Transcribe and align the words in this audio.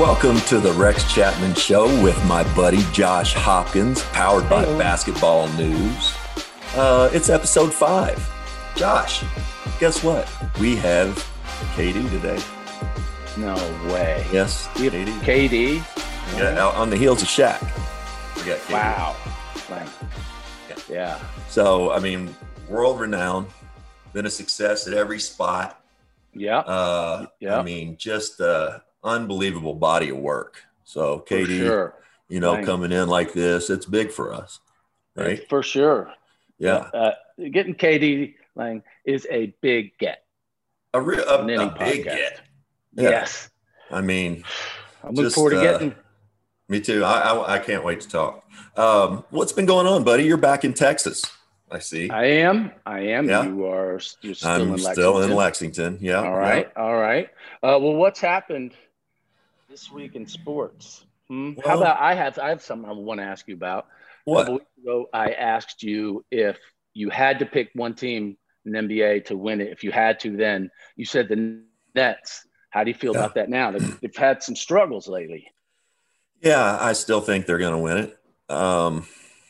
Welcome 0.00 0.40
to 0.46 0.58
the 0.58 0.72
Rex 0.72 1.12
Chapman 1.12 1.52
Show 1.52 1.84
with 2.02 2.16
my 2.24 2.42
buddy 2.54 2.82
Josh 2.90 3.34
Hopkins, 3.34 4.02
powered 4.04 4.48
by 4.48 4.64
Hello. 4.64 4.78
Basketball 4.78 5.46
News. 5.48 6.14
Uh, 6.74 7.10
it's 7.12 7.28
episode 7.28 7.70
five. 7.70 8.16
Josh, 8.74 9.22
guess 9.78 10.02
what? 10.02 10.26
We 10.58 10.74
have 10.76 11.14
KD 11.74 12.08
today. 12.08 12.42
No 13.36 13.54
way. 13.92 14.24
Yes, 14.32 14.68
KD. 14.68 15.04
KD. 15.20 15.84
Yeah, 16.38 16.66
on 16.68 16.88
the 16.88 16.96
heels 16.96 17.20
of 17.20 17.28
Shaq. 17.28 17.60
We 18.36 18.44
got 18.50 18.58
KD. 18.60 18.72
Wow. 18.72 19.16
Like, 19.68 19.88
yeah. 20.88 21.18
So, 21.50 21.92
I 21.92 21.98
mean, 21.98 22.34
world 22.70 23.00
renowned, 23.00 23.48
been 24.14 24.24
a 24.24 24.30
success 24.30 24.86
at 24.86 24.94
every 24.94 25.20
spot. 25.20 25.78
Yeah. 26.32 26.60
Uh, 26.60 27.26
Yeah. 27.38 27.58
I 27.58 27.62
mean, 27.62 27.98
just 27.98 28.40
uh, 28.40 28.78
unbelievable 29.04 29.74
body 29.74 30.10
of 30.10 30.18
work. 30.18 30.62
So, 30.84 31.24
KD, 31.28 31.58
sure. 31.58 31.94
you 32.28 32.40
know, 32.40 32.54
Right. 32.54 32.64
coming 32.66 32.92
in 32.92 33.08
like 33.08 33.32
this, 33.32 33.70
it's 33.70 33.86
big 33.86 34.10
for 34.10 34.32
us, 34.34 34.60
right? 35.16 35.48
For 35.48 35.62
sure. 35.62 36.12
Yeah, 36.58 36.88
Uh, 36.92 37.12
getting 37.50 37.74
KD 37.74 38.34
Lang 38.56 38.82
is 39.04 39.26
a 39.30 39.54
big 39.62 39.96
get. 39.98 40.24
a 40.92 41.00
real 41.00 41.26
a, 41.26 41.42
a 41.44 41.76
big 41.78 42.04
get. 42.04 42.40
Yeah. 42.94 43.10
Yes. 43.10 43.48
I 43.90 44.00
mean, 44.00 44.44
I'm 45.04 45.14
looking 45.14 45.30
forward 45.30 45.50
to 45.50 45.58
uh, 45.58 45.62
getting. 45.62 45.94
me 46.68 46.80
too. 46.80 47.02
I, 47.04 47.20
I 47.20 47.54
I 47.54 47.58
can't 47.60 47.84
wait 47.84 48.00
to 48.02 48.08
talk. 48.08 48.44
Um, 48.76 49.24
what's 49.30 49.52
been 49.52 49.66
going 49.66 49.86
on, 49.86 50.04
buddy? 50.04 50.24
You're 50.24 50.36
back 50.36 50.64
in 50.64 50.74
Texas. 50.74 51.24
I 51.70 51.78
see. 51.78 52.10
I 52.10 52.24
am. 52.26 52.72
I 52.84 53.00
am. 53.00 53.28
Yeah. 53.28 53.44
You 53.44 53.66
are. 53.66 54.00
You're 54.22 54.34
still 54.34 54.50
I'm 54.50 54.60
in 54.62 54.68
Lexington. 54.72 54.94
still 54.94 55.22
in 55.22 55.30
Lexington. 55.34 55.98
Yeah. 56.00 56.20
All 56.22 56.34
right. 56.36 56.70
All 56.76 56.96
right. 56.96 57.28
Uh, 57.62 57.78
well, 57.80 57.94
what's 57.94 58.20
happened 58.20 58.72
this 59.70 59.90
week 59.90 60.16
in 60.16 60.26
sports? 60.26 61.04
Hmm? 61.28 61.52
How 61.64 61.78
about 61.78 62.00
I 62.00 62.14
have 62.14 62.38
I 62.38 62.48
have 62.48 62.60
something 62.60 62.88
I 62.90 62.92
want 62.92 63.20
to 63.20 63.24
ask 63.24 63.46
you 63.46 63.54
about. 63.54 63.84
A 63.84 64.30
What? 64.30 64.40
couple 64.40 64.54
weeks 64.54 64.78
ago, 64.82 65.06
I 65.14 65.30
asked 65.32 65.82
you 65.82 66.24
if 66.30 66.58
you 66.92 67.08
had 67.08 67.38
to 67.38 67.46
pick 67.46 67.70
one 67.74 67.94
team 67.94 68.36
in 68.66 68.72
the 68.72 68.78
NBA 68.80 69.26
to 69.26 69.36
win 69.36 69.60
it. 69.60 69.68
If 69.68 69.84
you 69.84 69.92
had 69.92 70.18
to, 70.20 70.36
then 70.36 70.70
you 70.96 71.04
said 71.04 71.28
the 71.28 71.62
Nets. 71.94 72.46
How 72.70 72.84
do 72.84 72.90
you 72.90 72.94
feel 72.94 73.14
Yeah. 73.14 73.20
about 73.20 73.34
that 73.36 73.48
now? 73.48 73.70
They've, 73.70 74.00
they've 74.00 74.16
had 74.16 74.42
some 74.42 74.56
struggles 74.56 75.08
lately. 75.08 75.46
Yeah, 76.40 76.78
I 76.80 76.92
still 76.92 77.20
think 77.20 77.46
they're 77.46 77.58
going 77.58 77.72
to 77.72 77.78
win 77.78 77.96
it. 77.98 78.18
Um, 78.52 79.06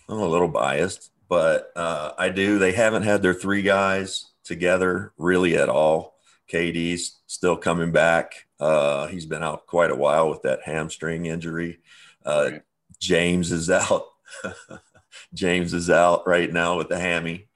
I'm 0.09 0.19
a 0.19 0.27
little 0.27 0.49
biased, 0.49 1.11
but 1.29 1.71
uh, 1.77 2.12
I 2.19 2.29
do. 2.29 2.59
They 2.59 2.73
haven't 2.73 3.03
had 3.05 3.23
their 3.23 3.34
three 3.34 3.62
guys 3.62 4.27
together 4.45 5.12
really 5.17 5.57
at 5.57 5.69
all. 5.69 6.15
KD's 6.53 7.21
still 7.27 7.57
coming 7.57 7.93
back. 7.93 8.47
Uh, 8.61 9.06
he's 9.06 9.27
been 9.27 9.42
out 9.42 9.66
quite 9.66 9.91
a 9.91 9.97
while 9.97 10.30
with 10.30 10.42
that 10.42 10.62
hamstring 10.64 11.27
injury. 11.27 11.80
Uh, 12.25 12.48
Right. 12.53 12.62
James 13.00 13.50
is 13.50 13.70
out. 13.70 14.05
James 15.34 15.72
is 15.75 15.89
out 15.91 16.27
right 16.27 16.53
now 16.53 16.77
with 16.77 16.88
the 16.88 16.98
hammy. 16.98 17.48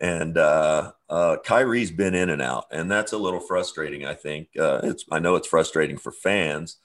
And 0.00 0.36
uh, 0.36 0.92
uh, 1.08 1.36
Kyrie's 1.44 1.90
been 1.90 2.14
in 2.14 2.28
and 2.28 2.42
out, 2.42 2.66
and 2.70 2.90
that's 2.90 3.12
a 3.12 3.18
little 3.18 3.40
frustrating. 3.40 4.04
I 4.04 4.14
think 4.14 4.48
uh, 4.58 4.80
it's. 4.82 5.04
I 5.10 5.20
know 5.20 5.36
it's 5.36 5.48
frustrating 5.48 5.96
for 5.96 6.12
fans. 6.12 6.76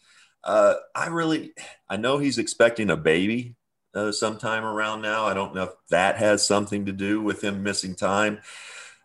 Uh, 0.43 0.75
I 0.95 1.07
really, 1.07 1.53
I 1.89 1.97
know 1.97 2.17
he's 2.19 2.37
expecting 2.37 2.89
a 2.89 2.97
baby 2.97 3.55
uh, 3.93 4.11
sometime 4.11 4.63
around 4.63 5.01
now. 5.01 5.25
I 5.25 5.33
don't 5.33 5.53
know 5.53 5.63
if 5.63 5.71
that 5.89 6.17
has 6.17 6.45
something 6.45 6.85
to 6.85 6.91
do 6.91 7.21
with 7.21 7.43
him 7.43 7.63
missing 7.63 7.95
time. 7.95 8.39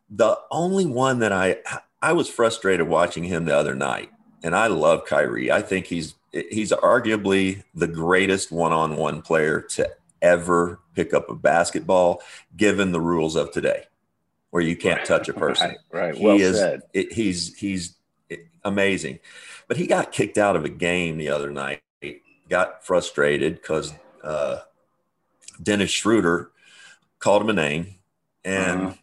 The 0.09 0.39
only 0.50 0.87
one 0.87 1.19
that 1.19 1.33
I, 1.33 1.59
I 2.00 2.12
was 2.12 2.28
frustrated 2.28 2.87
watching 2.89 3.25
him 3.25 3.44
the 3.44 3.56
other 3.56 3.75
night, 3.75 4.11
and 4.42 4.55
I 4.55 4.67
love 4.69 5.05
Kyrie. 5.06 5.51
I 5.51 5.62
think 5.62 5.87
he's 5.87 6.15
he's 6.33 6.70
arguably 6.73 7.62
the 7.75 7.87
greatest 7.87 8.53
one-on-one 8.53 9.23
player 9.23 9.61
to 9.61 9.91
ever 10.22 10.81
pick 10.94 11.15
up 11.15 11.28
a 11.31 11.34
basketball, 11.34 12.22
given 12.56 12.93
the 12.93 13.00
rules 13.00 13.37
of 13.37 13.53
today, 13.53 13.84
where 14.50 14.62
you 14.62 14.77
can't 14.77 15.05
touch 15.05 15.28
a 15.28 15.33
person 15.44 15.77
Right. 15.91 16.03
Right. 16.09 16.15
he 16.16 16.25
Well 16.25 16.41
is 16.41 16.56
said. 16.59 16.83
it, 16.93 17.12
he's 17.12 17.56
he's 17.59 17.97
amazing 18.65 19.21
but 19.69 19.77
he 19.77 19.87
got 19.87 20.11
kicked 20.11 20.37
out 20.38 20.56
of 20.56 20.65
a 20.65 20.69
game 20.69 21.19
the 21.19 21.28
other 21.28 21.50
night 21.50 21.81
got 22.49 22.84
frustrated 22.84 23.55
because 23.55 23.94
uh, 24.25 24.59
dennis 25.62 25.91
schroeder 25.91 26.50
called 27.21 27.43
him 27.43 27.50
a 27.50 27.53
name 27.53 27.94
and 28.44 28.81
Uh-huh. 28.81 28.94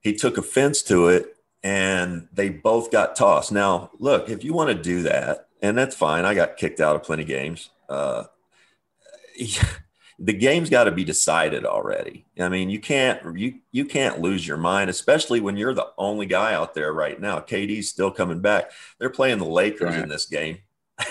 he 0.00 0.12
took 0.12 0.36
offense 0.36 0.82
to 0.82 1.06
it 1.06 1.35
and 1.66 2.28
they 2.32 2.48
both 2.48 2.90
got 2.92 3.16
tossed 3.16 3.50
now 3.50 3.90
look 3.98 4.28
if 4.28 4.44
you 4.44 4.52
want 4.52 4.68
to 4.68 4.82
do 4.82 5.02
that 5.02 5.48
and 5.62 5.76
that's 5.76 5.96
fine 5.96 6.24
i 6.24 6.34
got 6.34 6.56
kicked 6.56 6.80
out 6.80 6.94
of 6.96 7.02
plenty 7.02 7.22
of 7.22 7.28
games 7.28 7.70
uh, 7.88 8.24
the 10.18 10.32
game's 10.32 10.70
got 10.70 10.84
to 10.84 10.90
be 10.90 11.04
decided 11.04 11.66
already. 11.66 12.24
I 12.40 12.48
mean, 12.48 12.70
you 12.70 12.80
can't 12.80 13.38
you 13.38 13.60
you 13.70 13.84
can't 13.84 14.20
lose 14.20 14.46
your 14.46 14.56
mind, 14.56 14.88
especially 14.88 15.40
when 15.40 15.56
you're 15.56 15.74
the 15.74 15.88
only 15.98 16.26
guy 16.26 16.54
out 16.54 16.74
there 16.74 16.92
right 16.92 17.20
now. 17.20 17.40
KD's 17.40 17.88
still 17.88 18.10
coming 18.10 18.40
back. 18.40 18.70
They're 18.98 19.10
playing 19.10 19.38
the 19.38 19.44
Lakers 19.44 19.94
Right. 19.94 20.02
in 20.02 20.08
this 20.08 20.26
game. 20.26 20.58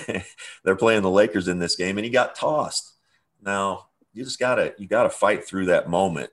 They're 0.63 0.75
playing 0.75 1.03
the 1.03 1.09
Lakers 1.11 1.47
in 1.47 1.59
this 1.59 1.75
game, 1.75 1.97
and 1.97 2.05
he 2.05 2.09
got 2.11 2.35
tossed. 2.35 2.93
Now 3.41 3.87
you 4.13 4.23
just 4.23 4.39
gotta 4.39 4.73
you 4.79 4.87
gotta 4.87 5.11
fight 5.11 5.45
through 5.45 5.67
that 5.67 5.87
moment. 5.89 6.31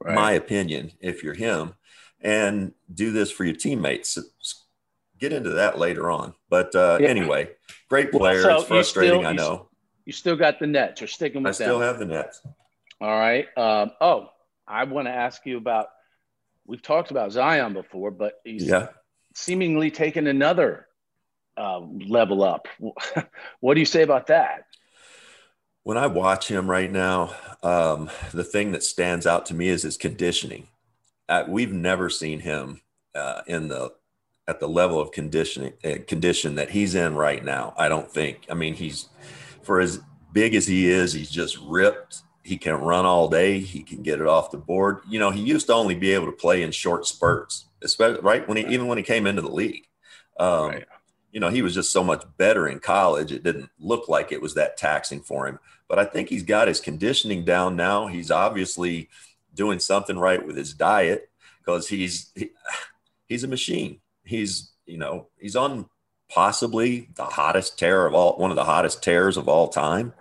Right. 0.00 0.14
My 0.14 0.32
opinion, 0.32 0.92
if 1.00 1.24
you're 1.24 1.34
him, 1.34 1.74
and 2.22 2.72
do 2.92 3.10
this 3.12 3.30
for 3.30 3.44
your 3.44 3.54
teammates. 3.56 4.18
Get 5.18 5.32
into 5.32 5.50
that 5.50 5.78
later 5.78 6.10
on. 6.10 6.34
But 6.48 6.74
uh, 6.74 6.98
Yeah. 7.00 7.08
anyway, 7.08 7.50
great 7.88 8.12
Well, 8.12 8.20
player. 8.20 8.42
so 8.42 8.56
it's 8.58 8.64
frustrating, 8.68 9.20
still- 9.20 9.26
I 9.28 9.32
know. 9.32 9.68
you 10.04 10.12
still 10.12 10.36
got 10.36 10.58
the 10.58 10.66
Nets. 10.66 11.00
You're 11.00 11.08
sticking 11.08 11.42
with 11.42 11.56
that. 11.58 11.64
I 11.64 11.66
still 11.66 11.78
them. 11.78 11.88
have 11.88 11.98
the 11.98 12.06
Nets. 12.06 12.40
All 13.00 13.08
right. 13.18 13.46
Um, 13.56 13.92
oh, 14.00 14.30
I 14.66 14.84
want 14.84 15.06
to 15.06 15.12
ask 15.12 15.44
you 15.46 15.58
about. 15.58 15.88
We've 16.64 16.80
talked 16.82 17.10
about 17.10 17.32
Zion 17.32 17.72
before, 17.72 18.12
but 18.12 18.40
he's 18.44 18.64
Yeah. 18.64 18.88
seemingly 19.34 19.90
taken 19.90 20.26
another 20.28 20.86
uh, 21.56 21.80
level 21.80 22.42
up. 22.44 22.66
what 23.60 23.74
do 23.74 23.80
you 23.80 23.86
say 23.86 24.02
about 24.02 24.28
that? 24.28 24.66
When 25.82 25.98
I 25.98 26.06
watch 26.06 26.46
him 26.48 26.70
right 26.70 26.90
now, 26.90 27.34
um, 27.64 28.08
the 28.32 28.44
thing 28.44 28.70
that 28.72 28.84
stands 28.84 29.26
out 29.26 29.46
to 29.46 29.54
me 29.54 29.68
is 29.68 29.82
his 29.82 29.96
conditioning. 29.96 30.68
Uh, 31.28 31.44
we've 31.48 31.72
never 31.72 32.10
seen 32.10 32.40
him 32.40 32.80
uh, 33.14 33.42
in 33.46 33.68
the 33.68 33.92
at 34.48 34.58
the 34.58 34.68
level 34.68 35.00
of 35.00 35.12
conditioning 35.12 35.72
uh, 35.84 35.94
condition 36.06 36.56
that 36.56 36.70
he's 36.70 36.94
in 36.94 37.14
right 37.14 37.44
now. 37.44 37.74
I 37.76 37.88
don't 37.88 38.10
think. 38.10 38.46
I 38.50 38.54
mean, 38.54 38.74
he's 38.74 39.08
for 39.62 39.80
as 39.80 40.00
big 40.32 40.54
as 40.54 40.66
he 40.66 40.90
is, 40.90 41.12
he's 41.12 41.30
just 41.30 41.58
ripped. 41.58 42.22
He 42.42 42.56
can 42.56 42.74
run 42.74 43.06
all 43.06 43.28
day. 43.28 43.60
He 43.60 43.82
can 43.84 44.02
get 44.02 44.20
it 44.20 44.26
off 44.26 44.50
the 44.50 44.58
board. 44.58 45.00
You 45.08 45.20
know, 45.20 45.30
he 45.30 45.40
used 45.40 45.68
to 45.68 45.74
only 45.74 45.94
be 45.94 46.12
able 46.12 46.26
to 46.26 46.32
play 46.32 46.62
in 46.62 46.72
short 46.72 47.06
spurts, 47.06 47.66
especially 47.82 48.20
right 48.20 48.46
when 48.48 48.56
he 48.56 48.66
even 48.66 48.88
when 48.88 48.98
he 48.98 49.04
came 49.04 49.26
into 49.26 49.42
the 49.42 49.50
league. 49.52 49.86
Um, 50.38 50.70
Right. 50.70 50.86
You 51.30 51.40
know, 51.40 51.48
he 51.48 51.62
was 51.62 51.74
just 51.74 51.92
so 51.92 52.04
much 52.04 52.24
better 52.36 52.68
in 52.68 52.78
college. 52.78 53.32
It 53.32 53.42
didn't 53.42 53.70
look 53.78 54.06
like 54.06 54.32
it 54.32 54.42
was 54.42 54.52
that 54.54 54.76
taxing 54.76 55.22
for 55.22 55.48
him. 55.48 55.58
But 55.88 55.98
I 55.98 56.04
think 56.04 56.28
he's 56.28 56.42
got 56.42 56.68
his 56.68 56.78
conditioning 56.78 57.44
down 57.44 57.74
now. 57.74 58.06
He's 58.06 58.30
obviously 58.30 59.08
doing 59.54 59.78
something 59.80 60.18
right 60.18 60.44
with 60.46 60.56
his 60.56 60.74
diet 60.74 61.30
because 61.58 61.88
he's 61.88 62.30
he, 62.34 62.50
he's 63.26 63.44
a 63.44 63.48
machine. 63.48 64.00
He's 64.24 64.72
you 64.86 64.98
know 64.98 65.28
he's 65.38 65.56
on 65.56 65.86
possibly 66.30 67.08
the 67.14 67.24
hottest 67.24 67.78
tear 67.78 68.06
of 68.06 68.14
all 68.14 68.36
one 68.38 68.50
of 68.50 68.56
the 68.56 68.64
hottest 68.64 69.02
tears 69.02 69.36
of 69.36 69.48
all 69.48 69.68
time. 69.68 70.12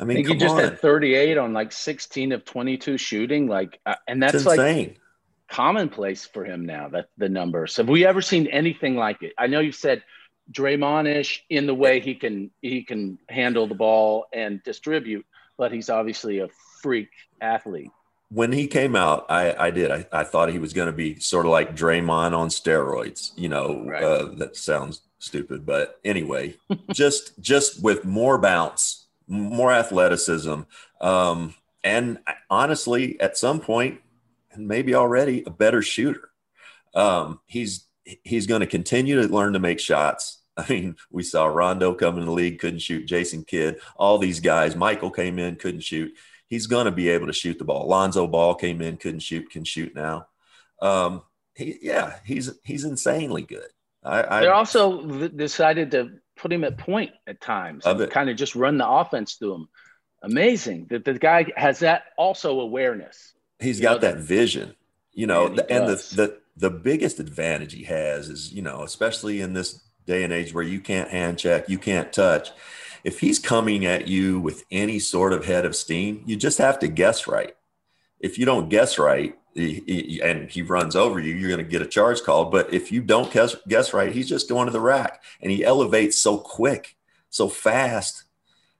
I 0.00 0.04
I 0.06 0.06
mean, 0.06 0.16
think 0.18 0.28
he 0.28 0.36
just 0.36 0.56
on, 0.56 0.62
had 0.62 0.80
38 0.80 1.38
on 1.38 1.52
like 1.52 1.72
16 1.72 2.32
of 2.32 2.44
22 2.44 2.98
shooting, 2.98 3.48
like, 3.48 3.80
uh, 3.84 3.96
and 4.06 4.22
that's 4.22 4.46
like 4.46 4.60
insane. 4.60 4.96
commonplace 5.48 6.24
for 6.24 6.44
him 6.44 6.66
now. 6.66 6.88
That 6.88 7.08
the 7.16 7.28
numbers. 7.28 7.76
Have 7.76 7.88
we 7.88 8.06
ever 8.06 8.22
seen 8.22 8.46
anything 8.46 8.96
like 8.96 9.22
it? 9.22 9.32
I 9.38 9.48
know 9.48 9.60
you 9.60 9.72
said 9.72 10.02
Draymond-ish 10.52 11.44
in 11.50 11.66
the 11.66 11.74
way 11.74 12.00
he 12.00 12.14
can 12.14 12.50
he 12.62 12.84
can 12.84 13.18
handle 13.28 13.66
the 13.66 13.74
ball 13.74 14.26
and 14.32 14.62
distribute, 14.62 15.26
but 15.56 15.72
he's 15.72 15.90
obviously 15.90 16.38
a 16.40 16.48
freak 16.82 17.10
athlete. 17.40 17.90
When 18.30 18.52
he 18.52 18.66
came 18.66 18.94
out, 18.94 19.26
I, 19.30 19.54
I 19.66 19.70
did. 19.70 19.90
I, 19.90 20.06
I 20.12 20.24
thought 20.24 20.50
he 20.50 20.58
was 20.58 20.72
going 20.72 20.86
to 20.86 20.92
be 20.92 21.18
sort 21.18 21.46
of 21.46 21.52
like 21.52 21.74
Draymond 21.76 22.36
on 22.36 22.48
steroids. 22.48 23.32
You 23.36 23.48
know, 23.48 23.84
Right. 23.86 24.02
uh, 24.02 24.26
that 24.36 24.56
sounds 24.56 25.00
stupid, 25.18 25.64
but 25.66 25.98
anyway, 26.04 26.56
just 26.92 27.38
just 27.40 27.82
with 27.82 28.04
more 28.04 28.38
bounce, 28.38 29.06
more 29.26 29.72
athleticism, 29.72 30.60
um, 31.00 31.54
and 31.82 32.18
honestly, 32.50 33.18
at 33.20 33.36
some 33.36 33.60
point, 33.60 34.00
and 34.52 34.68
maybe 34.68 34.94
already, 34.94 35.42
a 35.46 35.50
better 35.50 35.80
shooter. 35.82 36.30
Um, 36.94 37.40
he's 37.46 37.84
he's 38.24 38.46
going 38.46 38.60
to 38.60 38.66
continue 38.66 39.20
to 39.22 39.32
learn 39.32 39.52
to 39.54 39.58
make 39.58 39.80
shots. 39.80 40.38
I 40.56 40.66
mean, 40.68 40.96
we 41.10 41.22
saw 41.22 41.46
Rondo 41.46 41.94
come 41.94 42.18
in 42.18 42.24
the 42.26 42.32
league, 42.32 42.58
couldn't 42.58 42.80
shoot. 42.80 43.06
Jason 43.06 43.44
Kidd, 43.44 43.78
all 43.96 44.18
these 44.18 44.40
guys. 44.40 44.74
Michael 44.74 45.10
came 45.10 45.38
in, 45.38 45.56
couldn't 45.56 45.82
shoot 45.82 46.12
he's 46.48 46.66
going 46.66 46.86
to 46.86 46.92
be 46.92 47.08
able 47.10 47.26
to 47.26 47.32
shoot 47.32 47.58
the 47.58 47.64
ball. 47.64 47.86
Lonzo 47.86 48.26
Ball 48.26 48.54
came 48.54 48.82
in, 48.82 48.96
couldn't 48.96 49.20
shoot, 49.20 49.50
can 49.50 49.64
shoot 49.64 49.94
now. 49.94 50.26
Um, 50.80 51.22
he, 51.54 51.78
yeah, 51.82 52.16
he's 52.24 52.50
he's 52.64 52.84
insanely 52.84 53.42
good. 53.42 53.68
I, 54.04 54.40
They're 54.40 54.54
also 54.54 55.02
v- 55.06 55.28
decided 55.28 55.90
to 55.90 56.12
put 56.36 56.52
him 56.52 56.64
at 56.64 56.78
point 56.78 57.10
at 57.26 57.40
times, 57.40 57.84
it. 57.84 58.10
kind 58.10 58.30
of 58.30 58.36
just 58.36 58.54
run 58.54 58.78
the 58.78 58.88
offense 58.88 59.34
through 59.34 59.54
him. 59.54 59.68
Amazing 60.22 60.86
that 60.90 61.04
the 61.04 61.14
guy 61.14 61.46
has 61.56 61.80
that 61.80 62.04
also 62.16 62.60
awareness. 62.60 63.34
He's 63.60 63.80
got 63.80 64.00
know, 64.02 64.08
that 64.08 64.18
vision, 64.18 64.74
you 65.12 65.26
know, 65.26 65.48
Man, 65.48 65.50
he 65.50 65.56
the, 65.56 65.70
and 65.72 65.88
the, 65.88 65.94
the 66.14 66.38
the 66.56 66.70
biggest 66.70 67.20
advantage 67.20 67.72
he 67.72 67.84
has 67.84 68.28
is, 68.28 68.52
you 68.52 68.62
know, 68.62 68.82
especially 68.82 69.40
in 69.40 69.52
this 69.52 69.80
day 70.06 70.24
and 70.24 70.32
age 70.32 70.54
where 70.54 70.64
you 70.64 70.80
can't 70.80 71.10
hand 71.10 71.38
check, 71.38 71.68
you 71.68 71.78
can't 71.78 72.12
touch. 72.12 72.50
If 73.08 73.20
he's 73.20 73.38
coming 73.38 73.86
at 73.86 74.06
you 74.06 74.38
with 74.38 74.66
any 74.70 74.98
sort 74.98 75.32
of 75.32 75.46
head 75.46 75.64
of 75.64 75.74
steam, 75.74 76.22
you 76.26 76.36
just 76.36 76.58
have 76.58 76.78
to 76.80 76.88
guess 76.88 77.26
right. 77.26 77.56
If 78.20 78.36
you 78.36 78.44
don't 78.44 78.68
guess 78.68 78.98
right, 78.98 79.34
and 79.56 80.50
he 80.50 80.60
runs 80.60 80.94
over 80.94 81.18
you, 81.18 81.34
you're 81.34 81.48
going 81.48 81.64
to 81.64 81.70
get 81.70 81.80
a 81.80 81.86
charge 81.86 82.22
called. 82.22 82.52
But 82.52 82.74
if 82.74 82.92
you 82.92 83.00
don't 83.00 83.32
guess, 83.32 83.56
guess 83.66 83.94
right, 83.94 84.12
he's 84.12 84.28
just 84.28 84.46
going 84.46 84.66
to 84.66 84.72
the 84.72 84.80
rack, 84.82 85.22
and 85.40 85.50
he 85.50 85.64
elevates 85.64 86.18
so 86.18 86.36
quick, 86.36 86.98
so 87.30 87.48
fast 87.48 88.24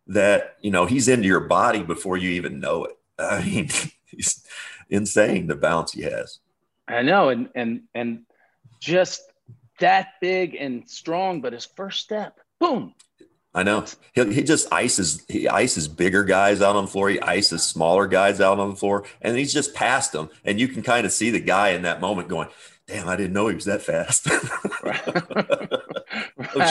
that 0.09 0.59
you 0.61 0.71
know 0.71 0.85
he's 0.85 1.09
into 1.09 1.27
your 1.27 1.41
body 1.41 1.83
before 1.83 2.19
you 2.19 2.29
even 2.29 2.61
know 2.61 2.85
it. 2.85 2.99
I 3.19 3.43
mean, 3.43 3.71
he's 4.05 4.45
insane 4.91 5.47
the 5.47 5.57
bounce 5.57 5.93
he 5.93 6.03
has. 6.03 6.41
I 6.87 7.01
know, 7.01 7.31
and 7.31 7.49
and 7.55 7.85
and 7.95 8.27
just 8.79 9.23
that 9.81 10.09
big 10.21 10.55
and 10.55 10.87
strong, 10.87 11.41
but 11.41 11.55
his 11.55 11.65
first 11.65 12.01
step, 12.01 12.41
boom. 12.59 12.93
I 13.55 13.63
know 13.63 13.85
he, 14.13 14.33
he 14.33 14.43
just 14.43 14.73
ices 14.73 15.25
he 15.29 15.49
ices 15.49 15.89
bigger 15.89 16.23
guys 16.23 16.61
out 16.61 16.77
on 16.77 16.85
the 16.85 16.91
floor. 16.91 17.09
He 17.09 17.21
ices 17.21 17.63
smaller 17.63 18.07
guys 18.07 18.41
out 18.41 18.59
on 18.59 18.71
the 18.71 18.77
floor, 18.77 19.05
and 19.23 19.37
he's 19.37 19.53
just 19.53 19.75
past 19.75 20.13
them. 20.13 20.29
And 20.45 20.61
you 20.61 20.69
can 20.69 20.83
kind 20.83 21.07
of 21.07 21.13
see 21.13 21.31
the 21.31 21.41
guy 21.41 21.71
in 21.71 21.83
that 21.83 22.01
moment 22.01 22.29
going, 22.29 22.49
"Damn, 22.87 23.09
I 23.09 23.17
didn't 23.17 23.33
know 23.33 23.49
he 23.49 23.55
was 23.55 23.65
that 23.65 23.83
fast." 23.83 24.27
right. 24.83 25.03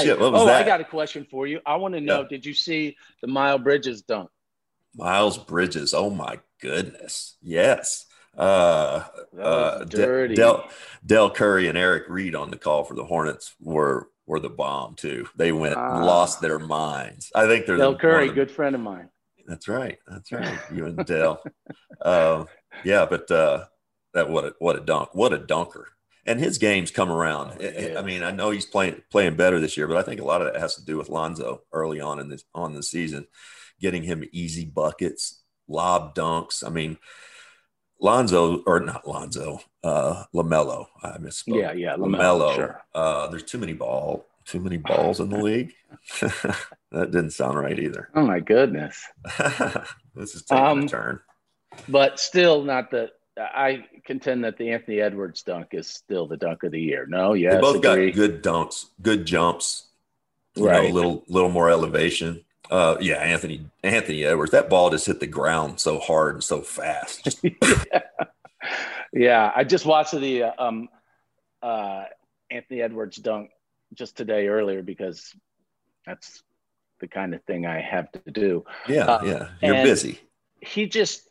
shit, 0.03 0.19
what 0.19 0.31
was 0.31 0.44
oh, 0.44 0.47
I 0.47 0.63
got 0.63 0.81
a 0.81 0.85
question 0.85 1.25
for 1.29 1.47
you. 1.47 1.59
I 1.65 1.77
want 1.77 1.95
to 1.95 2.01
know: 2.01 2.21
Yeah. 2.21 2.27
Did 2.29 2.45
you 2.45 2.53
see 2.53 2.95
the 3.21 3.27
Miles 3.27 3.62
Bridges 3.62 4.03
dunk? 4.03 4.30
Miles 4.95 5.38
Bridges, 5.38 5.94
oh 5.94 6.09
my 6.09 6.39
goodness, 6.62 7.38
yes. 7.41 8.06
Uh, 8.35 9.03
That 9.33 9.44
uh, 9.44 9.77
was 9.80 9.89
De- 9.89 9.97
dirty. 9.97 10.35
Dell, 10.35 10.69
Dell 11.06 11.30
Curry 11.30 11.68
and 11.68 11.77
Eric 11.77 12.03
Reed 12.07 12.35
on 12.35 12.51
the 12.51 12.57
call 12.57 12.83
for 12.83 12.94
the 12.94 13.06
Hornets 13.06 13.56
were 13.59 14.09
were 14.27 14.39
the 14.39 14.50
bomb 14.50 14.94
too. 14.95 15.27
They 15.35 15.51
went 15.51 15.75
Ah. 15.77 16.03
lost 16.06 16.41
their 16.41 16.59
minds. 16.59 17.31
I 17.33 17.47
think 17.47 17.65
they're 17.65 17.77
Dell 17.77 17.94
the, 17.94 17.97
Curry, 18.00 18.27
the- 18.27 18.33
good 18.35 18.51
friend 18.51 18.75
of 18.75 18.81
mine. 18.81 19.09
That's 19.47 19.68
right. 19.69 19.97
That's 20.07 20.31
right. 20.31 20.59
You 20.74 20.85
and 20.85 21.06
Dell. 21.06 21.41
um, 22.03 22.47
yeah, 22.83 23.06
but 23.09 23.31
uh, 23.31 23.65
that 24.13 24.29
what 24.29 24.44
a 24.45 24.53
what 24.59 24.75
a 24.75 24.81
dunk. 24.81 25.09
What 25.13 25.33
a 25.33 25.38
dunker. 25.38 25.88
And 26.25 26.41
his 26.41 26.57
games 26.57 26.91
come 26.91 27.09
around. 27.09 27.53
Oh, 27.57 27.63
yeah. 27.63 27.97
I 27.97 28.01
mean, 28.01 28.21
I 28.21 28.31
know 28.31 28.50
he's 28.50 28.65
playing 28.65 29.01
playing 29.09 29.38
better 29.38 29.62
this 29.62 29.77
year, 29.77 29.88
but 29.88 29.95
I 29.95 30.01
think 30.03 30.19
a 30.19 30.25
lot 30.25 30.41
of 30.41 30.51
that 30.51 30.59
has 30.59 30.75
to 30.75 30.83
do 30.83 30.97
with 30.97 31.07
Lonzo 31.07 31.62
early 31.71 32.01
on 32.01 32.19
in 32.19 32.27
this 32.27 32.44
on 32.53 32.73
the 32.73 32.83
season, 32.83 33.27
getting 33.80 34.03
him 34.03 34.25
easy 34.33 34.65
buckets, 34.65 35.41
lob 35.69 36.13
dunks. 36.13 36.68
I 36.68 36.69
mean, 36.69 36.97
Lonzo 38.01 38.62
or 38.65 38.80
not 38.81 39.07
Lonzo, 39.07 39.59
uh, 39.87 40.23
Lamelo. 40.33 40.87
I 41.03 41.17
misspoke. 41.17 41.59
Yeah, 41.61 41.71
yeah, 41.73 41.95
Lamelo. 41.95 42.53
Sure. 42.55 42.83
Uh, 42.93 43.27
there's 43.27 43.43
too 43.43 43.57
many 43.57 43.73
ball, 43.73 44.25
too 44.45 44.59
many 44.59 44.77
balls 44.77 45.19
in 45.19 45.29
the 45.29 45.37
league. 45.41 45.73
that 46.21 47.11
didn't 47.11 47.31
sound 47.31 47.57
right 47.57 47.79
either. 47.79 48.09
Oh 48.15 48.25
my 48.25 48.39
goodness! 48.39 49.01
this 50.15 50.35
is 50.35 50.43
taking 50.43 50.63
Um, 50.65 50.79
a 50.83 50.87
turn. 50.87 51.19
But 51.87 52.19
still, 52.19 52.63
not 52.63 52.91
the. 52.91 53.11
I 53.39 53.85
contend 54.03 54.43
that 54.45 54.57
the 54.57 54.71
Anthony 54.71 54.99
Edwards 54.99 55.43
dunk 55.43 55.67
is 55.73 55.87
still 55.87 56.25
the 56.27 56.37
dunk 56.37 56.63
of 56.63 56.71
the 56.71 56.81
year. 56.81 57.05
No, 57.07 57.33
yes, 57.33 57.53
they 57.53 57.61
both 57.61 57.75
agree. 57.85 58.11
got 58.11 58.15
good 58.15 58.43
dunks, 58.43 58.85
good 59.01 59.25
jumps. 59.25 59.83
You 60.55 60.63
know, 60.63 60.69
Right. 60.71 60.89
a 60.89 60.93
little 60.93 61.23
little 61.27 61.51
more 61.51 61.69
elevation. 61.69 62.43
Uh, 62.71 62.97
yeah, 62.99 63.17
Anthony 63.17 63.65
Anthony 63.83 64.23
Edwards. 64.25 64.51
That 64.51 64.69
ball 64.69 64.89
just 64.89 65.05
hit 65.05 65.19
the 65.19 65.27
ground 65.27 65.79
so 65.79 65.99
hard 65.99 66.33
and 66.35 66.43
so 66.43 66.61
fast. 66.61 67.39
yeah, 69.13 69.51
I 69.56 69.63
just 69.63 69.86
watched 69.86 70.12
the 70.19 70.44
uh, 70.44 70.51
um, 70.59 70.89
uh, 71.62 72.04
Anthony 72.50 72.81
Edwards 72.81 73.18
dunk 73.18 73.50
just 73.94 74.18
today 74.18 74.48
earlier 74.48 74.81
because 74.83 75.33
that's 76.06 76.44
the 77.00 77.07
kind 77.07 77.33
of 77.33 77.44
thing 77.44 77.65
I 77.65 77.81
have 77.81 78.12
to 78.12 78.31
do. 78.31 78.65
yeah, 78.88 79.06
Uh, 79.06 79.24
yeah. 79.25 79.50
You're 79.62 79.83
busy. 79.83 80.19
He 80.62 80.88
just 80.88 81.21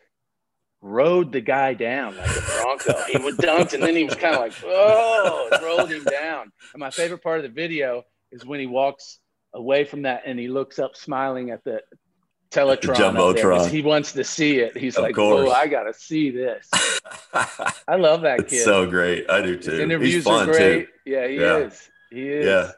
rode 0.83 1.33
the 1.33 1.41
guy 1.41 1.75
down 1.75 2.17
like 2.17 2.29
a 2.37 2.41
bronco. 2.63 2.95
he 3.11 3.19
would 3.19 3.37
dunked 3.39 3.73
and 3.73 3.83
then 3.83 3.97
he 3.97 4.05
was 4.05 4.15
kind 4.15 4.35
of 4.35 4.41
like, 4.41 4.53
oh, 4.65 5.49
rolled 5.63 5.91
him 5.91 6.05
down. 6.05 6.53
And 6.73 6.81
my 6.81 6.91
favorite 6.91 7.23
part 7.23 7.39
of 7.39 7.43
the 7.43 7.49
video 7.49 8.05
is 8.31 8.45
when 8.45 8.61
he 8.61 8.67
walks 8.67 9.19
away 9.55 9.85
from 9.85 10.03
that 10.03 10.23
and 10.27 10.39
he 10.39 10.49
looks 10.49 10.79
up 10.79 10.97
smiling 10.97 11.51
at 11.51 11.65
the 11.65 11.81
Teletron. 12.51 12.95
Jumbotron. 12.97 13.69
He 13.69 13.83
wants 13.83 14.13
to 14.13 14.25
see 14.25 14.59
it. 14.59 14.77
He's 14.77 14.97
Of 14.97 15.03
like, 15.05 15.15
course. 15.15 15.49
oh, 15.49 15.53
I 15.53 15.67
got 15.67 15.85
to 15.85 15.95
see 15.95 16.31
this. 16.31 16.71
I 17.89 17.97
love 17.97 18.23
that 18.23 18.49
kid. 18.49 18.65
so 18.65 18.87
great. 18.87 19.29
I 19.31 19.43
do 19.43 19.57
His 19.57 19.67
too. 19.67 19.81
interviews 19.81 20.15
He's 20.15 20.25
fun 20.25 20.49
are 20.49 20.53
great. 20.53 20.87
too. 20.87 20.93
Yeah, 21.11 21.27
he 21.29 21.37
Yeah. 21.41 21.57
is. 21.59 21.91
He 22.11 22.29
is. 22.29 22.47
Yeah. 22.47 22.71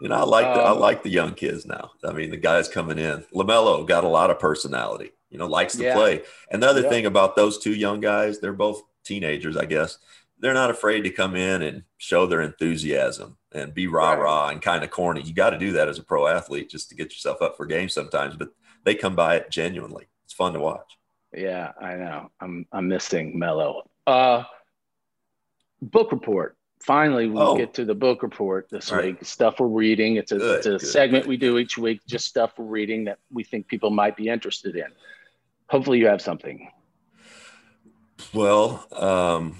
You 0.00 0.08
know, 0.08 0.16
I 0.16 0.22
like 0.24 0.54
the, 0.54 0.60
I 0.60 0.70
Um, 0.72 0.80
like 0.80 1.02
the 1.02 1.08
young 1.10 1.34
kids 1.34 1.64
now. 1.66 1.92
I 2.04 2.12
mean, 2.12 2.30
the 2.30 2.36
guys 2.36 2.68
coming 2.68 2.98
in. 2.98 3.24
Lamelo 3.34 3.86
got 3.86 4.04
a 4.04 4.08
lot 4.08 4.30
of 4.30 4.38
personality. 4.38 5.12
You 5.30 5.38
know, 5.38 5.46
likes 5.46 5.74
to 5.76 5.84
Yeah. 5.84 5.94
play. 5.94 6.22
And 6.50 6.62
the 6.62 6.68
other 6.68 6.82
Yeah. 6.82 6.90
thing 6.90 7.06
about 7.06 7.36
those 7.36 7.58
two 7.58 7.74
young 7.74 8.00
guys, 8.00 8.40
they're 8.40 8.52
both 8.52 8.82
teenagers, 9.04 9.56
I 9.56 9.64
guess. 9.64 9.98
They're 10.38 10.52
not 10.54 10.70
afraid 10.70 11.02
to 11.04 11.10
come 11.10 11.34
in 11.36 11.62
and 11.62 11.84
show 11.96 12.26
their 12.26 12.42
enthusiasm 12.42 13.38
and 13.52 13.72
be 13.72 13.86
rah 13.86 14.12
rah 14.12 14.48
and 14.48 14.60
kind 14.60 14.84
of 14.84 14.90
corny. 14.90 15.22
You 15.22 15.32
got 15.32 15.50
to 15.50 15.58
do 15.58 15.72
that 15.72 15.88
as 15.88 15.98
a 15.98 16.02
pro 16.02 16.26
athlete 16.26 16.68
just 16.68 16.88
to 16.90 16.94
get 16.94 17.12
yourself 17.12 17.40
up 17.40 17.56
for 17.56 17.64
games 17.66 17.94
sometimes. 17.94 18.36
But 18.36 18.48
they 18.84 18.94
come 18.94 19.16
by 19.16 19.36
it 19.36 19.50
genuinely. 19.50 20.06
It's 20.24 20.32
fun 20.34 20.52
to 20.52 20.60
watch. 20.60 20.96
Yeah, 21.36 21.72
I 21.80 21.94
know. 21.96 22.30
I'm 22.40 22.66
I'm 22.72 22.88
missing 22.88 23.38
Mello. 23.38 23.88
Uh 24.06 24.44
book 25.82 26.12
report. 26.12 26.56
Finally, 26.82 27.28
we 27.28 27.38
Oh. 27.40 27.56
get 27.56 27.72
to 27.74 27.84
the 27.86 27.94
book 27.94 28.22
report 28.22 28.68
this 28.70 28.92
All 28.92 28.98
right. 28.98 29.06
week. 29.18 29.24
Stuff 29.24 29.58
we're 29.58 29.66
reading. 29.68 30.16
It's 30.16 30.32
a, 30.32 30.38
Good, 30.38 30.56
it's 30.58 30.66
a 30.66 30.70
good, 30.72 30.80
segment 30.82 31.24
good. 31.24 31.28
we 31.30 31.36
do 31.38 31.56
each 31.58 31.78
week, 31.78 32.00
just 32.06 32.26
stuff 32.26 32.52
we're 32.58 32.66
reading 32.66 33.04
that 33.04 33.18
we 33.32 33.42
think 33.42 33.66
people 33.68 33.90
might 33.90 34.16
be 34.16 34.28
interested 34.28 34.76
in. 34.76 34.86
Hopefully, 35.70 35.98
you 35.98 36.06
have 36.06 36.20
something. 36.20 36.70
Well, 38.32 38.86
um, 38.92 39.56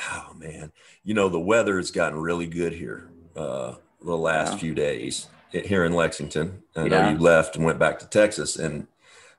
oh 0.00 0.34
man, 0.36 0.72
you 1.04 1.14
know 1.14 1.28
the 1.28 1.40
weather 1.40 1.76
has 1.76 1.90
gotten 1.90 2.18
really 2.18 2.46
good 2.46 2.72
here 2.72 3.10
uh, 3.36 3.74
the 4.04 4.16
last 4.16 4.58
few 4.58 4.74
days 4.74 5.28
here 5.64 5.84
in 5.84 5.92
Lexington. 5.92 6.62
I 6.76 6.88
know 6.88 7.08
you 7.10 7.18
left 7.18 7.56
and 7.56 7.64
went 7.64 7.78
back 7.78 7.98
to 8.00 8.08
Texas, 8.08 8.56
and 8.56 8.86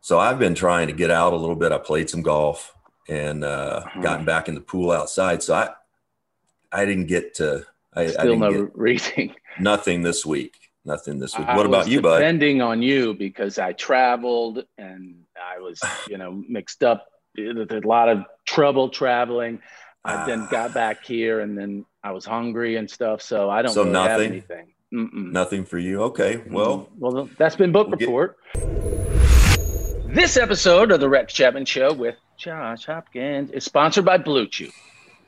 so 0.01 0.17
I've 0.17 0.39
been 0.39 0.55
trying 0.55 0.88
to 0.88 0.93
get 0.93 1.12
out 1.12 1.33
a 1.33 1.36
little 1.36 1.55
bit. 1.55 1.71
I 1.71 1.77
played 1.77 2.09
some 2.09 2.21
golf 2.21 2.74
and 3.07 3.43
uh, 3.43 3.81
Uh-huh. 3.86 4.01
gotten 4.01 4.25
back 4.25 4.47
in 4.50 4.55
the 4.55 4.62
pool 4.62 4.91
outside. 4.91 5.43
So 5.43 5.53
I 5.53 5.69
I 6.71 6.86
didn't 6.86 7.05
get 7.07 7.36
to. 7.36 7.65
I, 7.93 8.01
I 8.01 8.07
Still 8.07 8.24
didn't 8.24 8.39
no 8.39 8.71
reading. 8.75 9.36
nothing 9.59 10.01
this 10.01 10.25
week. 10.25 10.55
Nothing 10.86 11.19
this 11.19 11.38
week. 11.38 11.47
I 11.47 11.55
What 11.57 11.65
about 11.65 11.88
you, 11.88 12.01
bud? 12.01 12.19
Depending 12.19 12.62
on 12.62 12.81
you, 12.81 13.13
because 13.13 13.59
I 13.59 13.74
traveled 13.74 14.65
and 14.77 15.24
I 15.41 15.59
was, 15.59 15.81
you 16.07 16.17
know, 16.17 16.31
mixed 16.47 16.83
up. 16.83 17.05
There's 17.36 17.69
a 17.71 17.86
lot 17.88 18.07
of 18.09 18.24
trouble 18.45 18.89
traveling. 18.89 19.59
I 20.05 20.25
then 20.25 20.41
Ah. 20.43 20.47
got 20.50 20.74
back 20.74 21.03
here, 21.05 21.41
and 21.41 21.57
then 21.57 21.86
I 22.03 22.12
was 22.12 22.25
hungry 22.25 22.77
and 22.77 22.89
stuff. 22.89 23.21
So 23.21 23.50
I 23.50 23.62
don't 23.62 23.74
So 23.74 23.83
really 23.83 23.97
have 24.07 24.21
anything. 24.21 24.74
Mm-mm. 24.94 25.32
Nothing 25.32 25.65
for 25.65 25.77
you. 25.77 26.01
Okay. 26.03 26.41
Well, 26.50 26.89
well, 26.98 27.29
that's 27.38 27.56
been 27.56 27.72
book 27.72 27.88
we'll 27.88 27.98
get- 27.98 28.06
report. 28.08 28.38
This 30.10 30.38
episode 30.38 30.91
of 30.91 31.00
the 31.01 31.10
Rex 31.10 31.34
Chapman 31.34 31.65
Show 31.65 31.94
with 31.94 32.15
Josh 32.38 32.86
Hopkins 32.86 33.51
is 33.51 33.65
sponsored 33.65 34.06
by 34.06 34.17
Blue 34.17 34.48
Chew. 34.48 34.70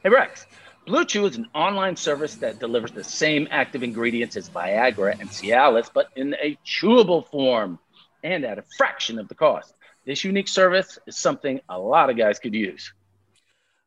Hey 0.03 0.09
Rex, 0.09 0.45
Blue 0.87 1.03
Chew 1.03 1.25
is 1.25 1.35
an 1.35 1.47
online 1.53 1.95
service 1.97 2.35
that 2.35 2.59
delivers 2.59 2.91
the 2.91 3.03
same 3.03 3.47
active 3.51 3.83
ingredients 3.83 4.37
as 4.37 4.49
Viagra 4.49 5.19
and 5.19 5.29
Cialis, 5.29 5.89
but 5.93 6.07
in 6.15 6.33
a 6.41 6.57
chewable 6.65 7.27
form 7.27 7.77
and 8.23 8.45
at 8.45 8.57
a 8.57 8.63
fraction 8.77 9.19
of 9.19 9.27
the 9.27 9.35
cost. 9.35 9.73
This 10.05 10.23
unique 10.23 10.47
service 10.47 10.97
is 11.05 11.17
something 11.17 11.59
a 11.67 11.77
lot 11.77 12.09
of 12.09 12.15
guys 12.17 12.39
could 12.39 12.53
use. 12.55 12.93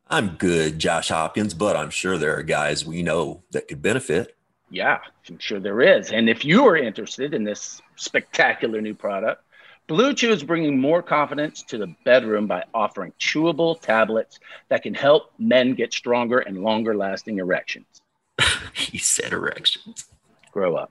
I'm 0.09 0.37
good, 0.37 0.79
Josh 0.79 1.09
Hopkins, 1.09 1.55
but 1.55 1.75
I'm 1.75 1.91
sure 1.91 2.19
there 2.19 2.37
are 2.37 2.43
guys 2.43 2.85
we 2.85 3.02
know 3.02 3.43
that 3.52 3.67
could 3.67 3.81
benefit. 3.81 4.37
Yeah, 4.73 5.00
I'm 5.29 5.38
sure 5.38 5.61
there 5.61 5.83
is. 5.83 6.12
And 6.12 6.31
if 6.31 6.47
you 6.47 6.67
are 6.67 6.79
interested 6.79 7.35
in 7.35 7.45
this 7.45 7.83
spectacular 7.97 8.81
new 8.81 8.95
product, 8.95 9.45
Blue 9.87 10.14
Chew 10.14 10.31
is 10.31 10.43
bringing 10.43 10.81
more 10.81 11.02
confidence 11.02 11.62
to 11.64 11.76
the 11.76 11.95
bedroom 12.07 12.47
by 12.47 12.64
offering 12.73 13.12
chewable 13.21 13.79
tablets 13.79 14.41
that 14.71 14.83
can 14.83 14.95
help 14.95 15.31
men 15.38 15.75
get 15.75 15.93
stronger 15.93 16.38
and 16.38 16.62
longer 16.62 16.97
lasting 16.97 17.38
erections. 17.38 18.00
he 18.73 18.97
said 18.97 19.35
erections. 19.35 20.07
Grow 20.52 20.76
up. 20.76 20.91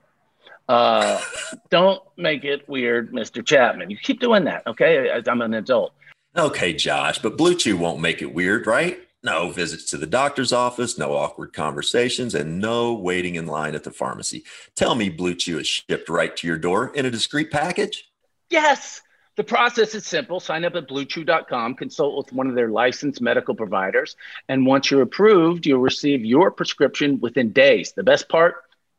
Uh, 0.68 1.20
don't 1.68 2.00
make 2.16 2.44
it 2.44 2.68
weird, 2.68 3.12
Mr. 3.12 3.44
Chapman. 3.44 3.90
You 3.90 3.96
keep 3.96 4.20
doing 4.20 4.44
that, 4.44 4.64
okay? 4.64 5.10
I'm 5.26 5.42
an 5.42 5.54
adult. 5.54 5.92
Okay, 6.36 6.72
Josh, 6.72 7.18
but 7.18 7.36
Blue 7.36 7.56
Chew 7.56 7.76
won't 7.76 8.00
make 8.00 8.22
it 8.22 8.32
weird, 8.32 8.68
right? 8.68 9.00
No 9.24 9.50
visits 9.50 9.84
to 9.90 9.96
the 9.96 10.06
doctor's 10.06 10.52
office, 10.52 10.98
no 10.98 11.14
awkward 11.14 11.52
conversations, 11.52 12.34
and 12.34 12.58
no 12.58 12.94
waiting 12.94 13.36
in 13.36 13.46
line 13.46 13.76
at 13.76 13.84
the 13.84 13.92
pharmacy. 13.92 14.44
Tell 14.74 14.96
me 14.96 15.10
Blue 15.10 15.34
Chew 15.34 15.60
is 15.60 15.68
shipped 15.68 16.08
right 16.08 16.36
to 16.36 16.46
your 16.46 16.58
door 16.58 16.92
in 16.94 17.06
a 17.06 17.10
discreet 17.10 17.50
package? 17.52 18.10
Yes. 18.50 19.00
The 19.36 19.44
process 19.44 19.94
is 19.94 20.04
simple. 20.04 20.40
Sign 20.40 20.64
up 20.64 20.74
at 20.74 20.88
bluechew.com, 20.88 21.74
consult 21.76 22.16
with 22.18 22.32
one 22.34 22.48
of 22.48 22.54
their 22.54 22.68
licensed 22.68 23.22
medical 23.22 23.54
providers, 23.54 24.14
and 24.48 24.66
once 24.66 24.90
you're 24.90 25.02
approved, 25.02 25.64
you'll 25.64 25.80
receive 25.80 26.22
your 26.24 26.50
prescription 26.50 27.18
within 27.18 27.50
days. 27.52 27.92
The 27.92 28.02
best 28.02 28.28
part? 28.28 28.56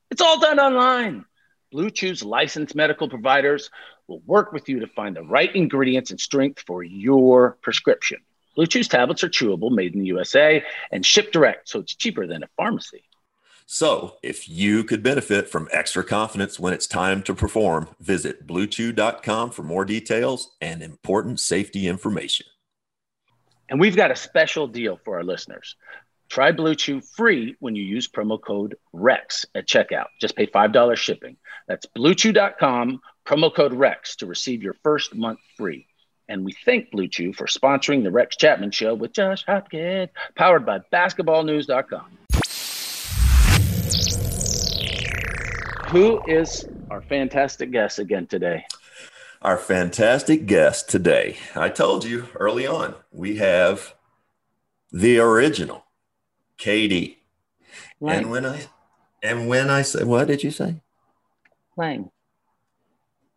It's 0.09 0.21
all 0.21 0.39
done 0.39 0.59
online. 0.59 1.25
Blue 1.71 1.91
Chew's 1.91 2.23
licensed 2.23 2.73
medical 2.75 3.09
providers 3.09 3.69
will 4.07 4.21
work 4.25 4.53
with 4.53 4.69
you 4.69 4.79
to 4.79 4.87
find 4.87 5.15
the 5.15 5.23
right 5.23 5.53
ingredients 5.55 6.09
and 6.11 6.19
strength 6.19 6.63
for 6.65 6.81
your 6.81 7.57
prescription. 7.61 8.19
Blue 8.55 8.67
Chew's 8.67 8.87
tablets 8.87 9.23
are 9.23 9.29
chewable, 9.29 9.71
made 9.71 9.93
in 9.93 10.01
the 10.01 10.07
USA, 10.07 10.63
and 10.91 11.05
shipped 11.05 11.33
direct, 11.33 11.69
so 11.69 11.79
it's 11.79 11.95
cheaper 11.95 12.27
than 12.27 12.43
a 12.43 12.47
pharmacy. 12.57 13.03
So, 13.65 14.17
if 14.21 14.49
you 14.49 14.83
could 14.83 15.01
benefit 15.01 15.49
from 15.49 15.69
extra 15.71 16.03
confidence 16.03 16.59
when 16.59 16.73
it's 16.73 16.85
time 16.85 17.23
to 17.23 17.33
perform, 17.33 17.87
visit 17.99 18.45
bluechew.com 18.45 19.51
for 19.51 19.63
more 19.63 19.85
details 19.85 20.51
and 20.59 20.83
important 20.83 21.39
safety 21.39 21.87
information. 21.87 22.45
And 23.69 23.79
we've 23.79 23.95
got 23.95 24.11
a 24.11 24.15
special 24.15 24.67
deal 24.67 24.99
for 25.03 25.17
our 25.17 25.23
listeners. 25.23 25.75
Try 26.29 26.51
Blue 26.51 26.75
Chew 26.75 27.01
free 27.01 27.55
when 27.59 27.75
you 27.75 27.83
use 27.83 28.07
promo 28.07 28.41
code 28.41 28.75
REX 28.91 29.45
at 29.55 29.67
checkout. 29.67 30.07
Just 30.19 30.35
pay 30.35 30.47
$5 30.47 30.95
shipping. 30.97 31.37
That's 31.67 31.85
bluechew.com, 31.95 33.01
promo 33.25 33.53
code 33.53 33.73
REX 33.73 34.17
to 34.17 34.25
receive 34.25 34.61
your 34.61 34.75
first 34.83 35.15
month 35.15 35.39
free. 35.57 35.87
And 36.33 36.43
we 36.43 36.51
thank 36.65 36.89
Blue 36.89 37.07
Chew 37.07 37.31
for 37.31 37.45
sponsoring 37.45 38.01
the 38.01 38.09
Rex 38.09 38.35
Chapman 38.35 38.71
Show 38.71 38.95
with 38.95 39.13
Josh 39.13 39.45
Hopkins, 39.45 40.09
powered 40.35 40.65
by 40.65 40.79
basketballnews.com. 40.91 42.17
Who 45.89 46.23
is 46.25 46.67
our 46.89 47.03
fantastic 47.03 47.69
guest 47.69 47.99
again 47.99 48.25
today? 48.25 48.65
Our 49.43 49.59
fantastic 49.59 50.47
guest 50.47 50.89
today. 50.89 51.37
I 51.55 51.69
told 51.69 52.03
you 52.03 52.27
early 52.33 52.65
on, 52.65 52.95
we 53.11 53.35
have 53.35 53.93
the 54.91 55.19
original 55.19 55.85
KD. 56.57 57.17
Lang. 58.01 58.17
And 58.21 58.31
when 58.31 58.47
I 58.47 58.65
and 59.21 59.47
when 59.47 59.69
I 59.69 59.83
say 59.83 60.03
what 60.03 60.29
did 60.29 60.43
you 60.43 60.49
say? 60.49 60.81
Lang. 61.77 62.09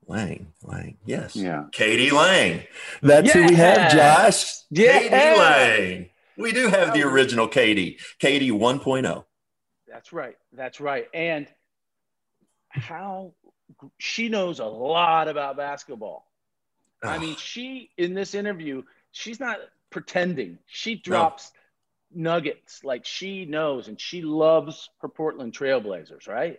Lang, 0.06 0.52
Lang, 0.62 0.96
yes. 1.04 1.34
Yeah. 1.34 1.64
KD 1.72 2.12
Lang. 2.12 2.62
That's 3.02 3.32
who 3.32 3.44
we 3.46 3.54
have, 3.54 3.90
Josh. 3.92 4.44
Yeah. 4.70 5.00
KD 5.00 5.38
Lang. 5.38 6.10
We 6.36 6.52
do 6.52 6.68
have 6.68 6.92
the 6.94 7.02
original 7.02 7.48
KD, 7.48 7.98
KD 8.20 8.50
1.0. 8.52 9.24
That's 9.88 10.12
right. 10.12 10.36
That's 10.52 10.80
right. 10.80 11.06
And 11.14 11.48
how 12.70 13.32
she 13.98 14.28
knows 14.28 14.60
a 14.60 14.64
lot 14.64 15.28
about 15.28 15.56
basketball. 15.56 16.26
I 17.02 17.16
Oh, 17.16 17.20
mean, 17.20 17.36
she 17.36 17.90
in 17.96 18.14
this 18.14 18.34
interview, 18.34 18.82
she's 19.12 19.40
not 19.40 19.58
pretending. 19.90 20.58
She 20.66 20.94
drops 20.96 21.52
nuggets 22.14 22.84
like 22.84 23.04
she 23.04 23.44
knows 23.46 23.88
and 23.88 24.00
she 24.00 24.22
loves 24.22 24.88
her 25.00 25.08
Portland 25.08 25.52
Trailblazers, 25.52 26.28
right? 26.28 26.58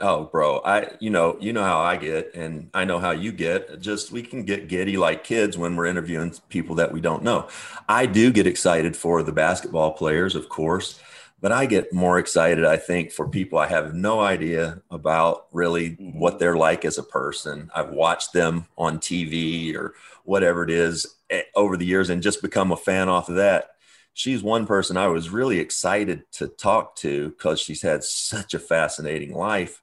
Oh, 0.00 0.24
bro, 0.24 0.58
I 0.64 0.90
you 0.98 1.08
know 1.10 1.36
you 1.40 1.52
know 1.52 1.62
how 1.62 1.78
I 1.78 1.96
get, 1.96 2.34
and 2.34 2.68
I 2.74 2.84
know 2.84 2.98
how 2.98 3.12
you 3.12 3.30
get. 3.30 3.80
Just 3.80 4.10
we 4.10 4.22
can 4.22 4.42
get 4.44 4.66
giddy 4.68 4.96
like 4.96 5.22
kids 5.22 5.56
when 5.56 5.76
we're 5.76 5.86
interviewing 5.86 6.34
people 6.48 6.74
that 6.76 6.90
we 6.92 7.00
don't 7.00 7.22
know. 7.22 7.48
I 7.88 8.06
do 8.06 8.32
get 8.32 8.46
excited 8.46 8.96
for 8.96 9.22
the 9.22 9.30
basketball 9.32 9.92
players, 9.92 10.34
of 10.34 10.48
course, 10.48 11.00
but 11.40 11.52
I 11.52 11.66
get 11.66 11.92
more 11.92 12.18
excited, 12.18 12.64
I 12.64 12.76
think, 12.76 13.12
for 13.12 13.28
people 13.28 13.56
I 13.58 13.68
have 13.68 13.94
no 13.94 14.18
idea 14.20 14.82
about 14.90 15.46
really 15.52 16.00
Mhm. 16.00 16.16
what 16.18 16.40
they're 16.40 16.56
like 16.56 16.84
as 16.84 16.98
a 16.98 17.02
person. 17.04 17.70
I've 17.74 17.90
watched 17.90 18.32
them 18.32 18.66
on 18.76 18.98
TV 18.98 19.76
or 19.76 19.94
whatever 20.24 20.64
it 20.64 20.70
is 20.70 21.06
eh, 21.30 21.42
over 21.54 21.76
the 21.76 21.86
years, 21.86 22.10
and 22.10 22.20
just 22.22 22.42
become 22.42 22.72
a 22.72 22.76
fan 22.76 23.08
off 23.08 23.28
of 23.28 23.36
that. 23.36 23.70
She's 24.12 24.42
one 24.42 24.66
person 24.66 24.96
I 24.96 25.06
was 25.08 25.30
really 25.30 25.58
excited 25.60 26.24
to 26.32 26.48
talk 26.48 26.96
to 26.96 27.30
because 27.30 27.60
she's 27.60 27.82
had 27.82 28.02
such 28.04 28.54
a 28.54 28.58
fascinating 28.60 29.32
life 29.34 29.82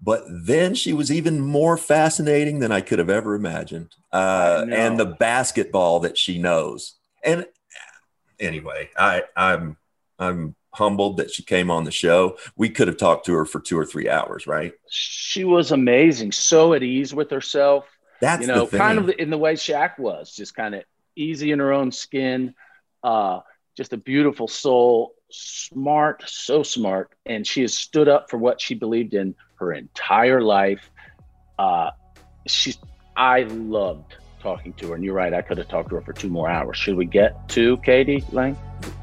but 0.00 0.24
then 0.28 0.74
she 0.74 0.92
was 0.92 1.10
even 1.10 1.40
more 1.40 1.76
fascinating 1.76 2.58
than 2.58 2.70
I 2.70 2.80
could 2.80 2.98
have 2.98 3.10
ever 3.10 3.34
imagined. 3.34 3.94
Uh, 4.12 4.66
and 4.70 4.98
the 4.98 5.06
basketball 5.06 6.00
that 6.00 6.18
she 6.18 6.38
knows. 6.38 6.94
And 7.24 7.46
anyway, 8.38 8.90
I, 8.96 9.22
I'm 9.34 9.76
I'm 10.18 10.54
humbled 10.72 11.16
that 11.16 11.30
she 11.30 11.42
came 11.42 11.70
on 11.70 11.84
the 11.84 11.90
show. 11.90 12.36
We 12.56 12.68
could 12.68 12.88
have 12.88 12.98
talked 12.98 13.26
to 13.26 13.34
her 13.34 13.46
for 13.46 13.60
two 13.60 13.78
or 13.78 13.86
three 13.86 14.08
hours, 14.08 14.46
right? 14.46 14.74
She 14.90 15.44
was 15.44 15.72
amazing, 15.72 16.32
so 16.32 16.74
at 16.74 16.82
ease 16.82 17.14
with 17.14 17.30
herself. 17.30 17.86
That's 18.20 18.42
you 18.42 18.46
know, 18.46 18.66
kind 18.66 18.98
of 18.98 19.10
in 19.18 19.30
the 19.30 19.38
way 19.38 19.54
Shaq 19.54 19.98
was, 19.98 20.34
just 20.34 20.54
kind 20.54 20.74
of 20.74 20.84
easy 21.16 21.52
in 21.52 21.58
her 21.58 21.72
own 21.72 21.92
skin, 21.92 22.54
uh, 23.02 23.40
just 23.76 23.92
a 23.92 23.96
beautiful 23.96 24.48
soul, 24.48 25.14
smart, 25.30 26.22
so 26.26 26.62
smart, 26.62 27.10
and 27.24 27.46
she 27.46 27.62
has 27.62 27.76
stood 27.76 28.08
up 28.08 28.30
for 28.30 28.38
what 28.38 28.60
she 28.60 28.74
believed 28.74 29.14
in 29.14 29.34
her 29.56 29.72
entire 29.72 30.40
life. 30.40 30.90
Uh, 31.58 31.90
she's, 32.46 32.78
I 33.16 33.42
loved 33.44 34.16
talking 34.42 34.72
to 34.74 34.88
her, 34.88 34.94
and 34.94 35.02
you're 35.04 35.14
right, 35.14 35.32
I 35.34 35.42
could 35.42 35.58
have 35.58 35.68
talked 35.68 35.88
to 35.90 35.96
her 35.96 36.00
for 36.02 36.12
two 36.12 36.28
more 36.28 36.48
hours. 36.48 36.76
Should 36.76 36.96
we 36.96 37.06
get 37.06 37.48
to 37.50 37.76
KD 37.78 38.32
Lang? 38.32 38.56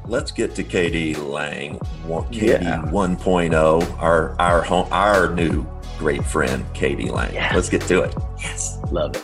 Let's 0.06 0.30
get 0.30 0.54
to 0.54 0.64
KD 0.64 1.16
Lang, 1.30 1.74
one- 2.06 2.24
KD 2.32 2.62
Yeah. 2.62 2.82
1.0, 2.90 3.98
our 4.00 4.40
our 4.40 4.62
home, 4.62 4.86
our 4.92 5.34
new 5.34 5.66
great 5.98 6.24
friend, 6.24 6.64
KD 6.74 7.10
Lang. 7.10 7.34
Yes. 7.34 7.54
Let's 7.54 7.68
get 7.68 7.82
to 7.82 8.02
it. 8.02 8.14
Yes. 8.40 8.78
Love 8.90 9.16
it. 9.16 9.22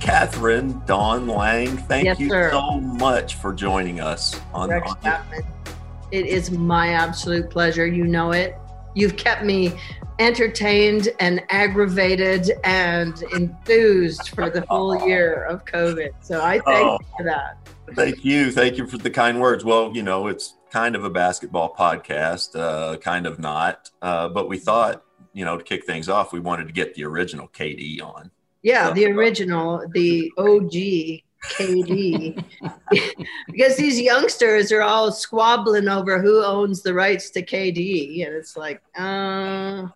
Kathryn 0.00 0.84
Dawn 0.86 1.26
Lang, 1.26 1.76
thank 1.76 2.04
Yes, 2.04 2.20
you 2.20 2.28
sir. 2.28 2.50
so 2.50 2.80
much 2.80 3.34
for 3.36 3.52
joining 3.52 4.00
us 4.00 4.38
on, 4.54 4.68
Rex 4.70 4.90
on 4.90 4.96
Chapman. 5.02 5.42
It 6.12 6.26
is 6.26 6.50
my 6.50 6.88
absolute 6.90 7.50
pleasure. 7.50 7.86
You 7.86 8.04
know 8.04 8.30
it. 8.32 8.56
You've 8.96 9.16
kept 9.16 9.44
me 9.44 9.72
entertained 10.18 11.08
and 11.20 11.42
aggravated 11.50 12.50
and 12.64 13.22
enthused 13.34 14.30
for 14.30 14.48
the 14.48 14.62
whole 14.62 15.06
year 15.06 15.44
of 15.44 15.66
COVID. 15.66 16.08
So 16.22 16.40
I 16.42 16.60
thank 16.60 16.86
Oh. 16.88 16.98
you 16.98 17.06
for 17.18 17.24
that. 17.24 17.58
Thank 17.94 18.24
you. 18.24 18.50
Thank 18.50 18.78
you 18.78 18.86
for 18.86 18.96
the 18.96 19.10
kind 19.10 19.38
words. 19.38 19.66
Well, 19.66 19.92
you 19.94 20.02
know, 20.02 20.28
it's 20.28 20.54
kind 20.70 20.96
of 20.96 21.04
a 21.04 21.10
basketball 21.10 21.74
podcast, 21.78 22.58
uh, 22.58 22.96
kind 22.96 23.26
of 23.26 23.38
not. 23.38 23.90
Uh, 24.00 24.28
but 24.30 24.48
we 24.48 24.58
thought, 24.58 25.04
you 25.34 25.44
know, 25.44 25.58
to 25.58 25.62
kick 25.62 25.84
things 25.84 26.08
off, 26.08 26.32
we 26.32 26.40
wanted 26.40 26.66
to 26.66 26.72
get 26.72 26.94
the 26.94 27.04
original 27.04 27.48
KD 27.48 28.00
on. 28.00 28.30
Yeah, 28.62 28.90
the 28.92 29.04
original, 29.12 29.84
the 29.92 30.32
OG 30.38 31.22
KD. 31.50 32.42
because 33.46 33.76
these 33.76 34.00
youngsters 34.00 34.72
are 34.72 34.82
all 34.82 35.12
squabbling 35.12 35.88
over 35.88 36.20
who 36.20 36.42
owns 36.44 36.82
the 36.82 36.94
rights 36.94 37.30
to 37.30 37.42
KD. 37.42 38.26
And 38.26 38.34
it's 38.34 38.56
like, 38.56 38.80
uh, 38.98 39.86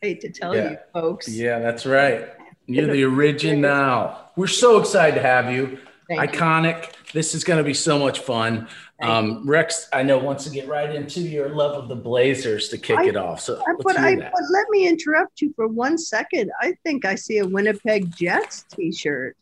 hate 0.00 0.20
to 0.22 0.30
tell 0.30 0.54
Yeah. 0.54 0.70
you 0.72 0.78
folks. 0.92 1.28
Yeah, 1.28 1.58
that's 1.58 1.86
right. 1.86 2.28
You're 2.66 2.86
the 2.92 3.04
original. 3.04 4.16
We're 4.36 4.46
so 4.46 4.78
excited 4.80 5.16
to 5.16 5.22
have 5.22 5.50
you. 5.52 5.78
Thank 6.08 6.32
you. 6.34 6.38
Iconic. 6.40 6.92
This 7.12 7.34
is 7.34 7.44
going 7.44 7.58
to 7.58 7.64
be 7.64 7.74
so 7.74 7.98
much 7.98 8.20
fun. 8.20 8.68
Um, 9.02 9.46
Rex, 9.48 9.88
I 9.92 10.02
know 10.02 10.18
wants 10.18 10.44
to 10.44 10.50
get 10.50 10.66
right 10.68 10.94
into 10.94 11.20
your 11.20 11.48
love 11.50 11.72
of 11.82 11.88
the 11.88 11.94
Blazers 11.96 12.68
to 12.70 12.78
kick 12.78 12.98
I- 12.98 13.06
it 13.06 13.16
off. 13.16 13.40
So 13.40 13.62
But, 13.82 13.98
I, 13.98 14.16
but 14.16 14.32
let 14.50 14.66
me 14.70 14.88
interrupt 14.88 15.40
you 15.42 15.52
for 15.56 15.68
one 15.68 15.98
second. 15.98 16.50
I 16.60 16.74
think 16.84 17.04
I 17.04 17.14
see 17.14 17.38
a 17.38 17.46
Winnipeg 17.46 18.14
Jets 18.16 18.64
T-shirt. 18.74 19.36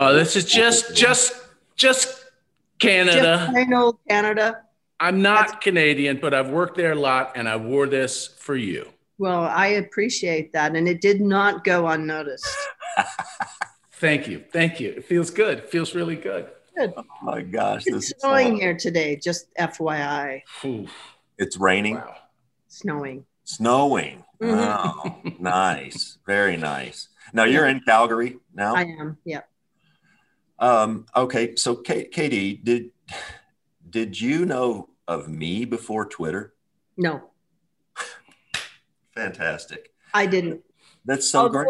Uh, 0.00 0.12
this 0.14 0.34
is 0.34 0.46
just, 0.46 0.96
just, 0.96 1.34
just 1.76 2.24
Canada. 2.78 3.20
Just 3.36 3.52
plain 3.52 3.74
old 3.74 3.98
Canada. 4.08 4.62
I'm 4.98 5.20
not 5.20 5.60
Canadian, 5.60 6.16
but 6.22 6.32
I've 6.32 6.48
worked 6.48 6.78
there 6.78 6.92
a 6.92 6.96
lot, 6.96 7.32
and 7.36 7.46
I 7.46 7.56
wore 7.56 7.86
this 7.86 8.26
for 8.26 8.56
you. 8.56 8.88
Well, 9.18 9.42
I 9.42 9.66
appreciate 9.66 10.54
that, 10.54 10.74
and 10.74 10.88
it 10.88 11.02
did 11.02 11.20
not 11.20 11.64
go 11.64 11.86
unnoticed. 11.86 12.46
Thank 13.92 14.26
you, 14.28 14.42
thank 14.50 14.80
you. 14.80 14.92
It 14.92 15.04
feels 15.04 15.28
good. 15.28 15.58
It 15.58 15.68
feels 15.68 15.94
really 15.94 16.16
good. 16.16 16.48
Good. 16.74 16.94
Oh 16.96 17.04
my 17.22 17.42
gosh, 17.42 17.82
It's 17.84 18.06
is 18.06 18.14
snowing 18.18 18.54
so- 18.54 18.60
here 18.60 18.74
today. 18.74 19.16
Just 19.16 19.54
FYI, 19.58 20.40
Ooh, 20.64 20.86
It's 21.36 21.58
raining, 21.58 21.96
wow. 21.96 22.14
snowing. 22.68 23.26
snowing. 23.44 24.24
Mhm. 24.40 24.56
Oh, 24.56 25.20
nice, 25.38 26.16
very 26.26 26.56
nice. 26.56 27.08
Now 27.34 27.44
you're 27.44 27.66
in 27.66 27.80
Calgary 27.80 28.38
now. 28.54 28.74
I 28.74 28.84
am. 28.84 29.18
Yeah. 29.26 29.42
Um, 30.60 31.06
okay, 31.16 31.56
so 31.56 31.76
KD, 31.76 32.62
did 32.62 32.90
did 33.88 34.20
you 34.20 34.44
know 34.44 34.90
of 35.08 35.28
me 35.28 35.64
before 35.64 36.04
Twitter? 36.06 36.54
No, 36.96 37.30
Fantastic. 39.14 39.92
I 40.14 40.26
didn't. 40.26 40.62
That's 41.04 41.28
so 41.28 41.48
great. 41.48 41.68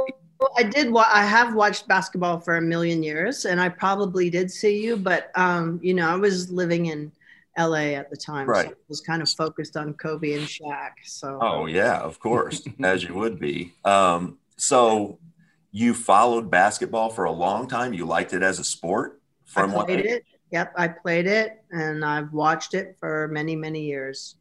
I 0.56 0.62
did. 0.62 0.90
Wa- 0.90 1.08
I 1.08 1.24
have 1.24 1.54
watched 1.54 1.86
basketball 1.86 2.40
for 2.40 2.56
a 2.56 2.62
million 2.62 3.02
years, 3.02 3.44
and 3.44 3.60
I 3.60 3.68
probably 3.68 4.30
did 4.30 4.50
see 4.50 4.82
you, 4.82 4.96
but 4.96 5.30
um, 5.36 5.78
you 5.82 5.94
know, 5.94 6.08
I 6.08 6.16
was 6.16 6.50
living 6.50 6.86
in 6.86 7.12
L.A. 7.56 7.94
at 7.94 8.10
the 8.10 8.16
time, 8.16 8.48
Right. 8.48 8.66
So 8.66 8.72
I 8.72 8.74
was 8.88 9.00
kind 9.00 9.22
of 9.22 9.28
focused 9.30 9.76
on 9.76 9.94
Kobe 9.94 10.32
and 10.32 10.46
Shaq. 10.46 10.92
So 11.04 11.38
Oh 11.40 11.66
yeah, 11.66 11.98
of 11.98 12.18
course, 12.20 12.62
as 12.82 13.04
you 13.04 13.14
would 13.14 13.38
be. 13.38 13.74
Um, 13.84 14.38
so 14.56 15.18
you 15.72 15.94
followed 15.94 16.50
basketball 16.50 17.10
for 17.10 17.24
a 17.24 17.32
long 17.32 17.68
time. 17.68 17.92
You 17.92 18.04
liked 18.06 18.32
it 18.32 18.42
as 18.42 18.58
a 18.58 18.64
sport. 18.64 19.20
I 19.46 19.50
From 19.50 19.72
what 19.72 19.86
played 19.86 20.06
it. 20.06 20.24
Yep, 20.52 20.72
I 20.76 20.88
played 20.88 21.26
it, 21.26 21.62
and 21.70 22.04
I've 22.04 22.32
watched 22.32 22.74
it 22.74 22.96
for 22.98 23.28
many, 23.28 23.54
many 23.54 23.84
years. 23.84 24.36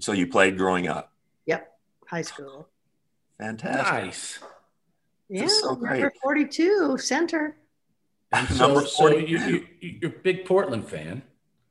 so 0.00 0.12
you 0.12 0.26
played 0.26 0.56
growing 0.56 0.88
up. 0.88 1.12
Yep, 1.46 1.70
high 2.06 2.22
school. 2.22 2.68
Fantastic. 3.38 4.04
Nice. 4.04 4.38
Yeah, 5.28 5.44
is 5.44 5.60
so 5.60 5.74
number 5.74 6.12
forty-two 6.22 6.96
center. 6.98 7.56
And 8.32 8.48
so, 8.56 8.66
Number 8.66 8.86
so 8.86 9.08
42. 9.08 9.26
you, 9.26 9.38
you, 9.80 9.98
you're 10.02 10.10
a 10.10 10.14
big 10.22 10.44
Portland 10.44 10.86
fan. 10.88 11.22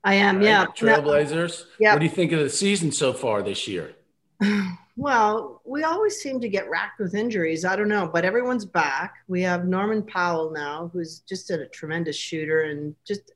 I 0.03 0.15
am. 0.15 0.37
right? 0.37 0.45
Yeah. 0.45 0.65
Trailblazers. 0.67 1.65
Yeah. 1.79 1.93
What 1.93 1.99
do 1.99 2.05
you 2.05 2.11
think 2.11 2.31
of 2.31 2.39
the 2.39 2.49
season 2.49 2.91
so 2.91 3.13
far 3.13 3.41
this 3.43 3.67
year? 3.67 3.95
Well, 4.97 5.61
we 5.63 5.83
always 5.83 6.19
seem 6.19 6.41
to 6.41 6.49
get 6.49 6.67
racked 6.71 6.99
with 6.99 7.13
injuries. 7.13 7.63
I 7.65 7.75
don't 7.75 7.87
know, 7.87 8.09
but 8.11 8.25
everyone's 8.25 8.65
back. 8.65 9.13
We 9.27 9.43
have 9.43 9.67
Norman 9.67 10.01
Powell 10.01 10.49
now, 10.51 10.89
who's 10.91 11.19
just 11.19 11.51
a 11.51 11.67
tremendous 11.67 12.15
shooter 12.15 12.63
and 12.63 12.95
just 13.05 13.31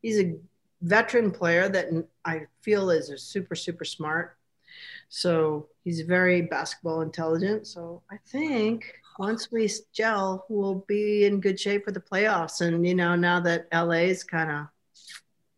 he's 0.00 0.18
a 0.18 0.36
veteran 0.80 1.32
player 1.32 1.68
that 1.68 1.88
I 2.24 2.46
feel 2.62 2.88
is 2.88 3.10
a 3.10 3.18
super 3.18 3.54
super 3.54 3.84
smart. 3.84 4.38
So 5.10 5.68
he's 5.84 6.00
very 6.00 6.40
basketball 6.42 7.02
intelligent. 7.02 7.66
So 7.66 8.02
I 8.10 8.16
think 8.28 8.90
once 9.18 9.52
we 9.52 9.70
gel, 9.92 10.46
we'll 10.48 10.82
be 10.88 11.26
in 11.26 11.40
good 11.40 11.60
shape 11.60 11.84
for 11.84 11.92
the 11.92 12.00
playoffs. 12.00 12.62
And 12.62 12.86
you 12.86 12.94
know, 12.94 13.16
now 13.16 13.38
that 13.40 13.66
LA 13.70 14.08
is 14.08 14.24
kind 14.24 14.50
of 14.50 14.66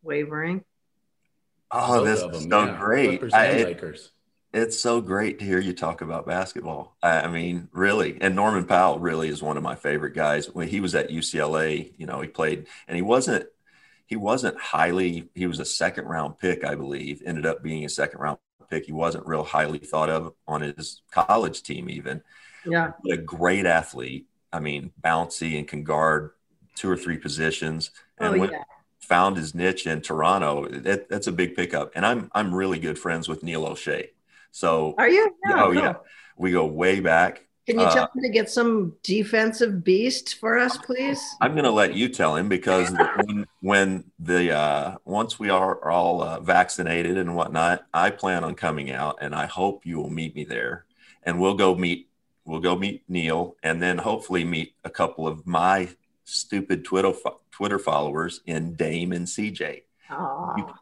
wavering. 0.01 0.65
Oh, 1.71 1.99
Both 2.03 2.05
this 2.05 2.35
is 2.35 2.43
so 2.43 2.65
yeah. 2.65 2.77
great. 2.77 3.07
Clippers 3.19 3.33
I- 3.33 3.45
and 3.45 3.59
it- 3.61 3.67
Lakers. 3.67 4.11
It's 4.53 4.79
so 4.79 5.01
great 5.01 5.39
to 5.39 5.45
hear 5.45 5.59
you 5.59 5.73
talk 5.73 6.01
about 6.01 6.27
basketball. 6.27 6.95
I 7.01 7.27
mean, 7.27 7.69
really, 7.71 8.19
and 8.21 8.35
Norman 8.35 8.65
Powell 8.65 8.99
really 8.99 9.29
is 9.29 9.41
one 9.41 9.57
of 9.57 9.63
my 9.63 9.73
favorite 9.75 10.13
guys. 10.13 10.47
When 10.47 10.67
he 10.67 10.79
was 10.79 10.93
at 10.93 11.09
UCLA, 11.09 11.91
you 11.97 12.05
know, 12.05 12.21
he 12.21 12.27
played, 12.27 12.67
and 12.87 12.95
he 12.95 13.01
wasn't 13.01 13.47
he 14.05 14.15
wasn't 14.15 14.59
highly. 14.59 15.29
He 15.33 15.47
was 15.47 15.59
a 15.59 15.65
second 15.65 16.05
round 16.05 16.37
pick, 16.37 16.63
I 16.63 16.75
believe. 16.75 17.23
Ended 17.25 17.47
up 17.47 17.63
being 17.63 17.83
a 17.85 17.89
second 17.89 18.19
round 18.19 18.37
pick. 18.69 18.85
He 18.85 18.91
wasn't 18.91 19.25
real 19.27 19.43
highly 19.43 19.79
thought 19.79 20.09
of 20.09 20.33
on 20.47 20.61
his 20.61 21.01
college 21.11 21.63
team, 21.63 21.89
even. 21.89 22.21
Yeah. 22.65 22.91
But 23.03 23.13
a 23.13 23.17
great 23.17 23.65
athlete. 23.65 24.27
I 24.51 24.59
mean, 24.59 24.91
bouncy 25.03 25.57
and 25.57 25.67
can 25.67 25.83
guard 25.83 26.31
two 26.75 26.89
or 26.89 26.97
three 26.97 27.17
positions. 27.17 27.89
And 28.19 28.35
Oh 28.35 28.37
when, 28.37 28.51
yeah. 28.51 28.63
found 29.01 29.37
his 29.37 29.55
niche 29.55 29.87
in 29.87 30.01
Toronto. 30.01 30.67
That, 30.69 31.09
that's 31.09 31.27
a 31.27 31.31
big 31.31 31.55
pickup. 31.55 31.91
And 31.95 32.05
I'm 32.05 32.29
I'm 32.33 32.53
really 32.53 32.79
good 32.79 32.99
friends 32.99 33.27
with 33.27 33.43
Neil 33.43 33.65
Olshey. 33.65 34.09
So 34.53 34.93
Are 34.99 35.09
you? 35.09 35.35
oh 35.47 35.51
cool. 35.71 35.75
yeah, 35.75 35.93
we 36.37 36.51
go 36.51 36.65
way 36.65 36.99
back. 36.99 37.47
Can 37.65 37.79
you 37.79 37.85
Uh, 37.85 37.93
tell 37.93 38.03
him 38.13 38.21
to 38.21 38.29
get 38.29 38.49
some 38.51 38.93
defensive 39.03 39.83
beast 39.83 40.35
for 40.35 40.59
us, 40.59 40.77
please? 40.77 41.19
I'm 41.41 41.53
going 41.53 41.63
to 41.63 41.71
let 41.71 41.95
you 41.95 42.07
tell 42.07 42.35
him 42.35 42.49
because 42.49 42.91
when, 43.25 43.47
when 43.61 44.03
the 44.19 44.51
uh, 44.51 44.97
once 45.05 45.39
we 45.39 45.49
are 45.49 45.89
all 45.89 46.21
uh, 46.21 46.39
vaccinated 46.41 47.17
and 47.17 47.35
whatnot, 47.35 47.85
I 47.93 48.11
plan 48.11 48.43
on 48.43 48.53
coming 48.55 48.91
out, 48.91 49.17
and 49.21 49.33
I 49.33 49.47
hope 49.47 49.85
you 49.87 49.97
will 49.97 50.09
meet 50.11 50.35
me 50.35 50.43
there, 50.43 50.85
and 51.23 51.39
we'll 51.41 51.55
go 51.55 51.73
meet 51.73 52.09
we'll 52.45 52.59
go 52.59 52.75
meet 52.75 53.03
Neil, 53.07 53.55
and 53.63 53.81
then 53.81 53.97
hopefully 53.97 54.43
meet 54.43 54.75
a 54.83 54.89
couple 54.91 55.25
of 55.27 55.47
my 55.47 55.89
stupid 56.25 56.85
Twitter 56.85 57.13
Twitter 57.49 57.79
followers 57.79 58.41
in 58.45 58.75
Dame 58.75 59.13
and 59.13 59.25
CJ. 59.25 59.81
Aw. 60.11 60.73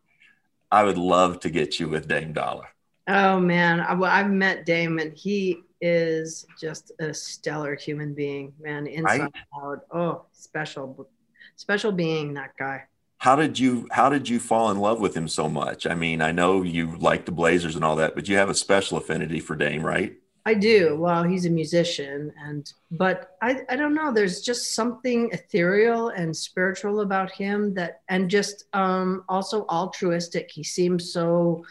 I 0.71 0.83
would 0.83 0.97
love 0.97 1.39
to 1.41 1.49
get 1.49 1.79
you 1.79 1.87
with 1.87 2.07
Dame 2.07 2.33
Dollar. 2.33 2.69
Oh 3.07 3.39
man, 3.39 3.79
I, 3.79 3.93
well, 3.95 4.11
I've 4.11 4.29
met 4.29 4.65
Damon. 4.65 5.11
He 5.15 5.63
is 5.81 6.45
just 6.59 6.91
a 6.99 7.13
stellar 7.13 7.75
human 7.75 8.13
being, 8.13 8.53
man. 8.59 8.87
Inside 8.87 9.19
Right? 9.21 9.31
out. 9.63 9.85
Oh, 9.91 10.25
special, 10.31 11.09
special 11.55 11.91
being 11.91 12.33
that 12.35 12.51
guy. 12.57 12.83
How 13.19 13.35
did 13.35 13.57
you 13.59 13.87
how 13.91 14.09
did 14.09 14.27
you 14.27 14.39
fall 14.39 14.69
in 14.71 14.79
love 14.79 14.99
with 14.99 15.15
him 15.15 15.27
so 15.27 15.47
much? 15.47 15.85
I 15.85 15.93
mean, 15.95 16.21
I 16.21 16.31
know 16.31 16.63
you 16.63 16.97
like 16.97 17.25
the 17.25 17.31
Blazers 17.31 17.75
and 17.75 17.85
all 17.85 17.95
that, 17.97 18.15
but 18.15 18.27
you 18.27 18.35
have 18.37 18.49
a 18.49 18.55
special 18.55 18.97
affinity 18.97 19.39
for 19.39 19.55
Dame, 19.55 19.83
right? 19.85 20.17
I 20.43 20.55
do. 20.55 20.97
Well, 20.99 21.23
he's 21.23 21.45
a 21.45 21.51
musician, 21.51 22.33
and 22.43 22.71
but 22.89 23.37
I, 23.43 23.61
I 23.69 23.75
don't 23.75 23.93
know. 23.93 24.11
There's 24.11 24.41
just 24.41 24.73
something 24.73 25.29
ethereal 25.31 26.09
and 26.09 26.35
spiritual 26.35 27.01
about 27.01 27.29
him 27.31 27.75
that, 27.75 28.01
and 28.09 28.27
just 28.29 28.65
um, 28.73 29.23
also 29.29 29.65
altruistic. 29.69 30.49
He 30.51 30.63
seems 30.63 31.13
so 31.13 31.63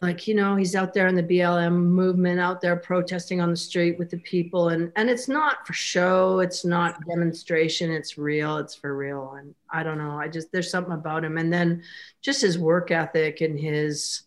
like 0.00 0.28
you 0.28 0.34
know 0.34 0.54
he's 0.54 0.76
out 0.76 0.94
there 0.94 1.08
in 1.08 1.16
the 1.16 1.22
BLM 1.22 1.74
movement, 1.74 2.38
out 2.38 2.60
there 2.60 2.76
protesting 2.76 3.40
on 3.40 3.50
the 3.50 3.56
street 3.56 3.98
with 3.98 4.10
the 4.10 4.18
people, 4.18 4.68
and 4.68 4.92
and 4.94 5.10
it's 5.10 5.28
not 5.28 5.66
for 5.66 5.72
show. 5.72 6.38
It's 6.38 6.64
not 6.64 7.04
demonstration. 7.06 7.90
It's 7.90 8.16
real. 8.16 8.58
It's 8.58 8.76
for 8.76 8.96
real. 8.96 9.34
And 9.38 9.54
I 9.70 9.82
don't 9.82 9.98
know. 9.98 10.12
I 10.12 10.28
just 10.28 10.52
there's 10.52 10.70
something 10.70 10.92
about 10.92 11.24
him, 11.24 11.36
and 11.36 11.52
then 11.52 11.82
just 12.22 12.42
his 12.42 12.58
work 12.58 12.92
ethic 12.92 13.40
and 13.40 13.58
his 13.58 14.22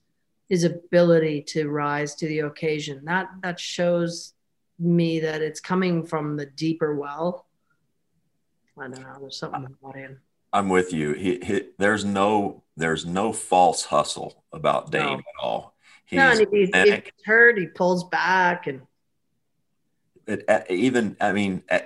his 0.49 0.65
ability 0.65 1.43
to 1.43 1.69
rise 1.69 2.15
to 2.15 2.27
the 2.27 2.39
occasion. 2.39 3.05
That 3.05 3.29
that 3.41 3.57
shows 3.57 4.34
me 4.77 5.21
that 5.21 5.41
it's 5.41 5.62
coming 5.62 6.05
from 6.05 6.36
the 6.36 6.47
deeper 6.47 6.95
well. 6.95 7.45
I 8.77 8.89
don't 8.89 9.01
know. 9.01 9.17
There's 9.21 9.38
something 9.38 9.67
about 9.81 9.95
him. 9.95 10.19
I'm 10.54 10.70
with 10.70 10.92
you. 10.94 11.14
He, 11.14 11.40
he 11.44 11.62
there's 11.78 12.04
no 12.06 12.64
there's 12.78 13.06
no 13.06 13.32
false 13.34 13.86
hustle 13.86 14.44
about 14.52 14.92
Dame 14.92 15.04
No. 15.06 15.14
at 15.14 15.24
all. 15.42 15.76
He's 16.06 16.18
No, 16.18 16.32
and 16.32 16.42
if 16.42 16.50
he, 16.50 16.70
if 16.74 17.04
he's 17.06 17.26
hurt, 17.26 17.58
he 17.58 17.68
pulls 17.68 18.04
back, 18.06 18.68
and 18.68 18.82
It- 20.28 20.44
uh, 20.50 20.62
even 20.70 21.16
I 21.22 21.32
mean, 21.32 21.64
uh, 21.70 21.80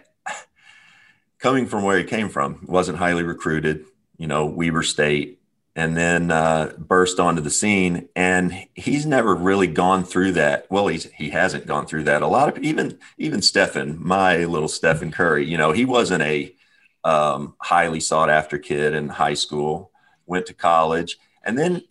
coming 1.39 1.67
from 1.67 1.84
where 1.84 1.97
he 1.97 2.04
came 2.04 2.30
from, 2.30 2.60
wasn't 2.67 2.97
highly 2.97 3.23
recruited. 3.23 3.86
You 4.17 4.28
know, 4.28 4.45
Weber 4.45 4.82
State, 4.82 5.41
and 5.75 5.95
then 5.97 6.32
uh, 6.32 6.71
burst 6.78 7.19
onto 7.19 7.41
the 7.41 7.49
scene. 7.49 8.08
And 8.15 8.65
he's 8.75 9.06
never 9.06 9.36
really 9.36 9.67
gone 9.67 10.06
through 10.06 10.32
that. 10.34 10.65
Well, 10.71 10.88
he's 10.88 11.04
he 11.12 11.30
hasn't 11.32 11.67
gone 11.67 11.86
through 11.86 12.04
that. 12.06 12.21
A 12.21 12.28
lot 12.28 12.49
of 12.49 12.63
even 12.63 12.97
even 13.17 13.41
Stephen, 13.41 13.97
my 14.01 14.45
little 14.45 14.69
Stephen 14.69 15.12
Curry, 15.12 15.45
you 15.45 15.58
know, 15.58 15.71
he 15.73 15.84
wasn't 15.86 16.23
a 16.23 16.56
um, 17.05 17.55
highly 17.61 18.01
sought 18.01 18.29
after 18.29 18.57
kid 18.57 18.93
in 18.93 19.07
high 19.07 19.35
school. 19.35 19.91
Went 20.25 20.45
to 20.47 20.53
college, 20.53 21.17
and 21.45 21.57
then 21.57 21.83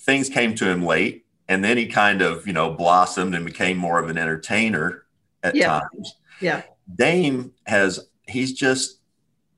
things 0.00 0.28
came 0.30 0.54
to 0.54 0.70
him 0.70 0.84
late. 0.86 1.26
And 1.48 1.62
then 1.64 1.76
he 1.76 1.86
kind 1.86 2.22
of, 2.22 2.46
you 2.46 2.52
know, 2.54 2.70
blossomed 2.72 3.34
and 3.34 3.44
became 3.44 3.76
more 3.76 3.98
of 3.98 4.08
an 4.08 4.16
entertainer 4.16 5.04
at 5.42 5.54
Yeah. 5.56 5.80
times. 5.80 6.14
yeah, 6.40 6.62
Dame 6.96 7.52
has 7.66 8.08
he's 8.28 8.52
just 8.52 9.00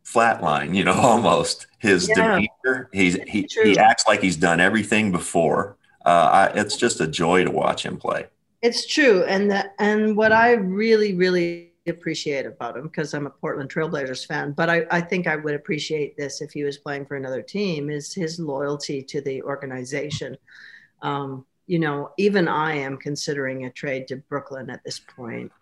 flatline, 0.04 0.74
you 0.74 0.84
know, 0.84 0.92
almost 1.12 1.66
his 1.78 2.08
Yeah. 2.08 2.14
demeanor. 2.14 2.88
He's 2.92 3.14
he 3.26 3.46
he 3.62 3.78
acts 3.78 4.04
like 4.08 4.22
he's 4.22 4.36
done 4.36 4.58
everything 4.60 5.12
before. 5.12 5.76
Uh, 6.04 6.50
I, 6.54 6.58
it's 6.60 6.76
just 6.76 7.00
a 7.00 7.06
joy 7.06 7.44
to 7.44 7.50
watch 7.50 7.84
him 7.84 7.96
play. 7.96 8.26
it's 8.62 8.86
true. 8.86 9.22
And 9.24 9.50
that 9.50 9.74
and 9.78 10.16
what 10.16 10.32
I 10.32 10.52
really, 10.52 11.14
really 11.14 11.72
appreciate 11.90 12.46
about 12.46 12.76
him, 12.76 12.84
because 12.84 13.12
I'm 13.14 13.26
a 13.26 13.30
Portland 13.30 13.70
Trailblazers 13.70 14.26
fan, 14.26 14.52
but 14.52 14.70
I, 14.70 14.84
I 14.90 15.00
think 15.00 15.26
I 15.26 15.36
would 15.36 15.54
appreciate 15.54 16.16
this 16.16 16.40
if 16.40 16.52
he 16.52 16.64
was 16.64 16.78
playing 16.78 17.06
for 17.06 17.16
another 17.16 17.42
team, 17.42 17.90
is 17.90 18.12
his 18.12 18.38
loyalty 18.38 19.02
to 19.02 19.20
the 19.20 19.42
organization. 19.42 20.36
Um, 21.02 21.44
you 21.66 21.78
know, 21.78 22.10
even 22.18 22.48
I 22.48 22.74
am 22.76 22.96
considering 22.96 23.64
a 23.64 23.70
trade 23.70 24.08
to 24.08 24.16
Brooklyn 24.16 24.70
at 24.70 24.82
this 24.84 24.98
point. 25.00 25.52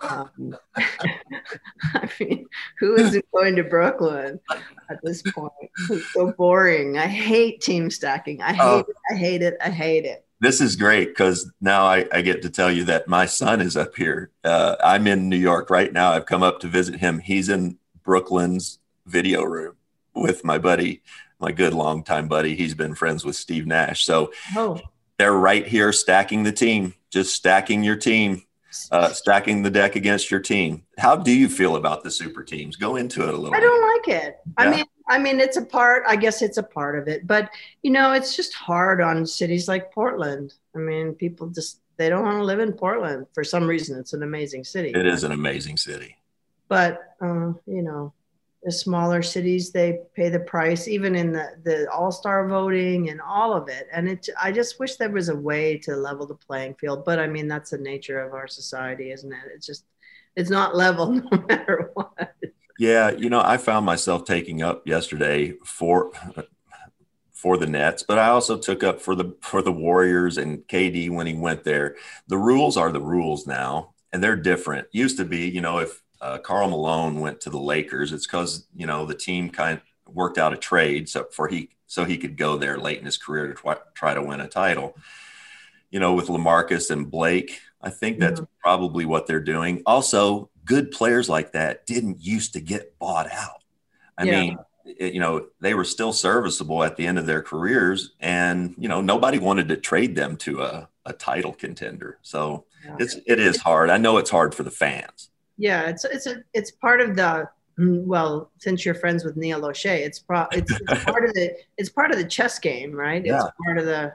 Um, 0.00 0.56
I 0.76 2.08
mean, 2.18 2.46
who 2.78 2.94
isn't 2.96 3.24
going 3.32 3.56
to 3.56 3.64
Brooklyn 3.64 4.40
at 4.88 5.00
this 5.02 5.22
point? 5.22 5.52
It's 5.90 6.12
so 6.12 6.32
boring. 6.32 6.96
I 6.98 7.06
hate 7.06 7.60
team 7.60 7.90
stacking. 7.90 8.40
I 8.42 8.52
hate 8.52 8.60
Oh. 8.62 8.78
it. 8.80 8.86
I 9.10 9.14
hate 9.16 9.42
it. 9.42 9.56
I 9.60 9.70
hate 9.70 10.04
it. 10.04 10.24
This 10.40 10.60
is 10.62 10.76
great 10.76 11.08
because 11.08 11.50
now 11.60 11.84
I, 11.84 12.06
I 12.12 12.22
get 12.22 12.42
to 12.42 12.50
tell 12.50 12.70
you 12.70 12.84
that 12.84 13.06
my 13.06 13.26
son 13.26 13.60
is 13.60 13.76
up 13.76 13.94
here. 13.94 14.30
Uh, 14.42 14.76
I'm 14.82 15.06
in 15.06 15.28
New 15.28 15.36
York 15.36 15.68
right 15.68 15.92
now. 15.92 16.12
I've 16.12 16.26
come 16.26 16.42
up 16.42 16.60
to 16.60 16.66
visit 16.66 16.96
him. 16.96 17.18
He's 17.18 17.48
in 17.50 17.78
Brooklyn's 18.02 18.78
video 19.06 19.42
room 19.42 19.76
with 20.14 20.42
my 20.42 20.56
buddy, 20.56 21.02
my 21.38 21.52
good 21.52 21.74
longtime 21.74 22.26
buddy. 22.28 22.56
He's 22.56 22.74
been 22.74 22.94
friends 22.94 23.24
with 23.24 23.36
Steve 23.36 23.66
Nash. 23.66 24.04
So 24.04 24.32
Oh, 24.56 24.80
they're 25.18 25.32
right 25.32 25.66
here 25.66 25.92
stacking 25.92 26.44
the 26.44 26.52
team, 26.52 26.94
just 27.10 27.34
stacking 27.34 27.84
your 27.84 27.96
team, 27.96 28.42
uh, 28.90 29.10
stacking 29.12 29.62
the 29.62 29.70
deck 29.70 29.96
against 29.96 30.30
your 30.30 30.40
team. 30.40 30.84
How 30.98 31.16
do 31.16 31.32
you 31.32 31.48
feel 31.48 31.76
about 31.76 32.02
the 32.02 32.10
super 32.10 32.42
teams? 32.42 32.76
Go 32.76 32.96
into 32.96 33.22
it 33.22 33.34
a 33.34 33.36
little. 33.36 33.54
I 33.54 33.60
don't 33.60 33.98
like 33.98 34.24
it. 34.24 34.38
I 34.56 34.70
mean, 34.70 34.84
I 35.08 35.18
mean, 35.18 35.40
it's 35.40 35.56
a 35.56 35.64
part. 35.64 36.04
I 36.06 36.16
guess 36.16 36.42
it's 36.42 36.58
a 36.58 36.62
part 36.62 36.98
of 36.98 37.08
it, 37.08 37.26
but 37.26 37.50
you 37.82 37.90
know, 37.90 38.12
it's 38.12 38.36
just 38.36 38.54
hard 38.54 39.00
on 39.00 39.26
cities 39.26 39.68
like 39.68 39.92
Portland. 39.92 40.54
I 40.74 40.78
mean, 40.78 41.14
people 41.14 41.48
just 41.48 41.80
they 41.96 42.08
don't 42.08 42.24
want 42.24 42.38
to 42.38 42.44
live 42.44 42.60
in 42.60 42.72
Portland 42.72 43.26
for 43.34 43.44
some 43.44 43.66
reason. 43.66 43.98
It's 43.98 44.12
an 44.12 44.22
amazing 44.22 44.64
city. 44.64 44.90
It 44.90 45.06
is 45.06 45.24
an 45.24 45.32
amazing 45.32 45.76
city. 45.76 46.16
But 46.68 47.16
uh, 47.20 47.52
you 47.66 47.82
know, 47.82 48.12
the 48.62 48.70
smaller 48.70 49.22
cities 49.22 49.72
they 49.72 50.00
pay 50.14 50.28
the 50.28 50.40
price, 50.40 50.86
even 50.86 51.14
in 51.14 51.32
the 51.32 51.48
the 51.64 51.90
All 51.90 52.12
Star 52.12 52.46
voting 52.46 53.08
and 53.08 53.20
all 53.20 53.54
of 53.54 53.68
it. 53.68 53.88
And 53.92 54.08
it, 54.08 54.28
I 54.40 54.52
just 54.52 54.78
wish 54.78 54.96
there 54.96 55.10
was 55.10 55.30
a 55.30 55.36
way 55.36 55.78
to 55.78 55.96
level 55.96 56.26
the 56.26 56.34
playing 56.34 56.74
field. 56.74 57.04
But 57.04 57.18
I 57.18 57.26
mean, 57.26 57.48
that's 57.48 57.70
the 57.70 57.78
nature 57.78 58.20
of 58.20 58.34
our 58.34 58.46
society, 58.46 59.12
isn't 59.12 59.32
it? 59.32 59.38
It's 59.54 59.66
just 59.66 59.84
it's 60.36 60.50
not 60.50 60.76
level 60.76 61.12
no 61.12 61.44
matter 61.48 61.90
what. 61.94 62.34
Yeah, 62.78 63.10
you 63.10 63.28
know, 63.30 63.42
I 63.42 63.56
found 63.56 63.84
myself 63.86 64.24
taking 64.24 64.62
up 64.62 64.86
yesterday 64.86 65.54
for 65.64 66.12
for 67.32 67.56
the 67.56 67.66
Nets, 67.66 68.02
but 68.02 68.18
I 68.18 68.28
also 68.28 68.58
took 68.58 68.84
up 68.84 69.00
for 69.00 69.14
the 69.14 69.34
for 69.40 69.62
the 69.62 69.72
Warriors 69.72 70.36
and 70.36 70.58
KD 70.68 71.10
when 71.10 71.26
he 71.26 71.34
went 71.34 71.64
there. 71.64 71.96
The 72.28 72.36
rules 72.36 72.76
are 72.76 72.92
the 72.92 73.00
rules 73.00 73.46
now, 73.46 73.94
and 74.12 74.22
they're 74.22 74.36
different. 74.36 74.88
Used 74.92 75.16
to 75.16 75.24
be, 75.24 75.48
you 75.48 75.62
know, 75.62 75.78
if 75.78 76.02
uh, 76.20 76.38
Karl 76.38 76.68
Malone 76.68 77.20
went 77.20 77.40
to 77.42 77.50
the 77.50 77.58
Lakers, 77.58 78.12
it's 78.12 78.26
because 78.26 78.66
you 78.76 78.86
know 78.86 79.06
the 79.06 79.14
team 79.14 79.50
kind 79.50 79.78
of 79.78 80.14
worked 80.14 80.38
out 80.38 80.52
a 80.52 80.56
trade 80.56 81.08
so 81.08 81.24
for 81.30 81.48
he 81.48 81.70
so 81.86 82.04
he 82.04 82.18
could 82.18 82.36
go 82.36 82.56
there 82.56 82.78
late 82.78 82.98
in 82.98 83.04
his 83.04 83.18
career 83.18 83.48
to 83.48 83.54
try, 83.54 83.76
try 83.94 84.14
to 84.14 84.22
win 84.22 84.40
a 84.40 84.48
title. 84.48 84.96
You 85.90 85.98
know, 85.98 86.14
with 86.14 86.28
Lamarcus 86.28 86.90
and 86.92 87.10
Blake, 87.10 87.60
I 87.82 87.90
think 87.90 88.20
that's 88.20 88.40
mm-hmm. 88.40 88.60
probably 88.60 89.04
what 89.06 89.26
they're 89.26 89.40
doing. 89.40 89.82
Also, 89.86 90.50
good 90.64 90.92
players 90.92 91.28
like 91.28 91.52
that 91.52 91.86
didn't 91.86 92.22
used 92.22 92.52
to 92.52 92.60
get 92.60 92.96
bought 93.00 93.28
out. 93.32 93.64
I 94.16 94.22
yeah. 94.22 94.40
mean, 94.40 94.58
it, 94.84 95.14
you 95.14 95.20
know, 95.20 95.46
they 95.60 95.74
were 95.74 95.84
still 95.84 96.12
serviceable 96.12 96.84
at 96.84 96.96
the 96.96 97.06
end 97.06 97.18
of 97.18 97.26
their 97.26 97.42
careers, 97.42 98.12
and 98.20 98.74
you 98.78 98.88
know, 98.88 99.00
nobody 99.00 99.40
wanted 99.40 99.68
to 99.68 99.76
trade 99.76 100.14
them 100.14 100.36
to 100.38 100.62
a, 100.62 100.88
a 101.06 101.12
title 101.12 101.52
contender. 101.52 102.18
So 102.22 102.66
yeah. 102.84 102.96
it's 103.00 103.16
it 103.26 103.40
is 103.40 103.56
hard. 103.56 103.90
I 103.90 103.98
know 103.98 104.18
it's 104.18 104.30
hard 104.30 104.54
for 104.54 104.62
the 104.62 104.70
fans. 104.70 105.30
Yeah, 105.60 105.88
it's 105.88 106.04
it's 106.04 106.26
a 106.26 106.42
it's 106.54 106.70
part 106.70 107.00
of 107.02 107.14
the 107.14 107.48
mm, 107.78 108.04
well, 108.04 108.50
since 108.58 108.84
you're 108.84 108.94
friends 108.94 109.24
with 109.24 109.36
Neil 109.36 109.60
Olshey, 109.60 109.98
it's 110.06 110.18
pro 110.18 110.46
it's, 110.52 110.72
it's 110.72 111.04
part 111.04 111.24
of 111.24 111.34
the 111.34 111.54
it's 111.76 111.90
part 111.90 112.10
of 112.10 112.16
the 112.16 112.24
chess 112.24 112.58
game, 112.58 112.92
right? 112.92 113.24
Yeah. 113.24 113.44
It's 113.44 113.50
part 113.62 113.78
of 113.78 113.84
the 113.84 114.14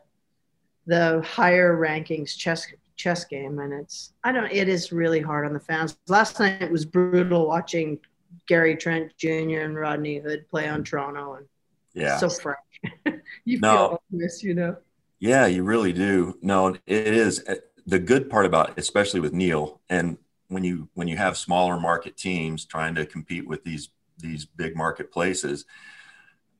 the 0.87 1.21
higher 1.25 1.77
rankings 1.77 2.35
chess 2.35 2.67
chess 2.95 3.25
game 3.25 3.59
and 3.59 3.73
it's 3.73 4.13
i 4.23 4.31
don't 4.31 4.49
it 4.51 4.69
is 4.69 4.91
really 4.91 5.19
hard 5.19 5.45
on 5.45 5.53
the 5.53 5.59
fans 5.59 5.97
last 6.07 6.39
night 6.39 6.61
it 6.61 6.71
was 6.71 6.85
brutal 6.85 7.47
watching 7.47 7.99
gary 8.47 8.75
trent 8.75 9.11
jr 9.17 9.59
and 9.61 9.75
rodney 9.75 10.19
hood 10.19 10.47
play 10.47 10.69
on 10.69 10.83
toronto 10.83 11.33
and 11.33 11.45
yeah 11.93 12.17
so 12.17 12.29
fresh 12.29 12.55
you 13.45 13.59
no. 13.59 13.75
feel 13.75 14.03
this 14.11 14.43
you 14.43 14.53
know 14.53 14.77
yeah 15.19 15.45
you 15.45 15.63
really 15.63 15.91
do 15.91 16.37
no 16.41 16.67
it 16.67 16.81
is 16.87 17.43
uh, 17.49 17.55
the 17.87 17.99
good 17.99 18.29
part 18.29 18.45
about 18.45 18.69
it, 18.69 18.75
especially 18.77 19.19
with 19.19 19.33
neil 19.33 19.81
and 19.89 20.17
when 20.47 20.63
you 20.63 20.89
when 20.93 21.07
you 21.07 21.17
have 21.17 21.37
smaller 21.37 21.79
market 21.79 22.17
teams 22.17 22.65
trying 22.65 22.95
to 22.95 23.05
compete 23.05 23.47
with 23.47 23.63
these 23.63 23.89
these 24.17 24.45
big 24.45 24.75
marketplaces 24.75 25.65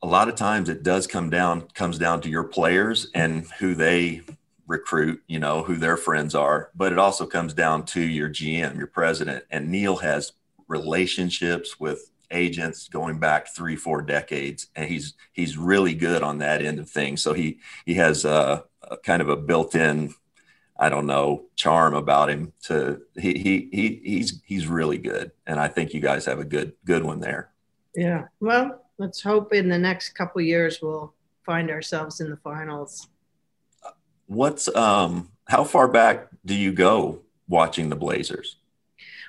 a 0.04 0.08
lot 0.08 0.28
of 0.28 0.36
times 0.36 0.70
it 0.70 0.84
does 0.84 1.08
come 1.08 1.30
down 1.30 1.62
comes 1.74 1.98
down 1.98 2.22
to 2.22 2.30
your 2.30 2.44
players 2.44 3.08
and 3.14 3.46
who 3.60 3.74
they 3.74 4.22
recruit, 4.68 5.22
you 5.28 5.40
know, 5.40 5.64
who 5.64 5.76
their 5.76 5.98
friends 5.98 6.36
are, 6.36 6.72
but 6.76 6.92
it 6.92 7.00
also 7.00 7.26
comes 7.26 7.54
down 7.54 7.86
to 7.86 8.02
your 8.02 8.30
GM, 8.30 8.78
your 8.78 8.88
president. 8.88 9.44
And 9.52 9.70
Neil 9.70 9.98
has 9.98 10.34
relationships 10.68 11.80
with 11.80 12.12
agents 12.32 12.88
going 12.90 13.20
back 13.20 13.54
three, 13.54 13.76
four 13.76 14.02
decades, 14.02 14.68
and 14.76 14.90
he's 14.90 15.14
he's 15.34 15.58
really 15.58 15.94
good 15.94 16.24
on 16.24 16.40
that 16.40 16.64
end 16.64 16.80
of 16.80 16.90
things. 16.90 17.22
So 17.22 17.34
he 17.34 17.60
he 17.86 17.94
has 17.96 18.26
a, 18.26 18.64
a 18.84 18.98
kind 18.98 19.22
of 19.22 19.30
a 19.30 19.38
built-in, 19.38 20.14
I 20.78 20.90
don't 20.90 21.06
know, 21.06 21.46
charm 21.56 21.94
about 21.94 22.30
him. 22.30 22.54
To 22.64 23.02
he 23.16 23.34
he 23.38 23.70
he 23.72 24.02
he's 24.04 24.42
he's 24.46 24.68
really 24.68 24.98
good, 24.98 25.32
and 25.48 25.60
I 25.60 25.68
think 25.68 25.94
you 25.94 26.02
guys 26.02 26.26
have 26.26 26.40
a 26.40 26.46
good 26.46 26.74
good 26.86 27.04
one 27.04 27.20
there. 27.20 27.52
Yeah. 27.96 28.26
Well, 28.40 28.82
let's 28.98 29.22
hope 29.22 29.54
in 29.54 29.70
the 29.70 29.78
next 29.78 30.10
couple 30.10 30.42
years 30.42 30.80
we'll 30.82 31.14
find 31.46 31.70
ourselves 31.70 32.20
in 32.20 32.30
the 32.30 32.38
finals 32.38 33.08
what's 34.28 34.74
um 34.76 35.30
how 35.48 35.64
far 35.64 35.88
back 35.88 36.28
do 36.46 36.56
you 36.56 36.72
go 36.72 37.22
watching 37.48 37.90
the 37.90 37.96
Blazers? 37.96 38.58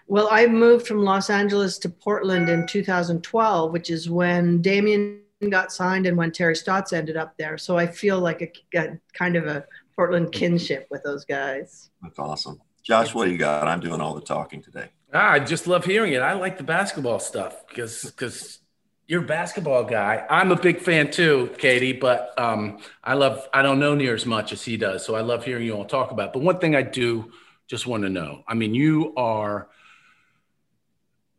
Well, 0.06 0.28
I 0.30 0.46
moved 0.46 0.86
from 0.86 1.02
Los 1.02 1.28
Angeles 1.30 1.78
to 1.78 1.88
Portland 1.88 2.48
in 2.48 2.66
2012, 2.66 3.72
which 3.72 3.90
is 3.90 4.08
when 4.08 4.62
Damian 4.62 5.20
got 5.50 5.72
signed 5.72 6.06
and 6.06 6.16
when 6.16 6.30
Terry 6.30 6.54
Stotts 6.56 6.92
ended 6.92 7.16
up 7.16 7.36
there. 7.36 7.58
So 7.58 7.76
I 7.76 7.86
feel 7.86 8.20
like 8.20 8.40
a, 8.40 8.78
a 8.78 8.98
kind 9.12 9.36
of 9.36 9.46
a 9.46 9.66
Portland 9.96 10.32
kinship 10.32 10.86
with 10.90 11.02
those 11.02 11.24
guys. 11.24 11.90
That's 12.02 12.18
awesome. 12.18 12.60
Josh, 12.82 13.14
what 13.14 13.24
do 13.24 13.32
you 13.32 13.38
got? 13.38 13.66
I'm 13.66 13.80
doing 13.80 14.00
all 14.00 14.14
the 14.14 14.20
talking 14.20 14.62
today. 14.62 14.90
Ah, 15.12 15.32
I 15.32 15.38
just 15.40 15.66
love 15.66 15.84
hearing 15.84 16.12
it. 16.12 16.22
I 16.22 16.34
like 16.34 16.58
the 16.58 16.64
basketball 16.64 17.18
stuff 17.18 17.66
because 17.68 18.04
because 18.04 18.60
you're 19.06 19.22
a 19.22 19.26
basketball 19.26 19.84
guy. 19.84 20.26
I'm 20.28 20.52
a 20.52 20.56
big 20.56 20.80
fan 20.80 21.10
too, 21.10 21.50
KD, 21.58 22.00
but 22.00 22.34
um, 22.38 22.78
I 23.04 23.14
love, 23.14 23.48
I 23.54 23.62
don't 23.62 23.78
know 23.78 23.94
near 23.94 24.14
as 24.14 24.26
much 24.26 24.52
as 24.52 24.64
he 24.64 24.76
does. 24.76 25.06
So 25.06 25.14
I 25.14 25.20
love 25.20 25.44
hearing 25.44 25.64
you 25.64 25.74
all 25.74 25.84
talk 25.84 26.10
about. 26.10 26.28
It. 26.28 26.32
But 26.34 26.42
one 26.42 26.58
thing 26.58 26.74
I 26.74 26.82
do 26.82 27.30
just 27.68 27.86
want 27.86 28.02
to 28.04 28.08
know 28.08 28.44
I 28.46 28.54
mean, 28.54 28.74
you 28.74 29.12
are 29.16 29.68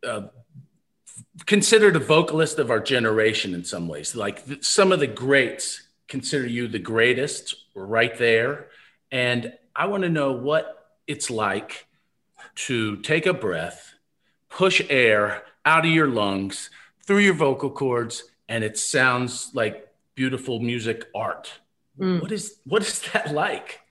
uh, 0.05 0.23
considered 1.45 1.95
a 1.95 1.99
vocalist 1.99 2.59
of 2.59 2.71
our 2.71 2.79
generation 2.79 3.53
in 3.53 3.63
some 3.63 3.87
ways. 3.87 4.15
Like 4.15 4.45
th- 4.45 4.63
some 4.63 4.91
of 4.91 4.99
the 4.99 5.07
greats 5.07 5.86
consider 6.07 6.47
you 6.47 6.67
the 6.67 6.79
greatest 6.79 7.55
right 7.75 8.17
there. 8.17 8.67
And 9.11 9.53
I 9.75 9.87
want 9.87 10.03
to 10.03 10.09
know 10.09 10.31
what 10.31 10.97
it's 11.05 11.29
like 11.29 11.87
to 12.55 12.97
take 12.97 13.25
a 13.25 13.33
breath, 13.33 13.93
push 14.49 14.81
air 14.89 15.43
out 15.65 15.85
of 15.85 15.91
your 15.91 16.07
lungs 16.07 16.69
through 17.05 17.19
your 17.19 17.33
vocal 17.33 17.69
cords 17.69 18.23
and 18.49 18.63
it 18.63 18.77
sounds 18.77 19.51
like 19.53 19.87
beautiful 20.15 20.59
music 20.59 21.05
art. 21.13 21.51
Mm. 21.99 22.21
What 22.21 22.31
is 22.31 22.59
what 22.65 22.81
is 22.81 23.01
that 23.13 23.33
like? 23.33 23.81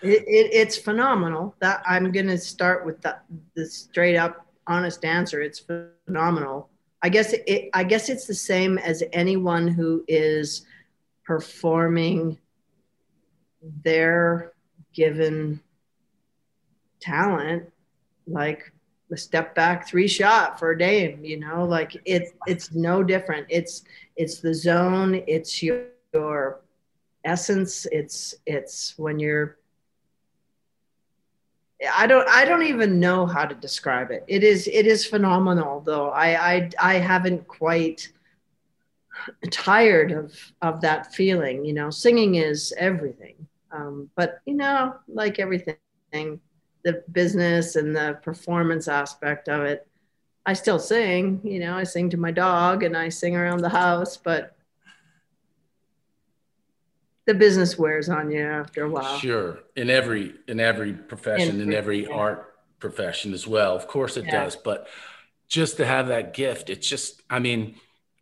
It, 0.00 0.22
it, 0.28 0.50
it's 0.52 0.76
phenomenal. 0.76 1.54
That 1.60 1.82
I'm 1.86 2.12
gonna 2.12 2.38
start 2.38 2.86
with 2.86 3.00
the, 3.02 3.16
the 3.54 3.66
straight 3.66 4.16
up 4.16 4.46
honest 4.66 5.04
answer. 5.04 5.40
It's 5.42 5.64
phenomenal. 6.06 6.70
I 7.02 7.08
guess 7.08 7.32
it, 7.32 7.70
I 7.74 7.84
guess 7.84 8.08
it's 8.08 8.26
the 8.26 8.34
same 8.34 8.78
as 8.78 9.02
anyone 9.12 9.68
who 9.68 10.04
is 10.08 10.66
performing 11.24 12.38
their 13.84 14.52
given 14.92 15.60
talent 17.00 17.70
like 18.26 18.72
a 19.10 19.16
step 19.16 19.54
back 19.54 19.86
three 19.86 20.08
shot 20.08 20.58
for 20.58 20.72
a 20.72 20.78
Dame, 20.78 21.24
you 21.24 21.38
know, 21.38 21.64
like 21.64 21.96
it's 22.04 22.32
it's 22.46 22.72
no 22.72 23.02
different. 23.02 23.46
It's 23.48 23.84
it's 24.16 24.40
the 24.40 24.52
zone, 24.52 25.22
it's 25.26 25.62
your, 25.62 25.86
your 26.12 26.60
essence, 27.24 27.86
it's 27.92 28.34
it's 28.46 28.94
when 28.98 29.18
you're 29.18 29.57
I 31.94 32.06
don't 32.06 32.28
I 32.28 32.44
don't 32.44 32.64
even 32.64 32.98
know 32.98 33.26
how 33.26 33.44
to 33.44 33.54
describe 33.54 34.10
it. 34.10 34.24
It 34.26 34.42
is 34.42 34.68
it 34.68 34.86
is 34.86 35.06
phenomenal 35.06 35.80
though. 35.80 36.10
I 36.10 36.54
I 36.54 36.70
I 36.80 36.94
haven't 36.94 37.46
quite 37.46 38.10
tired 39.50 40.10
of 40.12 40.34
of 40.62 40.80
that 40.80 41.14
feeling, 41.14 41.64
you 41.64 41.72
know. 41.72 41.90
Singing 41.90 42.36
is 42.36 42.72
everything. 42.78 43.34
Um, 43.70 44.10
but 44.16 44.40
you 44.46 44.54
know, 44.54 44.94
like 45.06 45.38
everything 45.38 45.76
the 46.84 47.04
business 47.12 47.76
and 47.76 47.94
the 47.94 48.18
performance 48.22 48.88
aspect 48.88 49.48
of 49.48 49.62
it. 49.62 49.86
I 50.46 50.54
still 50.54 50.78
sing, 50.78 51.40
you 51.44 51.60
know, 51.60 51.76
I 51.76 51.84
sing 51.84 52.08
to 52.10 52.16
my 52.16 52.30
dog 52.30 52.82
and 52.82 52.96
I 52.96 53.10
sing 53.10 53.36
around 53.36 53.60
the 53.60 53.68
house, 53.68 54.16
but 54.16 54.56
the 57.28 57.34
business 57.34 57.78
wears 57.78 58.08
on 58.08 58.30
you 58.30 58.40
after 58.40 58.84
a 58.84 58.90
while. 58.90 59.18
Sure. 59.18 59.58
In 59.76 59.90
every 59.90 60.34
in 60.48 60.60
every 60.60 60.94
profession, 60.94 61.56
in, 61.56 61.68
in 61.68 61.74
every 61.74 62.04
yeah. 62.04 62.14
art 62.14 62.54
profession 62.80 63.34
as 63.34 63.46
well. 63.46 63.76
Of 63.76 63.86
course 63.86 64.16
it 64.16 64.24
yeah. 64.24 64.44
does, 64.44 64.56
but 64.56 64.88
just 65.46 65.76
to 65.76 65.84
have 65.84 66.08
that 66.08 66.32
gift, 66.32 66.70
it's 66.70 66.88
just 66.88 67.22
I 67.28 67.38
mean, 67.38 67.74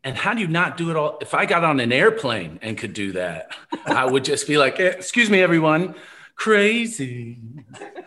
and 0.03 0.17
how 0.17 0.35
do 0.35 0.41
you 0.41 0.49
not 0.49 0.77
do 0.77 0.91
it 0.91 0.97
all? 0.97 1.19
If 1.21 1.35
I 1.35 1.47
got 1.47 1.63
on 1.63 1.79
an 1.79 1.93
airplane 1.93 2.59
and 2.63 2.77
could 2.77 2.95
do 2.95 3.13
that, 3.13 3.57
I 3.87 4.05
would 4.05 4.25
just 4.25 4.49
be 4.49 4.59
like, 4.59 4.81
eh, 4.81 4.95
"Excuse 4.99 5.31
me, 5.31 5.41
everyone 5.41 5.95
crazy. 6.35 7.39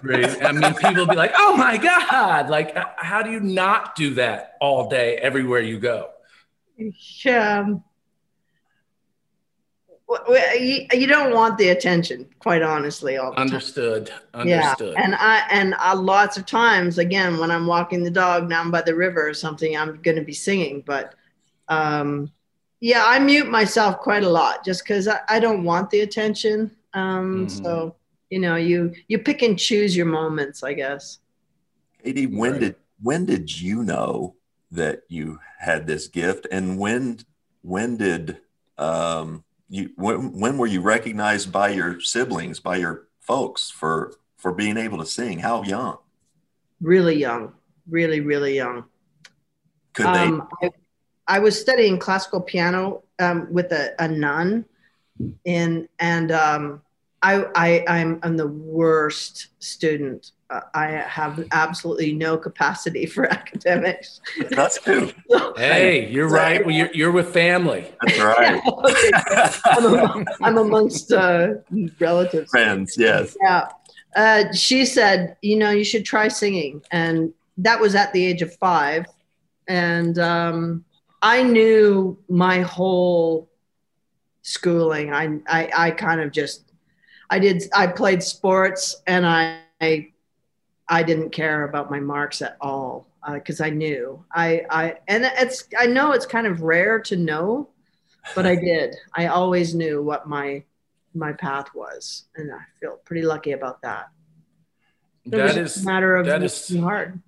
crazy. 0.01 0.41
I 0.41 0.51
mean, 0.51 0.73
people 0.75 1.05
be 1.07 1.15
like, 1.15 1.31
oh 1.35 1.57
my 1.57 1.77
God. 1.77 2.47
Like, 2.47 2.75
uh, 2.77 2.85
how 2.95 3.23
do 3.23 3.31
you 3.31 3.39
not 3.39 3.95
do 3.95 4.13
that 4.15 4.55
all 4.61 4.87
day, 4.87 5.15
everywhere 5.17 5.61
you 5.61 5.79
go? 5.79 6.11
Yeah. 7.23 7.73
You 10.09 11.07
don't 11.07 11.33
want 11.33 11.57
the 11.57 11.69
attention, 11.69 12.27
quite 12.39 12.61
honestly. 12.63 13.17
All 13.17 13.33
Understood. 13.33 14.07
Time. 14.07 14.19
Understood. 14.33 14.95
Yeah, 14.97 15.03
and 15.03 15.15
I 15.15 15.45
and 15.51 15.75
I, 15.75 15.93
lots 15.93 16.37
of 16.37 16.45
times, 16.45 16.97
again, 16.97 17.37
when 17.37 17.51
I'm 17.51 17.67
walking 17.67 18.03
the 18.03 18.09
dog 18.11 18.49
down 18.49 18.71
by 18.71 18.81
the 18.81 18.95
river 18.95 19.27
or 19.27 19.33
something, 19.33 19.77
I'm 19.77 20.01
going 20.01 20.17
to 20.17 20.23
be 20.23 20.33
singing. 20.33 20.81
But 20.85 21.13
um, 21.67 22.31
yeah, 22.79 23.03
I 23.05 23.19
mute 23.19 23.49
myself 23.49 23.99
quite 23.99 24.23
a 24.23 24.29
lot 24.29 24.65
just 24.65 24.83
because 24.83 25.07
I, 25.07 25.19
I 25.29 25.39
don't 25.39 25.63
want 25.63 25.89
the 25.91 26.01
attention. 26.01 26.71
Um, 26.93 27.45
Mhm. 27.45 27.51
So 27.51 27.95
you 28.31 28.39
know, 28.39 28.55
you 28.55 28.93
you 29.07 29.19
pick 29.19 29.41
and 29.43 29.59
choose 29.59 29.95
your 29.95 30.05
moments, 30.07 30.63
I 30.63 30.73
guess. 30.73 31.19
KD, 32.03 32.25
when 32.27 32.53
Right. 32.53 32.61
did 32.61 32.75
when 33.01 33.25
did 33.25 33.61
you 33.61 33.83
know 33.83 34.35
that 34.71 35.03
you 35.07 35.39
had 35.59 35.85
this 35.85 36.07
gift, 36.07 36.47
and 36.51 36.79
when 36.79 37.19
when 37.61 37.97
did 37.97 38.37
um, 38.77 39.43
you 39.69 39.91
when, 39.95 40.39
when 40.39 40.57
were 40.57 40.67
you 40.67 40.81
recognized 40.81 41.51
by 41.51 41.69
your 41.69 42.01
siblings, 42.01 42.59
by 42.59 42.77
your 42.77 43.07
folks 43.19 43.69
for 43.69 44.13
for 44.37 44.51
being 44.51 44.77
able 44.77 44.97
to 44.97 45.05
sing? 45.05 45.39
How 45.39 45.63
young 45.63 45.97
Really 46.81 47.15
young, 47.15 47.53
really 47.87 48.19
really 48.21 48.55
young. 48.55 48.85
could 49.93 50.05
Um, 50.05 50.47
I, 50.61 50.71
I 51.27 51.39
was 51.39 51.59
studying 51.59 51.99
classical 51.99 52.41
piano 52.41 53.03
um, 53.19 53.47
with 53.51 53.71
a, 53.71 53.93
a 53.99 54.07
nun, 54.07 54.65
and 55.45 55.87
and 55.99 56.31
um, 56.31 56.81
I, 57.21 57.45
I 57.55 57.83
I'm 57.87 58.19
I'm 58.23 58.37
the 58.37 58.47
worst 58.47 59.47
student. 59.59 60.31
Uh, 60.49 60.61
I 60.73 60.87
have 60.87 61.45
absolutely 61.51 62.13
no 62.13 62.37
capacity 62.37 63.05
for 63.05 63.25
academics. 63.31 64.21
That's 64.49 64.81
too. 64.81 65.11
So- 65.29 65.53
Hey, 65.57 66.09
you're 66.09 66.29
right. 66.29 66.65
Well, 66.65 66.73
you're, 66.73 66.89
you're 66.93 67.11
with 67.11 67.31
family. 67.33 67.91
That's 68.01 68.19
right. 68.19 68.61
Okay, 68.65 69.11
I'm, 69.65 69.85
among, 69.85 70.27
I'm 70.41 70.57
amongst 70.57 71.11
uh, 71.11 71.55
relatives. 71.99 72.49
Friends, 72.49 72.97
yes. 72.97 73.35
Yeah. 73.43 73.67
Uh, 74.15 74.51
she 74.53 74.85
said, 74.85 75.35
you 75.43 75.55
know, 75.57 75.69
you 75.69 75.83
should 75.83 76.03
try 76.05 76.29
singing. 76.29 76.81
And 76.91 77.31
that 77.57 77.79
was 77.79 77.93
at 77.93 78.11
the 78.13 78.25
age 78.25 78.41
of 78.41 78.55
five. 78.55 79.05
And 79.67 80.17
um, 80.17 80.83
I 81.21 81.43
knew 81.43 82.17
my 82.27 82.61
whole 82.61 83.49
schooling. 84.41 85.13
I, 85.13 85.39
I, 85.47 85.69
I 85.75 85.91
kind 85.91 86.21
of 86.21 86.31
just, 86.31 86.68
I 87.29 87.39
did, 87.39 87.63
I 87.73 87.87
played 87.87 88.23
sports 88.23 89.01
and 89.07 89.25
I, 89.25 89.59
I, 90.89 91.03
didn't 91.03 91.29
care 91.29 91.63
about 91.63 91.91
my 91.91 91.99
marks 91.99 92.41
at 92.41 92.57
all 92.59 93.07
uh, 93.23 93.33
because 93.33 93.61
I 93.61 93.69
knew 93.69 94.23
I, 94.33 94.65
I, 94.69 94.95
and 95.07 95.23
it's, 95.25 95.65
I 95.77 95.85
know 95.85 96.11
it's 96.13 96.25
kind 96.25 96.47
of 96.47 96.61
rare 96.61 96.99
to 97.01 97.15
know, 97.15 97.69
but 98.35 98.45
I 98.45 98.55
did. 98.55 98.95
I 99.15 99.27
always 99.27 99.73
knew 99.75 100.01
what 100.01 100.27
my 100.27 100.63
my 101.15 101.33
path 101.33 101.73
was, 101.73 102.25
and 102.35 102.51
I 102.51 102.59
feel 102.79 102.99
pretty 103.03 103.23
lucky 103.23 103.51
about 103.53 103.81
that. 103.81 104.09
It 105.25 105.31
That 105.31 105.57
is 105.57 105.81
a 105.81 105.85
matter 105.85 106.15
of 106.15 106.25
that 106.27 106.43
is- 106.43 106.75
hard. 106.77 107.21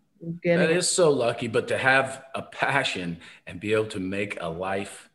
Getting 0.44 0.60
that 0.60 0.70
it. 0.70 0.78
is 0.78 0.88
so 0.88 1.10
lucky, 1.10 1.48
but 1.48 1.70
to 1.70 1.78
have 1.80 2.24
a 2.36 2.44
passion 2.44 3.22
and 3.48 3.60
be 3.60 3.74
able 3.74 3.88
to 3.88 4.00
make 4.00 4.40
a 4.40 4.48
life 4.48 5.10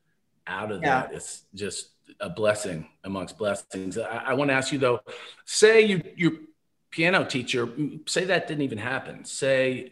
out 0.48 0.72
of 0.72 0.82
Yeah. 0.82 1.02
that 1.02 1.14
is 1.14 1.44
just 1.54 1.90
a 2.20 2.30
blessing 2.30 2.88
amongst 3.04 3.38
blessings. 3.38 3.98
I, 3.98 4.16
I 4.26 4.34
want 4.34 4.50
to 4.50 4.54
ask 4.54 4.72
you 4.72 4.78
though, 4.78 5.00
say 5.44 5.82
you 5.82 6.02
your 6.16 6.32
piano 6.90 7.24
teacher, 7.24 7.68
say 8.06 8.24
that 8.24 8.48
didn't 8.48 8.62
even 8.62 8.78
happen. 8.78 9.24
Say 9.24 9.90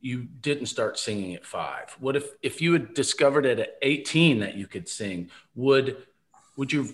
you 0.00 0.22
didn't 0.40 0.66
start 0.66 0.98
singing 0.98 1.34
at 1.34 1.44
five. 1.44 1.96
What 1.98 2.16
if 2.16 2.28
if 2.42 2.60
you 2.60 2.72
had 2.72 2.94
discovered 2.94 3.46
at 3.46 3.76
18 3.82 4.40
that 4.40 4.54
you 4.56 4.66
could 4.66 4.88
sing? 4.88 5.30
Would 5.54 5.96
would 6.56 6.72
your 6.72 6.86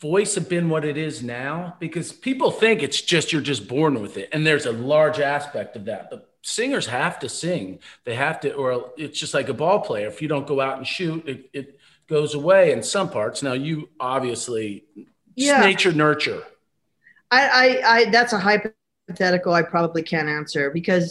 voice 0.00 0.34
have 0.36 0.48
been 0.48 0.68
what 0.68 0.84
it 0.84 0.96
is 0.96 1.22
now? 1.22 1.76
Because 1.80 2.12
people 2.12 2.50
think 2.50 2.82
it's 2.82 3.00
just 3.00 3.32
you're 3.32 3.42
just 3.42 3.66
born 3.66 4.00
with 4.00 4.16
it, 4.16 4.28
and 4.32 4.46
there's 4.46 4.66
a 4.66 4.72
large 4.72 5.18
aspect 5.18 5.76
of 5.76 5.86
that. 5.86 6.10
But 6.10 6.30
singers 6.42 6.86
have 6.86 7.18
to 7.20 7.28
sing. 7.28 7.80
They 8.04 8.14
have 8.14 8.40
to, 8.40 8.52
or 8.54 8.92
it's 8.96 9.18
just 9.18 9.34
like 9.34 9.48
a 9.48 9.54
ball 9.54 9.80
player. 9.80 10.08
If 10.08 10.22
you 10.22 10.28
don't 10.28 10.46
go 10.46 10.60
out 10.60 10.78
and 10.78 10.86
shoot, 10.86 11.26
it, 11.28 11.50
it 11.52 11.78
goes 12.12 12.34
away 12.34 12.72
in 12.72 12.82
some 12.82 13.08
parts. 13.08 13.42
Now 13.42 13.54
you 13.54 13.88
obviously 13.98 14.84
Yeah. 15.34 15.60
nature 15.60 15.92
nurture. 15.92 16.42
I, 17.30 17.42
I, 17.62 17.66
I, 17.94 18.10
that's 18.10 18.34
a 18.34 18.38
hypothetical 18.38 19.54
I 19.54 19.62
probably 19.62 20.02
can't 20.02 20.28
answer 20.28 20.70
because, 20.70 21.08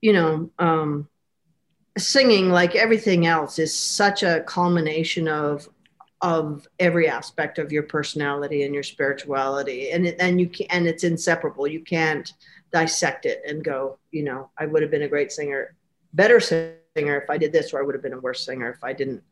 you 0.00 0.12
know, 0.14 0.50
um, 0.58 1.06
singing, 1.98 2.48
like 2.48 2.74
everything 2.74 3.26
else, 3.26 3.58
is 3.58 3.76
such 3.76 4.22
a 4.22 4.42
culmination 4.46 5.28
of 5.28 5.68
of 6.22 6.66
every 6.78 7.08
aspect 7.08 7.58
of 7.58 7.72
your 7.72 7.82
personality 7.82 8.64
and 8.64 8.74
your 8.74 8.82
spirituality, 8.82 9.90
and 9.92 10.06
it, 10.06 10.16
and 10.20 10.40
you 10.40 10.48
can 10.48 10.66
and 10.70 10.86
it's 10.86 11.04
inseparable. 11.04 11.66
You 11.66 11.80
can't 11.80 12.32
dissect 12.72 13.26
it 13.26 13.42
and 13.46 13.64
go, 13.64 13.98
you 14.10 14.22
know, 14.22 14.50
I 14.58 14.66
would 14.66 14.82
have 14.82 14.90
been 14.90 15.02
a 15.02 15.08
great 15.08 15.32
singer, 15.32 15.74
better 16.12 16.40
singer 16.40 17.16
if 17.22 17.28
I 17.30 17.38
did 17.38 17.52
this, 17.52 17.72
or 17.72 17.80
I 17.80 17.82
would 17.82 17.94
have 17.94 18.02
been 18.02 18.12
a 18.12 18.20
worse 18.20 18.44
singer 18.44 18.70
if 18.70 18.82
I 18.84 18.92
didn't 18.92 19.22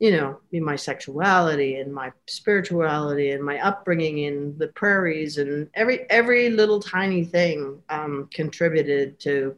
you 0.00 0.12
know, 0.12 0.40
in 0.52 0.64
my 0.64 0.76
sexuality 0.76 1.76
and 1.76 1.92
my 1.92 2.10
spirituality 2.26 3.32
and 3.32 3.44
my 3.44 3.60
upbringing 3.60 4.18
in 4.18 4.56
the 4.56 4.68
prairies 4.68 5.36
and 5.36 5.68
every 5.74 6.08
every 6.10 6.48
little 6.48 6.80
tiny 6.80 7.22
thing 7.22 7.80
um, 7.90 8.28
contributed 8.32 9.20
to 9.20 9.54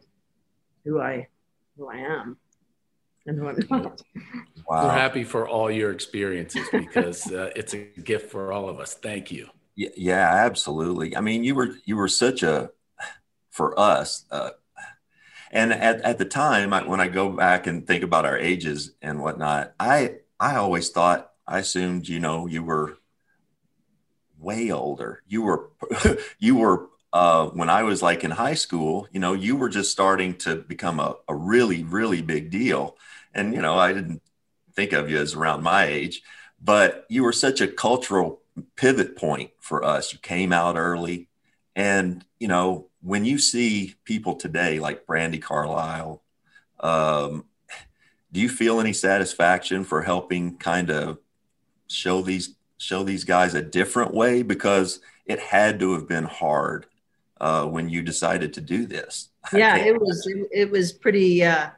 who 0.84 1.00
I 1.00 1.28
who 1.78 1.88
I 1.88 1.98
am 1.98 2.36
and 3.26 3.38
who 3.38 3.46
I'm 3.48 3.56
not. 3.70 4.02
Wow. 4.68 4.84
We're 4.84 4.90
happy 4.90 5.22
for 5.22 5.48
all 5.48 5.70
your 5.70 5.92
experiences 5.92 6.68
because 6.72 7.30
uh, 7.30 7.50
it's 7.56 7.72
a 7.74 7.78
gift 7.78 8.30
for 8.30 8.52
all 8.52 8.68
of 8.68 8.80
us. 8.80 8.94
Thank 8.94 9.30
you. 9.30 9.48
Y- 9.78 9.90
Yeah, 9.96 10.28
absolutely. 10.28 11.16
I 11.16 11.20
mean, 11.20 11.44
you 11.44 11.54
were 11.54 11.76
you 11.84 11.96
were 11.96 12.08
such 12.08 12.42
a 12.42 12.70
for 13.50 13.78
us, 13.78 14.24
uh, 14.30 14.50
and 15.52 15.72
at, 15.72 16.00
at 16.00 16.18
the 16.18 16.24
time 16.24 16.72
I, 16.72 16.82
when 16.84 17.00
I 17.00 17.08
go 17.08 17.28
back 17.28 17.66
and 17.66 17.86
think 17.86 18.02
about 18.02 18.24
our 18.24 18.38
ages 18.38 18.92
and 19.02 19.20
whatnot, 19.20 19.74
I 19.78 20.16
I 20.42 20.56
always 20.56 20.90
thought 20.90 21.30
I 21.46 21.60
assumed 21.60 22.08
you 22.08 22.18
know 22.18 22.46
you 22.48 22.64
were 22.64 22.98
way 24.38 24.72
older. 24.72 25.22
You 25.28 25.42
were 25.42 25.70
you 26.40 26.56
were 26.56 26.88
uh, 27.12 27.46
when 27.48 27.70
I 27.70 27.84
was 27.84 28.02
like 28.02 28.24
in 28.24 28.32
high 28.32 28.54
school. 28.54 29.06
You 29.12 29.20
know, 29.20 29.34
you 29.34 29.54
were 29.56 29.68
just 29.68 29.92
starting 29.92 30.34
to 30.38 30.56
become 30.56 30.98
a, 30.98 31.14
a 31.28 31.34
really 31.34 31.84
really 31.84 32.22
big 32.22 32.50
deal, 32.50 32.96
and 33.32 33.54
you 33.54 33.62
know 33.62 33.78
I 33.78 33.92
didn't 33.92 34.20
think 34.74 34.92
of 34.92 35.08
you 35.08 35.18
as 35.18 35.34
around 35.34 35.62
my 35.62 35.84
age, 35.84 36.22
but 36.60 37.06
you 37.08 37.22
were 37.22 37.32
such 37.32 37.60
a 37.60 37.68
cultural 37.68 38.40
pivot 38.74 39.16
point 39.16 39.50
for 39.60 39.84
us. 39.84 40.12
You 40.12 40.18
came 40.18 40.52
out 40.52 40.76
early. 40.76 41.28
And, 41.74 42.24
you 42.38 42.48
know, 42.48 42.88
when 43.00 43.24
you 43.24 43.38
see 43.38 43.94
people 44.04 44.34
today 44.36 44.78
like 44.78 45.06
Brandi 45.06 45.40
Carlile, 45.40 46.22
um, 46.80 47.46
do 48.32 48.40
you 48.40 48.48
feel 48.48 48.80
any 48.80 48.92
satisfaction 48.92 49.84
for 49.84 50.02
helping 50.02 50.56
kind 50.56 50.90
of 50.90 51.18
show 51.86 52.22
these 52.22 52.54
show 52.78 53.04
these 53.04 53.24
guys 53.24 53.54
a 53.54 53.62
different 53.62 54.14
way? 54.14 54.42
Because 54.42 55.00
it 55.26 55.38
had 55.38 55.78
to 55.80 55.92
have 55.92 56.08
been 56.08 56.24
hard 56.24 56.86
uh, 57.40 57.66
when 57.66 57.88
you 57.88 58.02
decided 58.02 58.54
to 58.54 58.60
do 58.60 58.86
this. 58.86 59.28
Yeah, 59.52 59.76
it 59.76 60.00
was 60.00 60.26
it, 60.50 60.70
was 60.70 60.92
pretty 60.92 61.44
uh, 61.44 61.70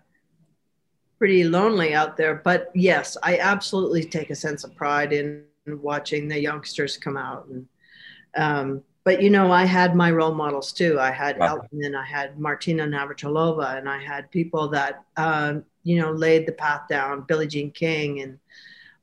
pretty 1.18 1.44
lonely 1.44 1.94
out 1.94 2.16
there. 2.16 2.36
But 2.36 2.70
yes, 2.74 3.16
I 3.22 3.38
absolutely 3.38 4.04
take 4.04 4.30
a 4.30 4.34
sense 4.36 4.64
of 4.64 4.74
pride 4.76 5.12
in 5.12 5.44
watching 5.66 6.28
the 6.28 6.38
youngsters 6.38 6.96
come 6.96 7.16
out 7.16 7.46
and 7.46 7.66
um, 8.36 8.82
but 9.04 9.22
you 9.22 9.30
know, 9.30 9.52
I 9.52 9.64
had 9.64 9.94
my 9.94 10.10
role 10.10 10.34
models 10.34 10.72
too. 10.72 10.98
I 10.98 11.10
had 11.10 11.38
Right. 11.38 11.50
Elton 11.50 11.84
and 11.84 11.96
I 11.96 12.04
had 12.04 12.38
Martina 12.38 12.84
Navratilova 12.84 13.76
and 13.78 13.88
I 13.88 14.02
had 14.02 14.30
people 14.30 14.68
that, 14.68 15.04
um, 15.16 15.64
you 15.84 16.00
know, 16.00 16.10
laid 16.10 16.46
the 16.46 16.52
path 16.52 16.88
down, 16.88 17.22
Billie 17.28 17.46
Jean 17.46 17.70
King 17.70 18.20
and 18.20 18.38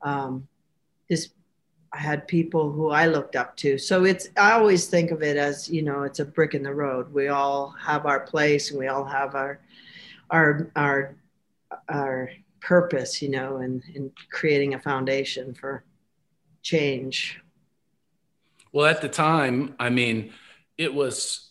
um, 0.01 0.47
just, 1.09 1.31
I 1.93 1.97
had 1.97 2.27
people 2.27 2.71
who 2.71 2.89
I 2.89 3.05
looked 3.05 3.35
up 3.35 3.55
to. 3.57 3.77
So 3.77 4.05
it's, 4.05 4.29
I 4.37 4.53
always 4.53 4.87
think 4.87 5.11
of 5.11 5.21
it 5.21 5.37
as, 5.37 5.69
you 5.69 5.81
know, 5.81 6.03
it's 6.03 6.19
a 6.19 6.25
brick 6.25 6.53
in 6.53 6.63
the 6.63 6.73
road. 6.73 7.13
We 7.13 7.27
all 7.27 7.75
have 7.79 8.05
our 8.05 8.21
place 8.21 8.71
and 8.71 8.79
we 8.79 8.87
all 8.87 9.05
have 9.05 9.35
our, 9.35 9.59
our, 10.29 10.71
our, 10.75 11.15
our 11.87 12.31
purpose, 12.61 13.21
you 13.21 13.29
know, 13.29 13.57
in, 13.57 13.83
in 13.93 14.11
creating 14.31 14.73
a 14.73 14.79
foundation 14.79 15.53
for 15.53 15.83
change. 16.61 17.41
Well, 18.71 18.85
at 18.85 19.01
the 19.01 19.09
time, 19.09 19.75
I 19.79 19.89
mean, 19.89 20.33
it 20.77 20.93
was 20.93 21.49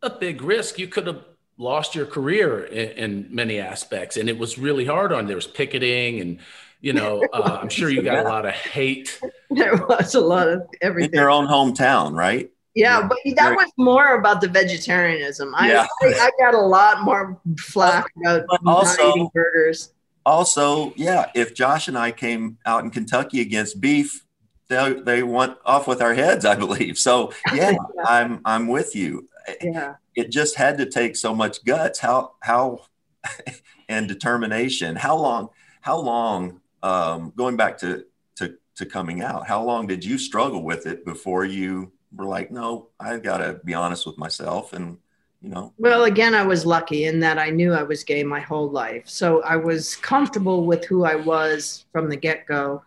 a 0.00 0.10
big 0.10 0.42
risk. 0.42 0.78
You 0.78 0.86
could 0.86 1.06
have 1.08 1.24
lost 1.62 1.94
your 1.94 2.06
career 2.06 2.64
in, 2.64 2.88
in 2.90 3.28
many 3.30 3.58
aspects, 3.60 4.16
and 4.16 4.28
it 4.28 4.36
was 4.38 4.58
really 4.58 4.84
hard 4.84 5.12
on. 5.12 5.26
There 5.26 5.36
was 5.36 5.46
picketing, 5.46 6.20
and 6.20 6.38
you 6.80 6.92
know, 6.92 7.22
uh, 7.32 7.58
I'm 7.62 7.68
sure 7.68 7.88
you 7.88 8.02
got 8.02 8.24
a 8.26 8.28
lot 8.28 8.44
of 8.44 8.52
hate. 8.54 9.20
There 9.50 9.76
was 9.76 10.14
a 10.14 10.20
lot 10.20 10.48
of 10.48 10.60
in 10.60 10.66
everything. 10.82 11.14
your 11.18 11.30
own 11.30 11.46
hometown, 11.46 12.14
right? 12.14 12.50
Yeah, 12.74 13.06
but 13.06 13.18
that 13.36 13.48
Right. 13.50 13.56
was 13.56 13.70
more 13.76 14.14
about 14.18 14.40
the 14.40 14.48
vegetarianism. 14.48 15.54
I, 15.54 15.70
Yeah. 15.70 15.86
I, 16.02 16.06
I 16.06 16.30
got 16.38 16.54
a 16.54 16.60
lot 16.60 17.02
more 17.02 17.38
flack 17.58 18.06
about 18.20 18.44
But 18.48 18.64
not 18.64 18.74
also- 18.76 19.10
eating 19.10 19.28
burgers. 19.34 19.92
also, 20.24 20.92
yeah, 20.96 21.30
if 21.34 21.54
Josh 21.54 21.88
and 21.88 21.98
I 21.98 22.12
came 22.12 22.56
out 22.64 22.82
in 22.84 22.90
Kentucky 22.90 23.40
against 23.42 23.80
beef, 23.80 24.24
they 24.68 24.94
they 24.94 25.22
want 25.22 25.58
off 25.66 25.86
with 25.86 26.00
our 26.00 26.14
heads, 26.14 26.44
I 26.46 26.54
believe. 26.54 26.96
So 26.98 27.32
yeah, 27.54 27.74
I'm 28.06 28.40
I'm 28.44 28.68
with 28.68 28.96
you. 28.96 29.28
Yeah, 29.60 29.96
It 30.14 30.30
just 30.30 30.56
had 30.56 30.78
to 30.78 30.86
take 30.86 31.16
so 31.16 31.34
much 31.34 31.64
guts. 31.64 31.98
How 32.00 32.32
how 32.40 32.86
and 33.88 34.08
determination. 34.08 34.96
How 34.96 35.16
long 35.16 35.50
how 35.82 35.98
long 35.98 36.60
um, 36.82 37.32
going 37.36 37.56
back 37.56 37.78
to, 37.78 38.04
to, 38.36 38.56
to 38.76 38.86
coming 38.86 39.22
out, 39.22 39.46
how 39.46 39.62
long 39.62 39.86
did 39.86 40.04
you 40.04 40.18
struggle 40.18 40.62
with 40.62 40.86
it 40.86 41.04
before 41.04 41.44
you 41.44 41.92
were 42.14 42.24
like, 42.24 42.50
no, 42.50 42.88
I've 42.98 43.22
got 43.22 43.38
to 43.38 43.60
be 43.64 43.74
honest 43.74 44.06
with 44.06 44.18
myself 44.18 44.72
and, 44.72 44.98
you 45.40 45.50
know? 45.50 45.72
Well, 45.78 46.04
again, 46.04 46.34
I 46.34 46.44
was 46.44 46.66
lucky 46.66 47.04
in 47.04 47.20
that 47.20 47.38
I 47.38 47.50
knew 47.50 47.72
I 47.72 47.82
was 47.82 48.04
gay 48.04 48.22
my 48.22 48.40
whole 48.40 48.70
life. 48.70 49.08
So 49.08 49.42
I 49.42 49.56
was 49.56 49.96
comfortable 49.96 50.64
with 50.64 50.84
who 50.84 51.04
I 51.04 51.16
was 51.16 51.84
from 51.92 52.08
the 52.08 52.16
get 52.16 52.46
go. 52.46 52.82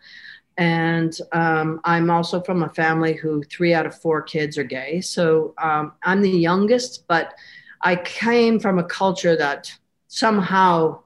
And 0.58 1.18
um, 1.34 1.82
I'm 1.84 2.10
also 2.10 2.42
from 2.42 2.64
a 2.64 2.70
family 2.70 3.14
who 3.14 3.44
three 3.44 3.74
out 3.74 3.86
of 3.86 4.00
four 4.00 4.22
kids 4.22 4.58
are 4.58 4.64
gay. 4.64 5.02
So 5.02 5.54
um, 5.62 5.94
I'm 6.04 6.22
the 6.22 6.30
youngest, 6.30 7.08
but 7.08 7.34
I 7.82 7.98
came 7.98 8.60
from 8.60 8.80
a 8.80 8.84
culture 8.84 9.36
that 9.36 9.72
somehow 10.08 11.02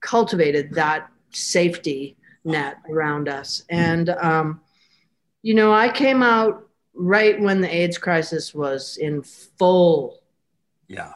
cultivated 0.00 0.74
that 0.74 1.08
safety 1.30 2.16
net 2.44 2.78
around 2.90 3.28
us. 3.28 3.62
And, 3.68 4.10
um, 4.10 4.60
you 5.42 5.54
know, 5.54 5.72
I 5.72 5.88
came 5.88 6.22
out 6.22 6.68
right 6.94 7.40
when 7.40 7.60
the 7.60 7.72
AIDS 7.72 7.96
crisis 7.96 8.52
was 8.54 8.96
in 8.96 9.22
full 9.22 10.20
yeah. 10.88 11.12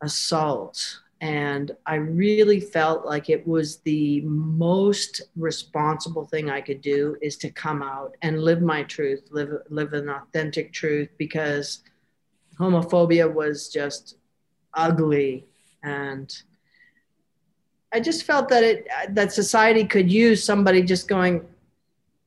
assault. 0.00 1.01
And 1.22 1.70
I 1.86 1.94
really 1.94 2.58
felt 2.58 3.06
like 3.06 3.30
it 3.30 3.46
was 3.46 3.76
the 3.78 4.22
most 4.22 5.22
responsible 5.36 6.26
thing 6.26 6.50
I 6.50 6.60
could 6.60 6.80
do 6.80 7.16
is 7.22 7.36
to 7.38 7.50
come 7.50 7.80
out 7.80 8.16
and 8.22 8.42
live 8.42 8.60
my 8.60 8.82
truth, 8.82 9.22
live, 9.30 9.52
live 9.70 9.92
an 9.92 10.08
authentic 10.08 10.72
truth 10.72 11.10
because 11.18 11.84
homophobia 12.58 13.32
was 13.32 13.68
just 13.68 14.16
ugly. 14.74 15.46
And 15.84 16.34
I 17.92 18.00
just 18.00 18.24
felt 18.24 18.48
that 18.48 18.64
it, 18.64 18.88
that 19.10 19.32
society 19.32 19.84
could 19.84 20.10
use 20.10 20.42
somebody 20.42 20.82
just 20.82 21.06
going, 21.06 21.46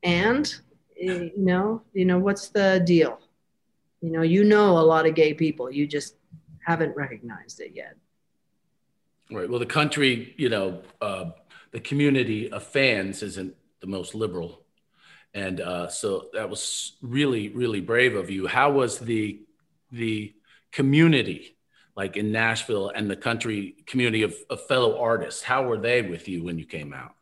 and, 0.04 0.56
eh, 1.02 1.32
you 1.36 1.46
know, 1.46 1.82
you 1.92 2.06
know, 2.06 2.20
what's 2.20 2.48
the 2.48 2.82
deal? 2.86 3.20
You 4.00 4.12
know, 4.12 4.22
you 4.22 4.46
know 4.46 4.78
a 4.78 4.80
lot 4.80 5.06
of 5.06 5.16
gay 5.16 5.34
people, 5.34 5.70
you 5.70 5.86
just 5.86 6.16
haven't 6.66 6.96
recognized 6.96 7.60
it 7.60 7.74
yet. 7.76 7.98
Right. 9.32 9.50
Well, 9.50 9.60
the 9.60 9.66
country, 9.66 10.36
you 10.38 10.50
know, 10.50 10.82
uh, 11.02 11.32
the 11.72 11.80
community 11.80 12.52
of 12.52 12.64
fans 12.64 13.24
isn't 13.24 13.56
the 13.80 13.88
most 13.88 14.14
liberal, 14.14 14.62
and 15.34 15.60
uh, 15.60 15.88
so 15.88 16.28
that 16.34 16.50
was 16.50 16.94
really, 17.02 17.50
really 17.50 17.82
brave 17.82 18.16
of 18.16 18.30
you. 18.30 18.46
How 18.46 18.72
was 18.72 19.00
the 19.00 19.42
the 19.92 20.34
community, 20.72 21.58
like 21.96 22.18
in 22.18 22.32
Nashville, 22.32 22.90
and 22.90 23.10
the 23.10 23.16
country 23.16 23.76
community 23.88 24.22
of, 24.22 24.36
of 24.50 24.66
fellow 24.68 25.00
artists? 25.00 25.42
How 25.42 25.66
were 25.66 25.78
they 25.78 26.04
with 26.04 26.28
you 26.28 26.44
when 26.44 26.60
you 26.60 26.66
came 26.66 26.94
out? 26.94 27.16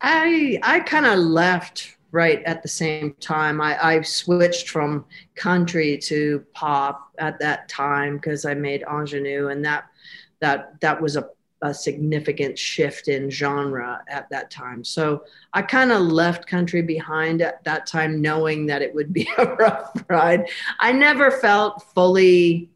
I 0.00 0.58
I 0.62 0.80
kind 0.80 1.04
of 1.04 1.18
left 1.18 1.97
right 2.10 2.42
at 2.44 2.62
the 2.62 2.68
same 2.68 3.14
time. 3.20 3.60
I, 3.60 3.78
I 3.82 4.02
switched 4.02 4.70
from 4.70 5.04
country 5.34 5.98
to 6.04 6.44
pop 6.54 7.12
at 7.18 7.38
that 7.40 7.68
time 7.68 8.16
because 8.16 8.44
I 8.44 8.54
made 8.54 8.84
Ingenue, 8.90 9.48
and 9.48 9.64
that 9.64 9.86
that 10.40 10.80
that 10.80 11.00
was 11.00 11.16
a, 11.16 11.28
a 11.62 11.74
significant 11.74 12.58
shift 12.58 13.08
in 13.08 13.28
genre 13.30 14.02
at 14.08 14.28
that 14.30 14.50
time. 14.50 14.84
So 14.84 15.24
I 15.52 15.62
kind 15.62 15.92
of 15.92 16.00
left 16.00 16.46
country 16.46 16.82
behind 16.82 17.42
at 17.42 17.62
that 17.64 17.86
time, 17.86 18.20
knowing 18.20 18.66
that 18.66 18.82
it 18.82 18.94
would 18.94 19.12
be 19.12 19.28
a 19.38 19.54
rough 19.54 20.04
ride. 20.08 20.48
I 20.80 20.92
never 20.92 21.30
felt 21.30 21.82
fully 21.94 22.70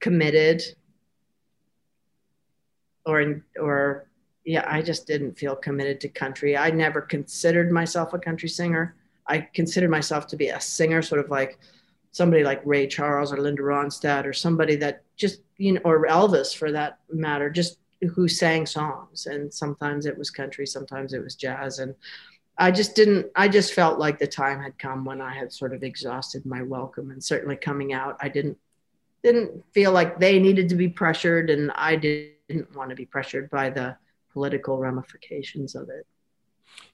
committed 0.00 0.62
or 3.06 3.42
or 3.60 4.06
yeah, 4.44 4.64
I 4.66 4.82
just 4.82 5.06
didn't 5.06 5.38
feel 5.38 5.56
committed 5.56 6.00
to 6.00 6.08
country. 6.08 6.56
I 6.56 6.70
never 6.70 7.00
considered 7.00 7.72
myself 7.72 8.12
a 8.12 8.18
country 8.18 8.48
singer. 8.48 8.94
I 9.26 9.40
considered 9.40 9.90
myself 9.90 10.26
to 10.28 10.36
be 10.36 10.48
a 10.48 10.60
singer, 10.60 11.00
sort 11.00 11.24
of 11.24 11.30
like 11.30 11.58
somebody 12.10 12.44
like 12.44 12.60
Ray 12.64 12.86
Charles 12.86 13.32
or 13.32 13.38
Linda 13.38 13.62
Ronstadt 13.62 14.26
or 14.26 14.32
somebody 14.32 14.76
that 14.76 15.02
just, 15.16 15.40
you 15.56 15.72
know, 15.72 15.80
or 15.84 16.06
Elvis 16.06 16.54
for 16.54 16.70
that 16.72 16.98
matter, 17.10 17.48
just 17.48 17.78
who 18.14 18.28
sang 18.28 18.66
songs. 18.66 19.26
And 19.26 19.52
sometimes 19.52 20.04
it 20.04 20.16
was 20.16 20.30
country, 20.30 20.66
sometimes 20.66 21.14
it 21.14 21.24
was 21.24 21.34
jazz. 21.34 21.78
And 21.78 21.94
I 22.58 22.70
just 22.70 22.94
didn't, 22.94 23.26
I 23.34 23.48
just 23.48 23.72
felt 23.72 23.98
like 23.98 24.18
the 24.18 24.26
time 24.26 24.60
had 24.60 24.78
come 24.78 25.04
when 25.04 25.20
I 25.20 25.34
had 25.34 25.52
sort 25.52 25.74
of 25.74 25.82
exhausted 25.82 26.44
my 26.44 26.62
welcome. 26.62 27.10
And 27.10 27.24
certainly 27.24 27.56
coming 27.56 27.94
out, 27.94 28.16
I 28.20 28.28
didn't, 28.28 28.58
didn't 29.22 29.64
feel 29.72 29.90
like 29.90 30.20
they 30.20 30.38
needed 30.38 30.68
to 30.68 30.74
be 30.74 30.88
pressured 30.88 31.48
and 31.48 31.72
I 31.74 31.96
didn't 31.96 32.76
want 32.76 32.90
to 32.90 32.96
be 32.96 33.06
pressured 33.06 33.48
by 33.48 33.70
the 33.70 33.96
political 34.34 34.76
ramifications 34.78 35.74
of 35.74 35.88
it. 35.88 36.06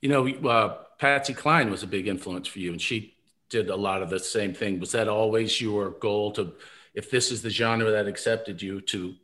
You 0.01 0.11
know, 0.11 0.29
uh, 0.49 0.77
Patsy 0.99 1.35
Cline 1.35 1.71
was 1.71 1.83
a 1.83 1.87
big 1.87 2.07
influence 2.07 2.47
for 2.47 2.61
you, 2.61 2.71
and 2.71 2.81
she 2.81 3.15
did 3.49 3.71
a 3.71 3.77
lot 3.77 4.03
of 4.03 4.11
the 4.11 4.21
same 4.21 4.55
thing. 4.55 4.79
Was 4.79 4.93
that 4.93 5.09
always 5.09 5.61
your 5.61 5.91
goal 5.91 6.31
to, 6.33 6.53
if 6.95 7.11
this 7.11 7.33
is 7.33 7.43
the 7.43 7.51
genre 7.51 7.91
that 7.91 8.07
accepted 8.07 8.63
you, 8.63 8.81
to, 8.83 9.15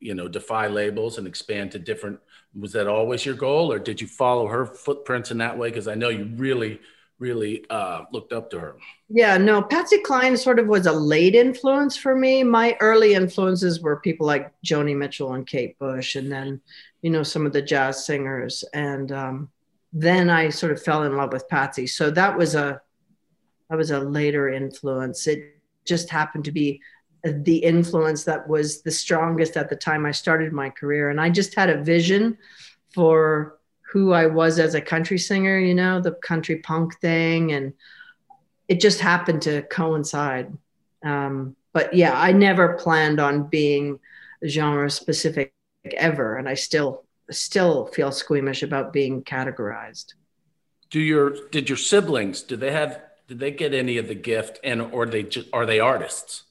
you 0.00 0.14
know, 0.14 0.26
defy 0.26 0.66
labels 0.66 1.18
and 1.18 1.26
expand 1.26 1.72
to 1.72 1.78
different? 1.78 2.18
Was 2.58 2.72
that 2.72 2.88
always 2.88 3.24
your 3.26 3.34
goal, 3.34 3.70
or 3.70 3.78
did 3.78 4.00
you 4.00 4.06
follow 4.06 4.46
her 4.48 4.64
footprints 4.66 5.30
in 5.30 5.38
that 5.38 5.58
way? 5.58 5.68
Because 5.68 5.88
I 5.88 5.94
know 5.94 6.08
you 6.08 6.24
really, 6.36 6.80
really 7.18 7.64
uh, 7.70 8.02
looked 8.12 8.32
up 8.32 8.48
to 8.50 8.60
her. 8.60 8.76
Yeah, 9.08 9.38
no, 9.38 9.62
Patsy 9.62 9.98
Cline 9.98 10.36
sort 10.36 10.58
of 10.58 10.66
was 10.66 10.86
a 10.86 10.92
late 10.92 11.34
influence 11.34 11.96
for 11.96 12.14
me. 12.14 12.44
My 12.44 12.76
early 12.80 13.14
influences 13.14 13.80
were 13.80 14.00
people 14.00 14.26
like 14.26 14.52
Joni 14.64 14.96
Mitchell 14.96 15.34
and 15.34 15.46
Kate 15.46 15.78
Bush, 15.78 16.14
and 16.14 16.30
then 16.30 16.60
you 17.02 17.10
know, 17.10 17.22
some 17.22 17.46
of 17.46 17.52
the 17.52 17.62
jazz 17.62 18.04
singers. 18.04 18.64
And 18.74 19.12
um, 19.12 19.48
then 19.92 20.30
I 20.30 20.48
sort 20.48 20.72
of 20.72 20.82
fell 20.82 21.04
in 21.04 21.16
love 21.16 21.32
with 21.32 21.48
Patsy. 21.48 21.86
So 21.86 22.10
that 22.10 22.36
was 22.36 22.54
a 22.54 22.80
that 23.70 23.76
was 23.76 23.90
a 23.90 24.00
later 24.00 24.48
influence. 24.48 25.26
It 25.26 25.60
just 25.84 26.08
happened 26.08 26.44
to 26.46 26.52
be 26.52 26.80
the 27.22 27.58
influence 27.58 28.24
that 28.24 28.48
was 28.48 28.82
the 28.82 28.90
strongest 28.90 29.56
at 29.56 29.68
the 29.68 29.76
time 29.76 30.06
I 30.06 30.12
started 30.12 30.52
my 30.52 30.70
career. 30.70 31.10
And 31.10 31.20
I 31.20 31.28
just 31.28 31.54
had 31.54 31.68
a 31.68 31.82
vision 31.82 32.38
for 32.94 33.57
who 33.90 34.12
I 34.12 34.26
was 34.26 34.58
as 34.58 34.74
a 34.74 34.80
country 34.80 35.18
singer, 35.18 35.58
you 35.58 35.74
know, 35.74 36.00
the 36.00 36.12
country 36.12 36.56
punk 36.56 36.98
thing. 37.00 37.52
And 37.52 37.72
it 38.68 38.80
just 38.80 39.00
happened 39.00 39.42
to 39.42 39.62
coincide. 39.62 40.56
Um, 41.02 41.56
but 41.72 41.94
yeah, 41.94 42.18
I 42.18 42.32
never 42.32 42.74
planned 42.74 43.20
on 43.20 43.44
being 43.44 43.98
genre 44.46 44.90
specific 44.90 45.52
ever, 45.96 46.36
and 46.36 46.48
I 46.48 46.54
still 46.54 47.04
still 47.30 47.86
feel 47.86 48.10
squeamish 48.10 48.62
about 48.62 48.92
being 48.92 49.22
categorized. 49.22 50.14
Do 50.90 51.00
your 51.00 51.30
did 51.50 51.68
your 51.68 51.76
siblings 51.76 52.42
did 52.42 52.60
they 52.60 52.72
have 52.72 53.00
did 53.26 53.38
they 53.38 53.50
get 53.50 53.74
any 53.74 53.98
of 53.98 54.08
the 54.08 54.14
gift 54.14 54.58
and 54.64 54.80
or 54.80 55.06
they 55.06 55.22
just 55.22 55.48
are 55.52 55.66
they 55.66 55.80
artists? 55.80 56.44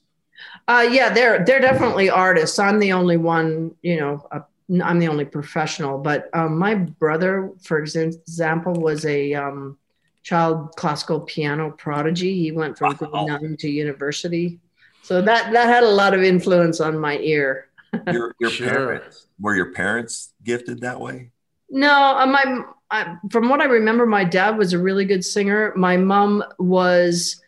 Uh, 0.68 0.88
yeah, 0.90 1.10
they're 1.10 1.44
they're 1.46 1.60
definitely 1.60 2.10
artists. 2.10 2.60
I'm 2.60 2.80
the 2.80 2.94
only 2.94 3.18
one, 3.18 3.76
you 3.82 4.00
know. 4.00 4.28
Uh, 4.32 4.42
I'm 4.84 5.00
the 5.00 5.08
only 5.08 5.26
professional, 5.26 5.98
but 5.98 6.30
um, 6.34 6.58
my 6.58 6.76
brother, 6.76 7.52
for 7.64 7.80
example, 7.80 8.74
was 8.74 9.06
a 9.06 9.34
um, 9.34 9.78
child 10.24 10.76
classical 10.76 11.22
piano 11.22 11.72
prodigy. 11.72 12.38
He 12.38 12.52
went 12.52 12.78
from 12.78 12.98
wow. 13.00 13.26
grade 13.26 13.42
nine 13.42 13.58
to 13.58 13.70
university, 13.70 14.60
so 15.04 15.22
that 15.22 15.54
that 15.54 15.68
had 15.68 15.84
a 15.84 15.90
lot 15.90 16.14
of 16.14 16.22
influence 16.22 16.82
on 16.82 17.00
my 17.00 17.18
ear 17.20 17.68
your 18.12 18.36
your 18.40 18.50
sure. 18.50 18.68
parents 18.68 19.28
were 19.40 19.56
your 19.56 19.72
parents 19.74 20.34
gifted 20.44 20.82
that 20.82 21.00
way? 21.00 21.32
No, 21.70 21.92
uh, 21.92 22.26
my 22.26 22.64
I, 22.90 23.18
from 23.32 23.50
what 23.50 23.62
I 23.62 23.66
remember, 23.66 24.06
my 24.06 24.24
dad 24.24 24.58
was 24.58 24.74
a 24.74 24.80
really 24.80 25.06
good 25.06 25.24
singer. 25.24 25.74
My 25.76 25.98
mom 25.98 26.44
was 26.58 27.42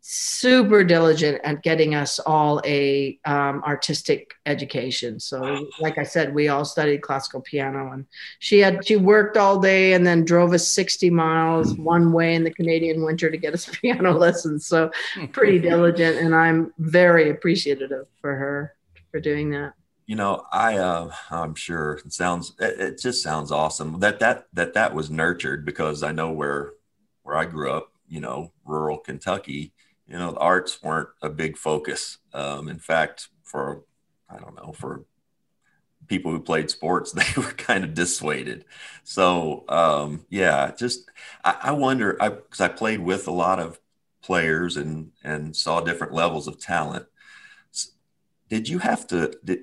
super 0.00 0.84
diligent 0.84 1.40
at 1.44 1.62
getting 1.62 1.94
us 1.94 2.18
all 2.20 2.60
a 2.64 3.18
um, 3.24 3.62
artistic 3.64 4.34
education. 4.46 5.18
So, 5.18 5.68
like 5.80 5.98
I 5.98 6.02
said, 6.02 6.34
we 6.34 6.48
all 6.48 6.64
studied 6.64 7.02
classical 7.02 7.40
piano, 7.40 7.92
and 7.92 8.06
she 8.38 8.60
had 8.60 8.86
she 8.86 8.96
worked 8.96 9.36
all 9.36 9.60
day 9.60 9.92
and 9.94 10.06
then 10.06 10.24
drove 10.24 10.52
us 10.52 10.66
sixty 10.66 11.10
miles 11.10 11.74
one 11.74 12.12
way 12.12 12.34
in 12.34 12.44
the 12.44 12.52
Canadian 12.52 13.04
winter 13.04 13.30
to 13.30 13.36
get 13.36 13.54
us 13.54 13.66
piano 13.80 14.12
lessons. 14.12 14.66
So, 14.66 14.90
pretty 15.32 15.58
diligent, 15.58 16.18
and 16.18 16.34
I'm 16.34 16.72
very 16.78 17.30
appreciative 17.30 18.06
for 18.20 18.34
her 18.34 18.74
for 19.10 19.20
doing 19.20 19.50
that 19.50 19.74
you 20.06 20.16
know 20.16 20.44
i 20.50 20.76
uh, 20.76 21.10
i'm 21.30 21.54
sure 21.54 22.00
it 22.04 22.12
sounds 22.12 22.54
it, 22.58 22.80
it, 22.80 23.00
just 23.00 23.22
sounds 23.22 23.52
awesome 23.52 24.00
that 24.00 24.18
that 24.18 24.46
that 24.52 24.74
that 24.74 24.94
was 24.94 25.10
nurtured 25.10 25.64
because 25.64 26.02
i 26.02 26.10
know 26.10 26.30
where 26.30 26.72
where 27.22 27.36
i 27.36 27.44
grew 27.44 27.70
up 27.70 27.91
you 28.12 28.20
know 28.20 28.52
rural 28.66 28.98
kentucky 28.98 29.72
you 30.06 30.18
know 30.18 30.32
the 30.32 30.38
arts 30.38 30.82
weren't 30.82 31.08
a 31.22 31.30
big 31.30 31.56
focus. 31.56 32.18
Um, 32.34 32.68
in 32.68 32.78
fact 32.78 33.28
for 33.42 33.84
i 34.28 34.38
don't 34.38 34.54
know 34.54 34.72
for 34.72 35.04
people 36.06 36.30
who 36.30 36.40
played 36.40 36.68
sports 36.68 37.12
they 37.20 37.24
were 37.36 37.52
kind 37.52 37.84
of 37.84 37.94
dissuaded. 37.94 38.66
So 39.02 39.64
um, 39.68 40.26
yeah 40.28 40.72
just 40.76 41.10
i, 41.44 41.56
I 41.62 41.72
wonder 41.72 42.12
because 42.12 42.60
I, 42.60 42.66
I 42.66 42.68
played 42.68 43.00
with 43.00 43.26
a 43.26 43.32
lot 43.32 43.58
of 43.58 43.80
players 44.22 44.76
and 44.76 45.12
and 45.24 45.56
saw 45.56 45.80
different 45.80 46.12
levels 46.12 46.46
of 46.46 46.60
talent. 46.60 47.06
Did 48.50 48.68
you 48.68 48.80
have 48.80 49.06
to 49.06 49.32
did, 49.42 49.60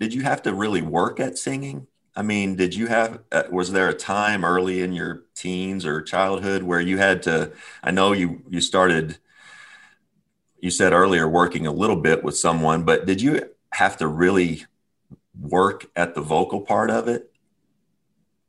did 0.00 0.12
you 0.12 0.22
have 0.22 0.42
to 0.42 0.52
really 0.52 0.82
work 0.82 1.20
at 1.20 1.38
singing 1.38 1.86
I 2.18 2.22
mean, 2.22 2.56
did 2.56 2.74
you 2.74 2.88
have, 2.88 3.20
uh, 3.30 3.44
was 3.48 3.70
there 3.70 3.88
a 3.88 3.94
time 3.94 4.44
early 4.44 4.82
in 4.82 4.92
your 4.92 5.22
teens 5.36 5.86
or 5.86 6.02
childhood 6.02 6.64
where 6.64 6.80
you 6.80 6.98
had 6.98 7.22
to, 7.22 7.52
I 7.80 7.92
know 7.92 8.10
you, 8.10 8.42
you 8.50 8.60
started, 8.60 9.18
you 10.58 10.68
said 10.72 10.92
earlier 10.92 11.28
working 11.28 11.68
a 11.68 11.72
little 11.72 11.94
bit 11.94 12.24
with 12.24 12.36
someone, 12.36 12.82
but 12.82 13.06
did 13.06 13.22
you 13.22 13.48
have 13.70 13.98
to 13.98 14.08
really 14.08 14.64
work 15.40 15.86
at 15.94 16.16
the 16.16 16.20
vocal 16.20 16.62
part 16.62 16.90
of 16.90 17.06
it? 17.06 17.30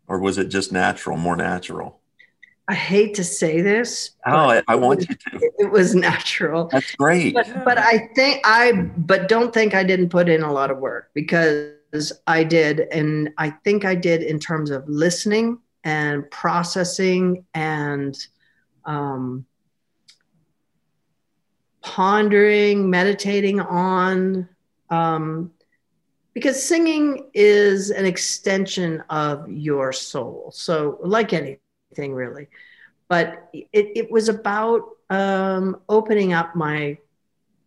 Or 0.08 0.18
was 0.18 0.40
it 0.40 0.48
just 0.48 0.72
natural, 0.72 1.16
more 1.16 1.36
natural? 1.36 2.00
I 2.68 2.74
hate 2.74 3.14
to 3.16 3.24
say 3.24 3.62
this. 3.62 4.16
Oh, 4.26 4.32
I, 4.32 4.64
I 4.68 4.78
want 4.78 5.08
you 5.08 5.16
to. 5.16 5.52
It 5.60 5.72
was 5.72 5.94
natural. 5.94 6.70
That's 6.72 6.96
great. 6.96 7.36
But, 7.36 7.66
but 7.66 7.78
I 7.78 8.10
think 8.16 8.42
I, 8.46 8.72
but 8.98 9.28
don't 9.28 9.54
think 9.54 9.76
I 9.76 9.84
didn't 9.84 10.10
put 10.10 10.28
in 10.28 10.42
a 10.42 10.52
lot 10.52 10.72
of 10.72 10.80
work 10.80 11.12
because 11.14 11.74
I 12.28 12.44
did. 12.44 12.82
And 12.92 13.32
I 13.38 13.50
think 13.50 13.86
I 13.86 13.96
did 13.96 14.24
in 14.24 14.40
terms 14.40 14.70
of 14.70 14.88
listening 14.88 15.60
and 15.84 16.30
processing 16.30 17.46
and 17.54 18.18
um, 18.86 19.46
pondering, 21.82 22.90
meditating 22.90 23.60
on. 23.60 24.48
Um, 24.90 25.52
because 26.34 26.64
singing 26.64 27.30
is 27.34 27.90
an 27.90 28.06
extension 28.06 29.04
of 29.10 29.50
your 29.50 29.92
soul. 29.92 30.52
So, 30.54 31.00
like 31.02 31.34
anything, 31.34 32.14
really. 32.14 32.48
But 33.08 33.50
it, 33.52 33.68
it 33.74 34.12
was 34.12 34.30
about 34.30 34.84
um, 35.10 35.82
opening 35.90 36.34
up 36.34 36.56
my 36.56 36.98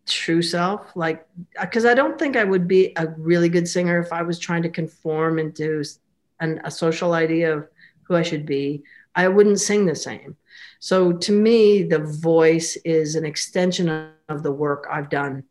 true 0.05 0.41
self 0.41 0.93
like 0.95 1.25
because 1.61 1.85
i 1.85 1.93
don't 1.93 2.19
think 2.19 2.35
i 2.35 2.43
would 2.43 2.67
be 2.67 2.91
a 2.97 3.07
really 3.17 3.47
good 3.47 3.67
singer 3.67 3.99
if 3.99 4.11
i 4.11 4.21
was 4.21 4.37
trying 4.37 4.61
to 4.61 4.69
conform 4.69 5.39
into 5.39 5.83
an, 6.39 6.59
a 6.65 6.71
social 6.71 7.13
idea 7.13 7.55
of 7.55 7.67
who 8.03 8.15
i 8.15 8.21
should 8.21 8.45
be. 8.45 8.83
I 9.15 9.27
wouldn't 9.27 9.61
sing 9.61 9.85
the 9.85 9.95
same. 9.95 10.35
So 10.79 11.13
to 11.13 11.31
me 11.31 11.83
the 11.83 11.99
voice 11.99 12.75
is 12.83 13.15
an 13.15 13.25
extension 13.25 14.11
of 14.27 14.43
the 14.43 14.51
work 14.51 14.87
i've 14.91 15.09
done 15.09 15.43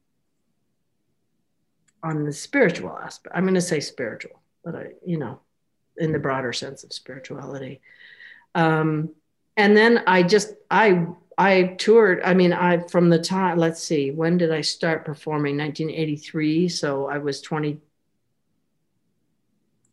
on 2.03 2.25
the 2.25 2.33
spiritual 2.33 2.99
aspect 2.99 3.35
i'm 3.35 3.45
going 3.45 3.55
to 3.55 3.61
say 3.61 3.81
spiritual 3.81 4.43
but 4.65 4.75
i 4.75 4.89
you 5.07 5.17
know 5.17 5.41
in 5.97 6.13
the 6.13 6.19
broader 6.19 6.53
sense 6.53 6.85
of 6.85 6.93
spirituality. 6.93 7.81
Um, 8.55 9.15
and 9.57 9.77
then 9.77 10.03
i 10.07 10.23
just 10.23 10.55
i 10.71 11.07
I 11.39 11.75
toured. 11.79 12.21
I 12.25 12.35
mean, 12.35 12.53
I 12.53 12.79
from 12.89 13.09
the 13.09 13.19
time. 13.19 13.59
Let's 13.59 13.83
see, 13.83 14.11
when 14.11 14.39
did 14.39 14.53
I 14.53 14.61
start 14.61 15.05
performing? 15.05 15.57
1983. 15.57 16.69
So 16.69 17.07
I 17.07 17.19
was 17.19 17.41
20. 17.41 17.81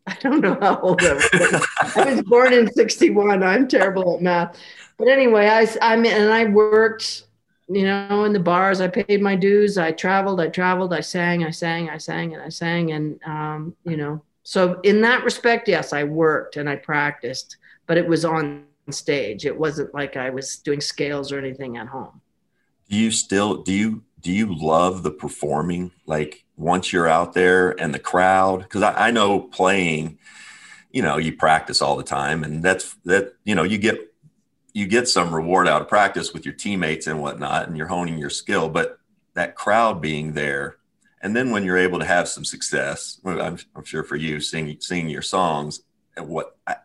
I 0.06 0.14
don't 0.20 0.40
know 0.40 0.58
how 0.60 0.80
old 0.80 1.02
I 1.02 1.14
was. 1.14 1.66
I 1.96 2.14
was 2.14 2.22
born 2.22 2.52
in 2.52 2.72
61. 2.72 3.42
I'm 3.42 3.68
terrible 3.68 4.16
at 4.16 4.22
math. 4.22 4.58
But 4.98 5.08
anyway, 5.08 5.46
I 5.46 5.66
I 5.80 5.96
mean, 5.96 6.12
and 6.12 6.32
I 6.32 6.44
worked, 6.44 7.24
you 7.68 7.84
know, 7.84 8.24
in 8.24 8.32
the 8.32 8.40
bars. 8.40 8.80
I 8.80 8.88
paid 8.88 9.22
my 9.22 9.36
dues. 9.36 9.78
I 9.78 9.92
traveled. 9.92 10.40
I 10.40 10.48
traveled. 10.48 10.92
I 10.92 11.00
sang. 11.00 11.44
I 11.44 11.50
sang. 11.50 11.88
I 11.88 11.98
sang, 11.98 12.34
and 12.34 12.42
I 12.42 12.48
sang, 12.48 12.92
and 12.92 13.20
um, 13.24 13.76
you 13.84 13.96
know. 13.96 14.22
So 14.42 14.80
in 14.80 15.00
that 15.02 15.22
respect, 15.24 15.68
yes, 15.68 15.92
I 15.92 16.04
worked 16.04 16.56
and 16.56 16.68
I 16.68 16.76
practiced, 16.76 17.58
but 17.86 17.98
it 17.98 18.06
was 18.06 18.24
on 18.24 18.64
stage. 18.92 19.46
It 19.46 19.58
wasn't 19.58 19.94
like 19.94 20.16
I 20.16 20.30
was 20.30 20.56
doing 20.56 20.80
scales 20.80 21.32
or 21.32 21.38
anything 21.38 21.76
at 21.76 21.88
home. 21.88 22.20
Do 22.88 22.96
you 22.96 23.10
still 23.10 23.62
do 23.62 23.72
you 23.72 24.02
do 24.20 24.32
you 24.32 24.54
love 24.54 25.02
the 25.02 25.10
performing? 25.10 25.92
Like 26.06 26.44
once 26.56 26.92
you're 26.92 27.08
out 27.08 27.32
there 27.32 27.80
and 27.80 27.94
the 27.94 27.98
crowd, 27.98 28.62
because 28.62 28.82
I, 28.82 29.08
I 29.08 29.10
know 29.10 29.40
playing, 29.40 30.18
you 30.90 31.02
know, 31.02 31.16
you 31.16 31.32
practice 31.36 31.80
all 31.80 31.96
the 31.96 32.02
time, 32.02 32.44
and 32.44 32.62
that's 32.62 32.94
that. 33.04 33.34
You 33.44 33.54
know, 33.54 33.62
you 33.62 33.78
get 33.78 34.12
you 34.72 34.86
get 34.86 35.08
some 35.08 35.34
reward 35.34 35.68
out 35.68 35.82
of 35.82 35.88
practice 35.88 36.32
with 36.32 36.44
your 36.44 36.54
teammates 36.54 37.06
and 37.06 37.20
whatnot, 37.20 37.68
and 37.68 37.76
you're 37.76 37.86
honing 37.86 38.18
your 38.18 38.30
skill. 38.30 38.68
But 38.68 38.98
that 39.34 39.54
crowd 39.54 40.00
being 40.00 40.32
there, 40.32 40.76
and 41.22 41.34
then 41.34 41.50
when 41.50 41.64
you're 41.64 41.78
able 41.78 41.98
to 41.98 42.04
have 42.04 42.28
some 42.28 42.44
success, 42.44 43.20
I'm, 43.24 43.58
I'm 43.74 43.84
sure 43.84 44.02
for 44.02 44.16
you 44.16 44.40
singing 44.40 44.78
singing 44.80 45.10
your 45.10 45.22
songs, 45.22 45.82
and 46.16 46.28
what 46.28 46.56
I, 46.66 46.76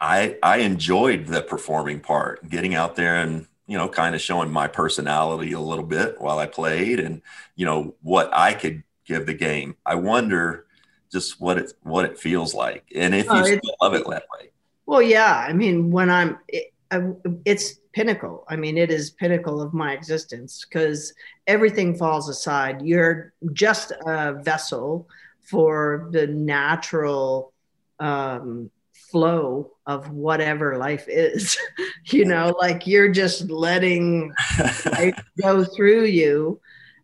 I 0.00 0.36
I 0.42 0.58
enjoyed 0.58 1.26
the 1.26 1.42
performing 1.42 2.00
part, 2.00 2.48
getting 2.48 2.74
out 2.74 2.96
there 2.96 3.16
and 3.16 3.46
you 3.66 3.76
know 3.76 3.88
kind 3.88 4.14
of 4.14 4.20
showing 4.20 4.50
my 4.50 4.68
personality 4.68 5.52
a 5.52 5.60
little 5.60 5.84
bit 5.84 6.20
while 6.20 6.38
I 6.38 6.46
played, 6.46 7.00
and 7.00 7.22
you 7.56 7.66
know 7.66 7.94
what 8.02 8.30
I 8.32 8.54
could 8.54 8.82
give 9.04 9.26
the 9.26 9.34
game. 9.34 9.76
I 9.84 9.96
wonder 9.96 10.66
just 11.10 11.40
what 11.40 11.58
it 11.58 11.72
what 11.82 12.04
it 12.04 12.18
feels 12.18 12.54
like, 12.54 12.84
and 12.94 13.14
if 13.14 13.26
oh, 13.28 13.38
you 13.38 13.44
still 13.44 13.76
love 13.80 13.94
it 13.94 14.06
that 14.08 14.24
way. 14.38 14.50
Well, 14.88 15.02
yeah. 15.02 15.44
I 15.46 15.52
mean, 15.52 15.90
when 15.90 16.08
I'm, 16.08 16.38
it, 16.48 16.72
I, 16.90 17.02
it's 17.44 17.74
pinnacle. 17.92 18.46
I 18.48 18.56
mean, 18.56 18.78
it 18.78 18.90
is 18.90 19.10
pinnacle 19.10 19.60
of 19.60 19.74
my 19.74 19.92
existence 19.92 20.64
because 20.64 21.12
everything 21.46 21.94
falls 21.94 22.30
aside. 22.30 22.80
You're 22.80 23.34
just 23.52 23.92
a 24.06 24.32
vessel 24.42 25.06
for 25.42 26.08
the 26.12 26.26
natural 26.26 27.52
um, 28.00 28.70
flow 29.10 29.72
of 29.86 30.10
whatever 30.10 30.76
life 30.76 31.06
is 31.08 31.56
you 32.06 32.24
know 32.24 32.54
like 32.60 32.86
you're 32.86 33.08
just 33.08 33.50
letting 33.50 34.32
it 34.58 35.14
go 35.42 35.64
through 35.64 36.04
you. 36.04 36.60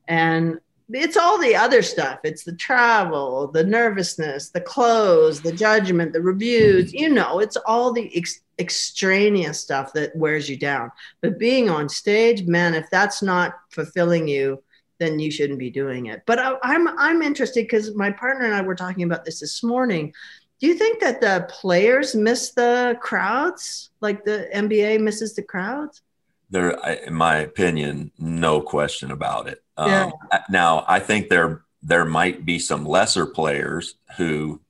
And 0.07 0.61
it's 0.91 1.17
all 1.17 1.39
the 1.39 1.57
other 1.57 1.81
stuff. 1.81 2.21
It's 2.25 2.45
the 2.45 2.55
travel 2.57 3.49
the 3.49 3.65
nervousness 3.65 4.51
the 4.51 4.61
clothes 4.61 5.41
the 5.41 5.53
judgment 5.53 6.13
the 6.13 6.21
reviews 6.21 6.93
you 6.93 7.09
know 7.09 7.39
it's 7.39 7.57
all 7.65 7.93
the 7.93 8.15
ex- 8.15 8.43
extraneous 8.59 9.59
stuff 9.59 9.93
that 9.95 10.15
wears 10.15 10.49
you 10.49 10.59
down. 10.59 10.91
But 11.23 11.39
being 11.39 11.71
on 11.71 11.89
stage 11.89 12.47
man 12.47 12.75
if 12.75 12.87
that's 12.91 13.23
not 13.23 13.55
fulfilling 13.71 14.29
you 14.29 14.63
then 15.01 15.19
you 15.19 15.31
shouldn't 15.31 15.59
be 15.59 15.71
doing 15.71 16.07
it. 16.07 16.23
But 16.27 16.39
I, 16.39 16.57
i'm 16.63 16.87
i'm 16.99 17.23
interested 17.23 17.65
because 17.65 17.95
my 17.95 18.11
partner 18.11 18.45
and 18.45 18.55
i 18.55 18.61
were 18.61 18.75
talking 18.75 19.05
about 19.05 19.25
this 19.25 19.41
this 19.41 19.63
morning 19.63 20.13
do 20.61 20.67
you 20.67 20.75
think 20.75 21.01
that 21.01 21.21
the 21.21 21.47
players 21.49 22.15
miss 22.15 22.51
the 22.51 22.97
crowds 23.01 23.91
like 24.01 24.25
the 24.25 24.49
nba 24.55 25.01
misses 25.01 25.35
the 25.35 25.43
crowds 25.43 26.03
there 26.51 26.71
in 27.07 27.15
my 27.15 27.37
opinion 27.37 28.11
no 28.19 28.61
question 28.61 29.11
about 29.11 29.49
it 29.49 29.63
yeah. 29.79 30.11
Um, 30.33 30.41
now 30.51 30.85
i 30.89 31.01
think 31.01 31.29
there 31.29 31.63
there 31.83 32.05
might 32.05 32.45
be 32.45 32.59
some 32.59 32.85
lesser 32.87 33.27
players 33.27 33.97
who 34.17 34.61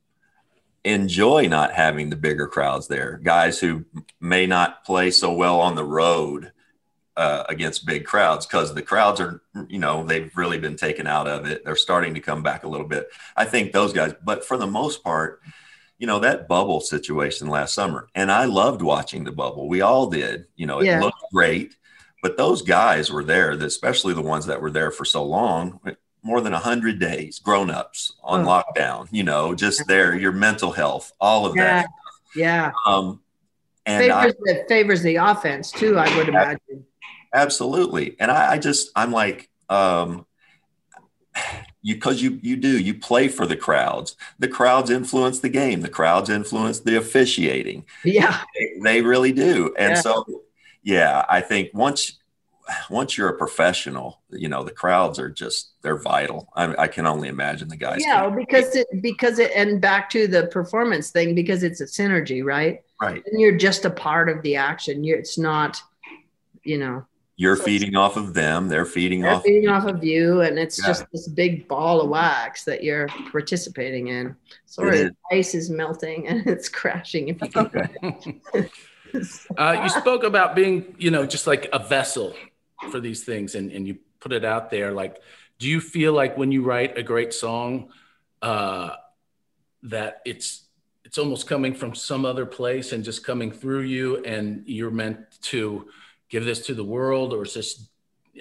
enjoy 0.83 1.47
not 1.47 1.73
having 1.73 2.09
the 2.09 2.15
bigger 2.15 2.47
crowds 2.47 2.87
there 2.87 3.19
guys 3.23 3.59
who 3.59 3.85
may 4.19 4.45
not 4.45 4.83
play 4.83 5.11
so 5.11 5.33
well 5.33 5.59
on 5.59 5.75
the 5.75 5.83
road 5.83 6.51
uh, 7.17 7.43
against 7.47 7.85
big 7.85 8.05
crowds 8.05 8.45
because 8.45 8.73
the 8.73 8.81
crowds 8.81 9.21
are, 9.21 9.41
you 9.69 9.79
know, 9.79 10.03
they've 10.03 10.35
really 10.35 10.59
been 10.59 10.75
taken 10.75 11.07
out 11.07 11.27
of 11.27 11.45
it. 11.45 11.63
They're 11.63 11.75
starting 11.75 12.13
to 12.15 12.19
come 12.19 12.43
back 12.43 12.63
a 12.63 12.67
little 12.67 12.87
bit. 12.87 13.07
I 13.37 13.45
think 13.45 13.71
those 13.71 13.93
guys, 13.93 14.13
but 14.23 14.43
for 14.43 14.57
the 14.57 14.67
most 14.67 15.03
part, 15.03 15.41
you 15.97 16.07
know, 16.07 16.19
that 16.19 16.47
bubble 16.47 16.81
situation 16.81 17.47
last 17.47 17.73
summer. 17.73 18.07
And 18.15 18.31
I 18.31 18.45
loved 18.45 18.81
watching 18.81 19.23
the 19.23 19.31
bubble. 19.31 19.69
We 19.69 19.81
all 19.81 20.09
did. 20.09 20.45
You 20.55 20.65
know, 20.65 20.79
it 20.79 20.85
yeah. 20.85 20.99
looked 20.99 21.23
great. 21.33 21.75
But 22.21 22.37
those 22.37 22.61
guys 22.61 23.11
were 23.11 23.23
there, 23.23 23.51
especially 23.51 24.13
the 24.13 24.21
ones 24.21 24.47
that 24.47 24.61
were 24.61 24.71
there 24.71 24.91
for 24.91 25.05
so 25.05 25.23
long, 25.23 25.79
more 26.23 26.41
than 26.41 26.53
100 26.53 26.99
days, 26.99 27.37
grown 27.39 27.69
ups 27.69 28.13
on 28.23 28.41
oh. 28.41 28.47
lockdown, 28.47 29.07
you 29.11 29.23
know, 29.23 29.53
just 29.53 29.87
there, 29.87 30.15
your 30.15 30.31
mental 30.31 30.71
health, 30.71 31.13
all 31.21 31.45
of 31.45 31.55
yeah. 31.55 31.83
that. 31.83 31.89
Yeah. 32.35 32.71
Um, 32.87 33.21
and 33.85 34.01
favors, 34.01 34.33
I, 34.33 34.53
the, 34.53 34.65
favors 34.67 35.01
the 35.03 35.17
offense 35.17 35.71
too, 35.71 35.99
I 35.99 36.17
would 36.17 36.27
imagine. 36.27 36.85
Absolutely. 37.31 38.15
And 38.19 38.31
I, 38.31 38.53
I 38.53 38.57
just, 38.57 38.89
I'm 38.95 39.11
like, 39.11 39.49
um, 39.69 40.25
you 41.85 41.95
because 41.95 42.21
you 42.21 42.39
you 42.41 42.55
do 42.55 42.79
you 42.79 42.93
play 42.93 43.27
for 43.27 43.45
the 43.45 43.55
crowds. 43.55 44.15
The 44.39 44.47
crowds 44.47 44.89
influence 44.89 45.39
the 45.39 45.49
game. 45.49 45.81
The 45.81 45.89
crowds 45.89 46.29
influence 46.29 46.79
the 46.79 46.97
officiating. 46.97 47.85
Yeah. 48.03 48.41
They, 48.57 48.79
they 48.81 49.01
really 49.01 49.31
do. 49.31 49.73
And 49.77 49.91
yeah. 49.91 50.01
so 50.01 50.25
yeah 50.85 51.25
i 51.27 51.41
think 51.41 51.71
once 51.73 52.19
once 52.89 53.17
you're 53.17 53.29
a 53.29 53.37
professional 53.37 54.21
you 54.29 54.47
know 54.47 54.63
the 54.63 54.71
crowds 54.71 55.19
are 55.19 55.29
just 55.29 55.73
they're 55.81 55.97
vital. 55.97 56.49
I, 56.55 56.83
I 56.83 56.87
can 56.87 57.05
only 57.05 57.27
imagine 57.27 57.67
the 57.67 57.75
guys 57.75 57.99
yeah 57.99 58.29
because 58.29 58.75
it 58.75 58.87
because 59.01 59.37
it 59.37 59.51
and 59.55 59.81
back 59.81 60.09
to 60.11 60.27
the 60.27 60.47
performance 60.47 61.11
thing 61.11 61.35
because 61.35 61.63
it's 61.63 61.81
a 61.81 61.85
synergy 61.85 62.43
right? 62.43 62.81
Right. 63.01 63.21
And 63.25 63.41
you're 63.41 63.57
just 63.57 63.83
a 63.83 63.89
part 63.89 64.29
of 64.29 64.41
the 64.41 64.55
action. 64.55 65.03
You're 65.03 65.19
it's 65.19 65.37
not 65.37 65.81
you 66.63 66.77
know 66.77 67.05
you're 67.37 67.55
feeding 67.55 67.95
off 67.95 68.17
of 68.17 68.33
them 68.33 68.67
they're 68.67 68.85
feeding 68.85 69.21
they're 69.21 69.31
off 69.31 69.43
feeding 69.43 69.69
off 69.69 69.85
of 69.85 70.03
you 70.03 70.41
and 70.41 70.57
it's 70.57 70.79
yeah. 70.79 70.87
just 70.87 71.05
this 71.11 71.27
big 71.27 71.67
ball 71.67 72.01
of 72.01 72.09
wax 72.09 72.63
that 72.63 72.83
you're 72.83 73.07
participating 73.31 74.07
in 74.07 74.35
sorry 74.65 75.03
the 75.03 75.15
ice 75.31 75.53
is 75.53 75.69
melting 75.69 76.27
and 76.29 76.45
it's 76.47 76.69
crashing 76.69 77.29
if 77.29 77.41
you 77.41 77.49
can 77.49 77.65
okay. 77.65 78.69
uh, 79.57 79.81
you 79.83 79.89
spoke 79.89 80.23
about 80.23 80.55
being 80.55 80.95
you 80.97 81.11
know 81.11 81.25
just 81.25 81.47
like 81.47 81.67
a 81.73 81.79
vessel 81.79 82.33
for 82.91 82.99
these 82.99 83.23
things 83.23 83.55
and, 83.55 83.71
and 83.71 83.87
you 83.87 83.97
put 84.19 84.31
it 84.31 84.45
out 84.45 84.69
there 84.69 84.91
like 84.91 85.19
do 85.59 85.67
you 85.67 85.79
feel 85.79 86.13
like 86.13 86.37
when 86.37 86.51
you 86.51 86.63
write 86.63 86.97
a 86.97 87.03
great 87.03 87.33
song 87.33 87.89
uh, 88.41 88.91
that 89.83 90.21
it's 90.25 90.63
it's 91.03 91.17
almost 91.17 91.47
coming 91.47 91.73
from 91.73 91.95
some 91.95 92.25
other 92.25 92.45
place 92.45 92.91
and 92.91 93.03
just 93.03 93.23
coming 93.23 93.51
through 93.51 93.81
you 93.81 94.23
and 94.25 94.63
you're 94.65 94.91
meant 94.91 95.19
to 95.39 95.87
give 96.29 96.45
this 96.45 96.65
to 96.67 96.73
the 96.73 96.83
world 96.83 97.33
or 97.33 97.43
is 97.43 97.53
this 97.53 97.87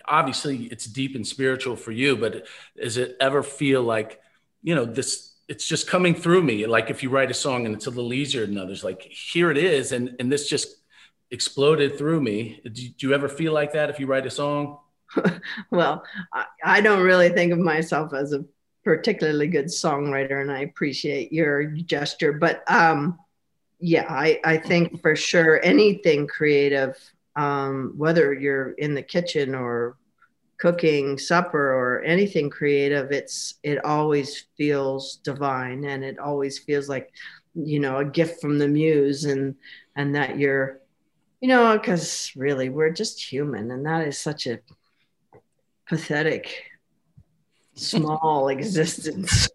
obviously 0.06 0.64
it's 0.64 0.86
deep 0.86 1.14
and 1.14 1.26
spiritual 1.26 1.76
for 1.76 1.92
you 1.92 2.16
but 2.16 2.46
does 2.80 2.96
it 2.96 3.16
ever 3.20 3.42
feel 3.42 3.82
like 3.82 4.20
you 4.62 4.74
know 4.74 4.84
this 4.84 5.34
it's 5.46 5.68
just 5.68 5.86
coming 5.86 6.14
through 6.14 6.42
me 6.42 6.66
like 6.66 6.90
if 6.90 7.02
you 7.02 7.10
write 7.10 7.30
a 7.30 7.34
song 7.34 7.66
and 7.66 7.74
it's 7.74 7.86
a 7.86 7.90
little 7.90 8.12
easier 8.12 8.46
than 8.46 8.58
others 8.58 8.82
like 8.82 9.02
here 9.02 9.50
it 9.50 9.58
is 9.58 9.92
and 9.92 10.16
and 10.18 10.32
this 10.32 10.48
just 10.48 10.76
exploded 11.30 11.96
through 11.96 12.20
me 12.20 12.60
do, 12.64 12.88
do 12.88 13.08
you 13.08 13.14
ever 13.14 13.28
feel 13.28 13.52
like 13.52 13.72
that 13.72 13.90
if 13.90 14.00
you 14.00 14.06
write 14.06 14.26
a 14.26 14.30
song 14.30 14.78
well 15.70 16.02
I, 16.32 16.44
I 16.64 16.80
don't 16.80 17.02
really 17.02 17.28
think 17.28 17.52
of 17.52 17.58
myself 17.58 18.12
as 18.14 18.32
a 18.32 18.44
particularly 18.84 19.48
good 19.48 19.66
songwriter 19.66 20.40
and 20.42 20.52
I 20.52 20.60
appreciate 20.60 21.32
your 21.32 21.64
gesture. 21.64 22.34
But 22.34 22.62
um, 22.70 23.18
yeah, 23.80 24.06
I, 24.08 24.40
I 24.44 24.58
think 24.58 25.00
for 25.00 25.16
sure 25.16 25.60
anything 25.64 26.26
creative, 26.26 26.96
um, 27.36 27.94
whether 27.96 28.32
you're 28.32 28.72
in 28.72 28.94
the 28.94 29.02
kitchen 29.02 29.54
or 29.54 29.96
cooking 30.58 31.18
supper 31.18 31.74
or 31.74 32.02
anything 32.04 32.48
creative, 32.48 33.10
it's 33.12 33.54
it 33.62 33.84
always 33.84 34.46
feels 34.56 35.16
divine 35.16 35.84
and 35.84 36.04
it 36.04 36.18
always 36.18 36.58
feels 36.58 36.88
like 36.88 37.10
you 37.54 37.78
know 37.78 37.98
a 37.98 38.04
gift 38.04 38.40
from 38.40 38.58
the 38.58 38.68
muse 38.68 39.24
and 39.24 39.54
and 39.96 40.14
that 40.14 40.38
you're 40.38 40.80
you 41.40 41.48
know 41.48 41.76
because 41.78 42.32
really 42.34 42.68
we're 42.68 42.90
just 42.90 43.22
human 43.22 43.70
and 43.70 43.86
that 43.86 44.06
is 44.06 44.18
such 44.18 44.46
a 44.46 44.58
pathetic 45.86 46.64
small 47.74 48.48
existence. 48.48 49.48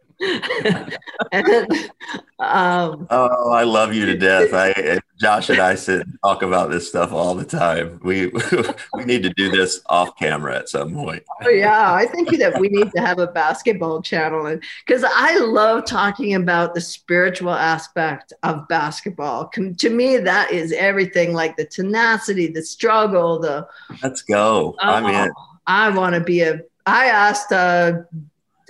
And, 1.31 1.91
um, 2.39 3.07
oh, 3.09 3.51
I 3.51 3.63
love 3.63 3.93
you 3.93 4.05
to 4.05 4.17
death. 4.17 4.53
I 4.53 4.99
Josh 5.19 5.49
and 5.49 5.59
I 5.59 5.75
sit 5.75 6.01
and 6.01 6.17
talk 6.23 6.41
about 6.41 6.71
this 6.71 6.87
stuff 6.87 7.13
all 7.13 7.35
the 7.35 7.45
time. 7.45 7.99
We 8.03 8.27
we 8.93 9.05
need 9.05 9.23
to 9.23 9.33
do 9.33 9.49
this 9.49 9.81
off 9.85 10.17
camera 10.17 10.57
at 10.57 10.69
some 10.69 10.93
point. 10.93 11.23
Oh 11.41 11.49
yeah, 11.49 11.93
I 11.93 12.05
think 12.05 12.37
that 12.37 12.59
we 12.59 12.67
need 12.67 12.91
to 12.91 13.01
have 13.01 13.19
a 13.19 13.27
basketball 13.27 14.01
channel, 14.01 14.45
and 14.45 14.61
because 14.85 15.05
I 15.05 15.37
love 15.37 15.85
talking 15.85 16.35
about 16.35 16.73
the 16.73 16.81
spiritual 16.81 17.53
aspect 17.53 18.33
of 18.43 18.67
basketball. 18.67 19.49
To 19.49 19.89
me, 19.89 20.17
that 20.17 20.51
is 20.51 20.73
everything. 20.73 21.33
Like 21.33 21.55
the 21.55 21.65
tenacity, 21.65 22.47
the 22.47 22.63
struggle, 22.63 23.39
the 23.39 23.67
let's 24.03 24.21
go. 24.21 24.75
Oh, 24.81 24.89
I 24.89 25.01
mean, 25.01 25.31
I 25.67 25.89
want 25.89 26.15
to 26.15 26.21
be 26.21 26.41
a 26.41 26.61
I 26.85 27.05
asked 27.07 27.51
uh, 27.51 28.03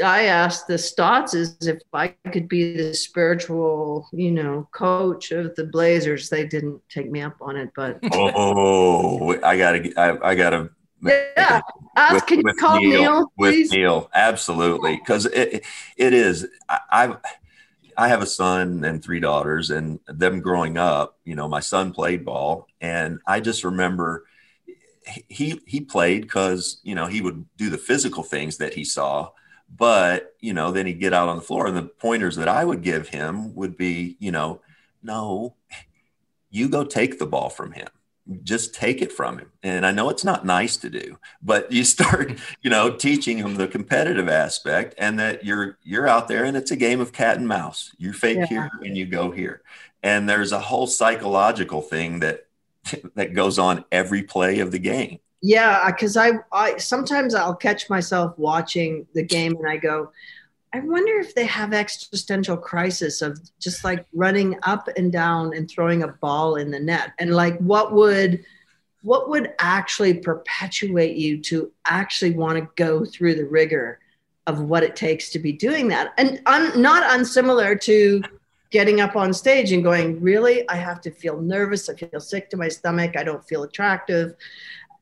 I 0.02 0.24
asked 0.24 0.68
the 0.68 0.76
Stottses 0.76 1.68
if 1.68 1.82
I 1.94 2.10
could 2.32 2.48
be 2.48 2.76
the 2.78 2.94
spiritual, 2.94 4.08
you 4.14 4.32
know, 4.32 4.68
coach 4.72 5.32
of 5.32 5.56
the 5.56 5.66
Blazers. 5.66 6.30
They 6.30 6.46
didn't 6.46 6.82
take 6.90 7.12
me 7.12 7.22
up 7.22 7.36
on 7.42 7.58
it, 7.58 7.72
but 7.76 8.00
oh, 8.14 9.40
I 9.44 9.58
gotta, 9.58 9.92
I, 10.00 10.30
I 10.30 10.36
gotta. 10.36 10.70
Yeah, 11.02 11.62
ask. 11.96 12.14
With, 12.14 12.26
can 12.26 12.40
you 12.40 12.54
call 12.56 12.80
Neil? 12.80 13.02
Neil 13.02 13.32
with 13.38 13.72
Neil, 13.72 14.10
absolutely, 14.14 14.98
because 14.98 15.26
it, 15.26 15.66
it 15.98 16.14
is. 16.14 16.48
I, 16.68 16.80
I, 16.92 17.18
I 17.98 18.08
have 18.10 18.22
a 18.22 18.26
son 18.26 18.84
and 18.84 19.04
three 19.04 19.20
daughters, 19.20 19.70
and 19.70 20.00
them 20.08 20.42
growing 20.42 20.78
up. 20.78 21.18
You 21.24 21.36
know, 21.36 21.48
my 21.48 21.62
son 21.62 21.94
played 21.94 22.26
ball, 22.26 22.68
and 22.82 23.20
I 23.26 23.40
just 23.40 23.64
remember 23.64 24.26
he 25.28 25.60
he 25.66 25.82
played 25.82 26.22
because 26.22 26.80
you 26.84 26.96
know 26.96 27.06
he 27.06 27.22
would 27.22 27.46
do 27.58 27.70
the 27.70 27.78
physical 27.78 28.24
things 28.24 28.58
that 28.58 28.74
he 28.74 28.84
saw 28.84 29.32
but 29.76 30.36
you 30.40 30.54
know 30.54 30.72
then 30.72 30.86
he'd 30.86 31.00
get 31.00 31.14
out 31.14 31.30
on 31.30 31.36
the 31.36 31.42
floor 31.42 31.68
and 31.68 31.78
the 31.78 31.84
pointers 31.84 32.36
that 32.36 32.48
i 32.48 32.64
would 32.64 32.82
give 32.82 33.10
him 33.10 33.54
would 33.56 33.78
be 33.78 34.16
you 34.20 34.32
know 34.32 34.62
no 35.04 35.56
you 36.50 36.68
go 36.68 36.84
take 36.84 37.20
the 37.20 37.26
ball 37.26 37.50
from 37.50 37.72
him 37.72 37.88
just 38.44 38.76
take 38.76 39.02
it 39.02 39.12
from 39.12 39.40
him 39.40 39.52
and 39.64 39.86
i 39.86 39.92
know 39.92 40.10
it's 40.10 40.24
not 40.24 40.46
nice 40.46 40.78
to 40.78 40.90
do 40.90 41.18
but 41.42 41.72
you 41.72 41.84
start 41.84 42.34
you 42.62 42.70
know 42.70 42.92
teaching 42.92 43.38
him 43.38 43.56
the 43.56 43.68
competitive 43.68 44.30
aspect 44.30 44.94
and 44.98 45.20
that 45.20 45.44
you're 45.44 45.78
you're 45.84 46.08
out 46.08 46.28
there 46.28 46.44
and 46.44 46.56
it's 46.56 46.72
a 46.72 46.76
game 46.76 47.00
of 47.00 47.12
cat 47.12 47.38
and 47.38 47.48
mouse 47.48 47.96
you 47.98 48.14
fake 48.14 48.38
yeah. 48.38 48.46
here 48.46 48.70
and 48.84 48.98
you 48.98 49.06
go 49.06 49.32
here 49.32 49.62
and 50.04 50.30
there's 50.30 50.52
a 50.52 50.60
whole 50.60 50.88
psychological 50.88 51.82
thing 51.82 52.20
that 52.20 52.46
that 53.16 53.34
goes 53.34 53.60
on 53.60 53.86
every 53.92 54.24
play 54.24 54.60
of 54.60 54.72
the 54.72 54.80
game. 54.80 55.20
Yeah, 55.42 55.90
because 55.90 56.18
I, 56.18 56.32
I 56.52 56.78
sometimes 56.78 57.34
I'll 57.34 57.56
catch 57.56 57.90
myself 57.90 58.38
watching 58.38 59.08
the 59.14 59.24
game 59.24 59.56
and 59.56 59.70
I 59.70 59.78
go, 59.78 60.12
I 60.74 60.82
wonder 60.82 61.18
if 61.20 61.34
they 61.34 61.46
have 61.46 61.74
existential 61.74 62.58
crisis 62.58 63.22
of 63.22 63.40
just 63.58 63.84
like 63.84 64.06
running 64.14 64.60
up 64.64 64.88
and 64.98 65.12
down 65.12 65.56
and 65.56 65.70
throwing 65.70 66.04
a 66.04 66.10
ball 66.10 66.58
in 66.58 66.70
the 66.72 66.80
net, 66.80 67.14
and 67.20 67.34
like 67.34 67.58
what 67.60 67.94
would 67.94 68.44
what 69.02 69.30
would 69.30 69.54
actually 69.60 70.14
perpetuate 70.14 71.16
you 71.16 71.40
to 71.42 71.72
actually 71.86 72.32
want 72.32 72.60
to 72.60 72.68
go 72.76 73.06
through 73.06 73.34
the 73.34 73.46
rigor 73.46 74.00
of 74.46 74.62
what 74.62 74.84
it 74.84 74.96
takes 74.96 75.30
to 75.30 75.40
be 75.40 75.54
doing 75.54 75.88
that, 75.88 76.14
and 76.18 76.42
un, 76.46 76.80
not 76.80 77.18
unsimilar 77.18 77.76
to 77.76 78.22
getting 78.72 79.02
up 79.02 79.16
on 79.16 79.34
stage 79.34 79.72
and 79.72 79.84
going, 79.84 80.22
really, 80.22 80.68
I 80.70 80.76
have 80.76 81.02
to 81.02 81.12
feel 81.12 81.42
nervous. 81.42 81.90
I 81.90 81.96
feel 81.96 82.20
sick 82.20 82.50
to 82.52 82.58
my 82.58 82.68
stomach. 82.68 83.18
I 83.18 83.24
don't 83.24 83.44
feel 83.48 83.64
attractive. 83.64 84.36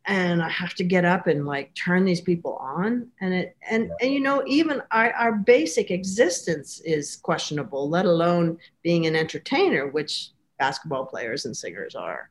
And 0.08 0.42
I 0.42 0.50
have 0.50 0.74
to 0.76 0.84
get 0.84 1.04
up 1.06 1.28
and 1.28 1.46
like 1.46 1.76
turn 1.76 2.06
these 2.06 2.22
people 2.22 2.56
on. 2.56 3.10
And 3.20 3.34
it, 3.34 3.58
and, 3.70 3.92
and 4.02 4.14
you 4.14 4.22
know, 4.22 4.42
even 4.48 4.82
our, 4.92 5.12
our 5.14 5.34
basic 5.34 5.92
existence 5.92 6.80
is 6.86 7.18
questionable, 7.18 7.90
let 7.90 8.06
alone 8.06 8.58
being 8.84 9.06
an 9.06 9.16
entertainer, 9.16 9.88
which 9.88 10.30
basketball 10.58 11.06
players 11.06 11.46
and 11.46 11.56
singers 11.56 11.94
are. 11.94 12.30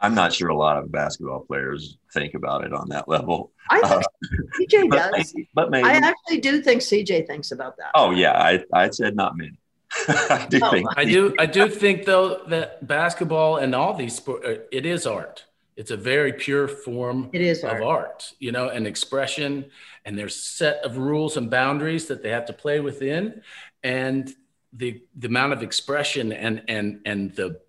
I'm 0.00 0.14
not 0.14 0.32
sure 0.32 0.48
a 0.48 0.56
lot 0.56 0.76
of 0.76 0.92
basketball 0.92 1.40
players 1.40 1.96
think 2.12 2.34
about 2.34 2.64
it 2.64 2.72
on 2.72 2.88
that 2.90 3.08
level. 3.08 3.52
I 3.70 3.80
think 3.80 4.02
uh, 4.02 4.86
CJ 4.86 4.90
does. 4.90 5.10
But 5.10 5.12
maybe, 5.12 5.48
but 5.54 5.70
maybe. 5.70 5.88
I 5.88 5.92
actually 5.94 6.40
do 6.40 6.60
think 6.60 6.82
CJ 6.82 7.26
thinks 7.26 7.50
about 7.50 7.76
that. 7.78 7.92
Oh 7.94 8.10
yeah, 8.10 8.32
I, 8.32 8.62
I 8.72 8.90
said 8.90 9.16
not 9.16 9.36
many. 9.36 9.58
I 10.08 10.46
do 10.50 10.60
think. 10.70 10.88
I 10.96 11.04
do. 11.04 11.34
I 11.38 11.46
do 11.46 11.68
think 11.68 12.04
though 12.04 12.42
that 12.48 12.86
basketball 12.86 13.56
and 13.56 13.74
all 13.74 13.94
these 13.94 14.16
sports, 14.16 14.46
uh, 14.46 14.56
it 14.70 14.84
is 14.84 15.06
art. 15.06 15.44
It's 15.76 15.90
a 15.90 15.96
very 15.96 16.32
pure 16.32 16.68
form 16.68 17.30
it 17.32 17.42
is 17.42 17.62
of 17.62 17.70
art. 17.70 17.82
art, 17.82 18.32
you 18.38 18.50
know, 18.50 18.68
an 18.70 18.86
expression. 18.86 19.66
And 20.04 20.18
there's 20.18 20.34
set 20.34 20.84
of 20.84 20.96
rules 20.96 21.36
and 21.36 21.50
boundaries 21.50 22.06
that 22.06 22.22
they 22.22 22.30
have 22.30 22.46
to 22.46 22.52
play 22.52 22.80
within, 22.80 23.42
and 23.82 24.34
the 24.72 25.02
the 25.16 25.28
amount 25.28 25.52
of 25.52 25.62
expression 25.62 26.32
and 26.32 26.62
and 26.68 27.00
and 27.04 27.34
the 27.34 27.60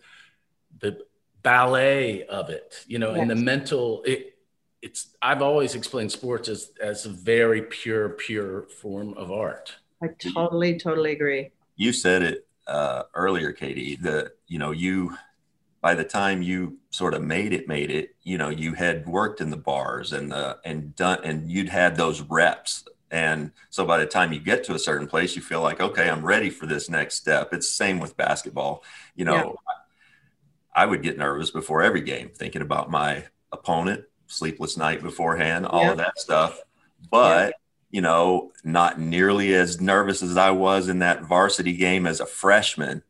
the 0.80 0.99
ballet 1.41 2.26
of 2.26 2.49
it, 2.49 2.84
you 2.88 2.99
know, 2.99 3.12
yes. 3.12 3.22
and 3.22 3.30
the 3.30 3.36
mental. 3.36 4.03
It, 4.05 4.36
it's. 4.82 5.08
I've 5.22 5.41
always 5.41 5.76
explained 5.76 6.12
sports 6.12 6.47
as 6.47 6.72
as 6.82 7.05
a 7.05 7.10
very 7.10 7.64
pure, 7.64 8.10
pure 8.10 8.64
form 8.82 9.14
of 9.16 9.32
art. 9.32 9.76
I 10.01 10.08
totally, 10.20 10.78
totally 10.80 11.12
agree 11.12 11.51
you 11.78 11.93
said 11.93 12.24
it 12.24 12.47
uh, 12.68 13.03
earlier, 13.14 13.53
KD, 13.53 14.01
that, 14.01 14.34
you 14.47 14.60
know, 14.60 14.72
you, 14.72 15.16
by 15.82 15.93
the 15.93 16.03
time 16.03 16.41
you 16.41 16.78
sort 16.89 17.13
of 17.13 17.21
made 17.21 17.53
it, 17.53 17.67
made 17.67 17.91
it, 17.91 18.15
you 18.23 18.38
know, 18.38 18.49
you 18.49 18.73
had 18.73 19.07
worked 19.07 19.41
in 19.41 19.49
the 19.49 19.57
bars 19.57 20.11
and, 20.13 20.32
the 20.32 20.57
and 20.65 20.95
done, 20.95 21.19
and 21.23 21.51
you'd 21.51 21.69
had 21.69 21.95
those 21.95 22.21
reps. 22.21 22.84
And 23.11 23.51
so 23.69 23.86
by 23.86 23.97
the 23.99 24.05
time 24.05 24.34
you 24.34 24.39
get 24.39 24.63
to 24.65 24.73
a 24.73 24.80
certain 24.80 25.07
place, 25.07 25.36
you 25.36 25.41
feel 25.41 25.61
like, 25.61 25.80
okay, 25.80 26.09
I'm 26.09 26.25
ready 26.25 26.49
for 26.49 26.65
this 26.65 26.89
next 26.89 27.15
step. 27.15 27.53
It's 27.53 27.67
the 27.67 27.73
same 27.73 27.99
with 27.99 28.17
basketball. 28.17 28.84
You 29.15 29.25
know, 29.25 29.36
yeah. 29.36 29.53
I 30.75 30.86
would 30.86 31.03
get 31.03 31.17
nervous 31.17 31.51
before 31.51 31.82
every 31.82 32.01
game, 32.01 32.30
thinking 32.36 32.61
about 32.61 32.91
my 32.91 33.25
opponent, 33.51 34.03
sleepless 34.28 34.78
night 34.78 35.01
beforehand, 35.01 35.65
all 35.65 35.84
yeah. 35.84 35.91
of 35.91 35.97
that 35.97 36.19
stuff. 36.19 36.59
But 37.09 37.53
you 37.89 38.01
know, 38.01 38.51
not 38.63 38.99
nearly 38.99 39.53
as 39.53 39.80
nervous 39.80 40.21
as 40.21 40.36
I 40.36 40.51
was 40.51 40.89
in 40.89 40.99
that 40.99 41.23
varsity 41.23 41.73
game 41.73 42.05
as 42.05 42.19
a 42.19 42.25
freshman 42.25 43.03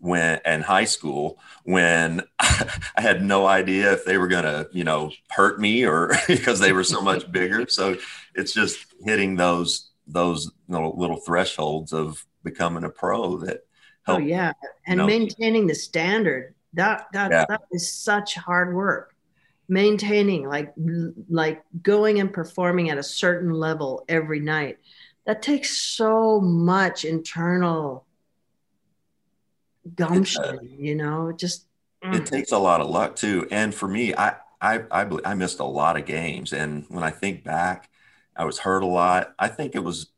when 0.00 0.40
in 0.44 0.60
high 0.60 0.84
school 0.84 1.38
when 1.64 2.22
I 2.40 3.00
had 3.00 3.22
no 3.22 3.46
idea 3.46 3.92
if 3.92 4.04
they 4.04 4.18
were 4.18 4.28
going 4.28 4.44
to, 4.44 4.68
you 4.72 4.84
know, 4.84 5.12
hurt 5.30 5.60
me 5.60 5.84
or 5.84 6.12
because 6.28 6.60
they 6.60 6.72
were 6.72 6.84
so 6.84 7.00
much 7.00 7.30
bigger. 7.32 7.66
So 7.68 7.96
it's 8.34 8.52
just 8.52 8.78
hitting 9.04 9.36
those 9.36 9.90
those 10.06 10.50
little, 10.68 10.94
little 10.98 11.16
thresholds 11.16 11.92
of 11.92 12.24
becoming 12.42 12.84
a 12.84 12.90
pro 12.90 13.38
that 13.38 13.66
help, 14.02 14.18
oh 14.18 14.22
yeah 14.22 14.52
and 14.86 14.96
you 14.96 14.96
know, 14.96 15.06
maintaining 15.06 15.66
the 15.66 15.74
standard 15.74 16.54
that 16.74 17.06
that 17.14 17.30
yeah. 17.30 17.46
that 17.48 17.62
is 17.72 17.90
such 17.90 18.34
hard 18.34 18.74
work 18.74 19.14
maintaining 19.66 20.46
like 20.46 20.74
like 21.30 21.62
going 21.82 22.20
and 22.20 22.32
performing 22.32 22.90
at 22.90 22.98
a 22.98 23.02
certain 23.02 23.50
level 23.50 24.04
every 24.08 24.40
night 24.40 24.76
that 25.24 25.40
takes 25.40 25.78
so 25.78 26.38
much 26.40 27.06
internal 27.06 28.04
gumption 29.96 30.58
you 30.78 30.94
know 30.94 31.32
just 31.32 31.66
mm. 32.02 32.14
it 32.14 32.26
takes 32.26 32.52
a 32.52 32.58
lot 32.58 32.80
of 32.80 32.88
luck 32.88 33.16
too 33.16 33.46
and 33.50 33.74
for 33.74 33.88
me 33.88 34.14
I, 34.14 34.36
I 34.60 34.82
i 34.90 35.08
i 35.24 35.34
missed 35.34 35.60
a 35.60 35.64
lot 35.64 35.96
of 35.96 36.06
games 36.06 36.52
and 36.52 36.84
when 36.88 37.02
i 37.02 37.10
think 37.10 37.44
back 37.44 37.90
i 38.36 38.44
was 38.44 38.58
hurt 38.58 38.82
a 38.82 38.86
lot 38.86 39.34
i 39.38 39.48
think 39.48 39.74
it 39.74 39.84
was 39.84 40.08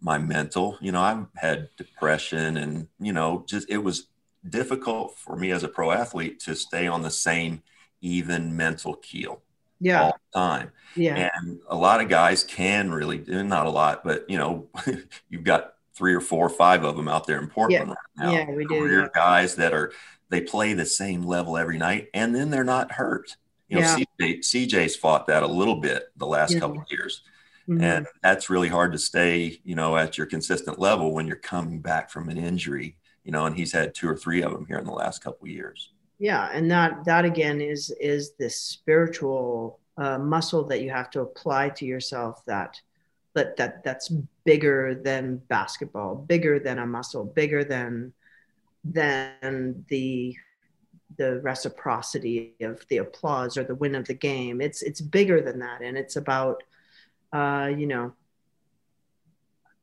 my 0.00 0.18
mental 0.18 0.78
you 0.80 0.92
know 0.92 1.02
i've 1.02 1.26
had 1.36 1.68
depression 1.76 2.56
and 2.56 2.88
you 3.00 3.12
know 3.12 3.44
just 3.46 3.68
it 3.70 3.78
was 3.78 4.08
difficult 4.48 5.16
for 5.18 5.36
me 5.36 5.50
as 5.50 5.62
a 5.62 5.68
pro 5.68 5.92
athlete 5.92 6.40
to 6.40 6.54
stay 6.56 6.86
on 6.86 7.02
the 7.02 7.10
same 7.10 7.62
even 8.00 8.56
mental 8.56 8.94
keel 8.96 9.40
Yeah. 9.80 10.02
all 10.02 10.18
the 10.32 10.38
time. 10.38 10.72
Yeah. 10.96 11.30
And 11.34 11.60
a 11.68 11.76
lot 11.76 12.00
of 12.00 12.08
guys 12.08 12.44
can 12.44 12.90
really, 12.90 13.18
not 13.26 13.66
a 13.66 13.70
lot, 13.70 14.04
but 14.04 14.28
you 14.28 14.38
know, 14.38 14.68
you've 15.28 15.44
got 15.44 15.74
three 15.94 16.14
or 16.14 16.20
four 16.20 16.46
or 16.46 16.50
five 16.50 16.84
of 16.84 16.96
them 16.96 17.08
out 17.08 17.26
there 17.26 17.38
in 17.38 17.48
Portland 17.48 17.88
right 17.90 17.96
now. 18.16 18.32
Yeah, 18.32 18.50
we 18.50 18.64
do, 18.64 18.80
Career 18.80 19.00
yeah. 19.02 19.08
guys 19.14 19.56
that 19.56 19.72
are 19.74 19.92
they 20.30 20.40
play 20.40 20.72
the 20.72 20.86
same 20.86 21.22
level 21.22 21.58
every 21.58 21.76
night, 21.78 22.08
and 22.14 22.34
then 22.34 22.50
they're 22.50 22.64
not 22.64 22.92
hurt. 22.92 23.36
You 23.68 23.76
know, 23.80 23.82
Yeah. 23.82 23.96
CJ, 24.20 24.38
CJ's 24.42 24.96
fought 24.96 25.26
that 25.26 25.42
a 25.42 25.46
little 25.46 25.76
bit 25.76 26.10
the 26.16 26.26
last 26.26 26.52
Yeah. 26.52 26.60
couple 26.60 26.78
of 26.80 26.86
years, 26.90 27.22
Mhm. 27.68 27.82
and 27.82 28.06
that's 28.22 28.48
really 28.48 28.68
hard 28.68 28.92
to 28.92 28.98
stay, 28.98 29.60
you 29.64 29.74
know, 29.74 29.96
at 29.96 30.16
your 30.16 30.26
consistent 30.26 30.78
level 30.78 31.12
when 31.12 31.26
you're 31.26 31.36
coming 31.36 31.80
back 31.80 32.10
from 32.10 32.28
an 32.28 32.38
injury. 32.38 32.96
You 33.24 33.30
know, 33.32 33.46
and 33.46 33.54
he's 33.56 33.72
had 33.72 33.94
two 33.94 34.08
or 34.08 34.16
three 34.16 34.42
of 34.42 34.52
them 34.52 34.66
here 34.66 34.78
in 34.78 34.84
the 34.84 34.92
last 34.92 35.22
couple 35.22 35.44
of 35.46 35.50
years. 35.50 35.90
yeah 36.18 36.50
and 36.52 36.70
that 36.70 37.04
that 37.04 37.24
again 37.24 37.60
is 37.60 37.90
is 37.98 38.32
this 38.38 38.56
spiritual 38.56 39.80
uh, 39.96 40.18
muscle 40.18 40.62
that 40.64 40.80
you 40.82 40.88
have 40.90 41.10
to 41.10 41.20
apply 41.20 41.68
to 41.68 41.84
yourself 41.84 42.44
that 42.46 42.80
that 43.34 43.56
that 43.56 43.82
that's 43.82 44.12
bigger 44.44 44.94
than 44.94 45.36
basketball 45.48 46.14
bigger 46.14 46.58
than 46.58 46.78
a 46.78 46.86
muscle 46.86 47.24
bigger 47.24 47.64
than 47.64 48.12
than 48.84 49.84
the 49.88 50.36
the 51.16 51.40
reciprocity 51.40 52.54
of 52.60 52.86
the 52.88 52.98
applause 52.98 53.56
or 53.56 53.64
the 53.64 53.74
win 53.74 53.94
of 53.94 54.06
the 54.06 54.14
game. 54.14 54.60
It's 54.60 54.82
it's 54.82 55.00
bigger 55.00 55.40
than 55.40 55.58
that. 55.60 55.82
And 55.82 55.96
it's 55.96 56.16
about 56.16 56.62
uh 57.32 57.70
you 57.76 57.86
know 57.86 58.12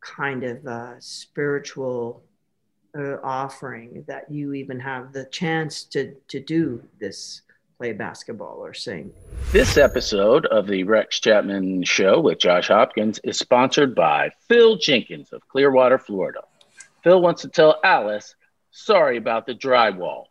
kind 0.02 0.44
of 0.44 0.66
a 0.66 0.96
spiritual 1.00 2.24
uh, 2.98 3.18
offering 3.24 4.04
that 4.08 4.32
you 4.32 4.54
even 4.54 4.80
have 4.80 5.14
the 5.14 5.26
chance 5.26 5.84
to 5.84 6.16
to 6.28 6.40
do 6.40 6.84
this 7.00 7.42
play 7.80 7.94
basketball 7.94 8.58
or 8.58 8.74
sing 8.74 9.10
This 9.54 9.78
episode 9.78 10.46
of 10.48 10.68
the 10.68 10.84
Rex 10.84 11.18
Chapman 11.22 11.84
Show 11.84 12.20
with 12.20 12.38
Josh 12.38 12.68
Hopkins 12.68 13.20
is 13.24 13.40
sponsored 13.40 13.96
by 13.96 14.32
Phil 14.50 14.76
Jenkins 14.76 15.32
of 15.32 15.48
Clearwater, 15.48 15.98
Florida. 15.98 16.42
Phil 17.06 17.22
wants 17.22 17.42
to 17.44 17.48
tell 17.48 17.80
Alice, 17.86 18.36
sorry 18.72 19.16
about 19.16 19.46
the 19.46 19.56
drywall. 19.56 20.26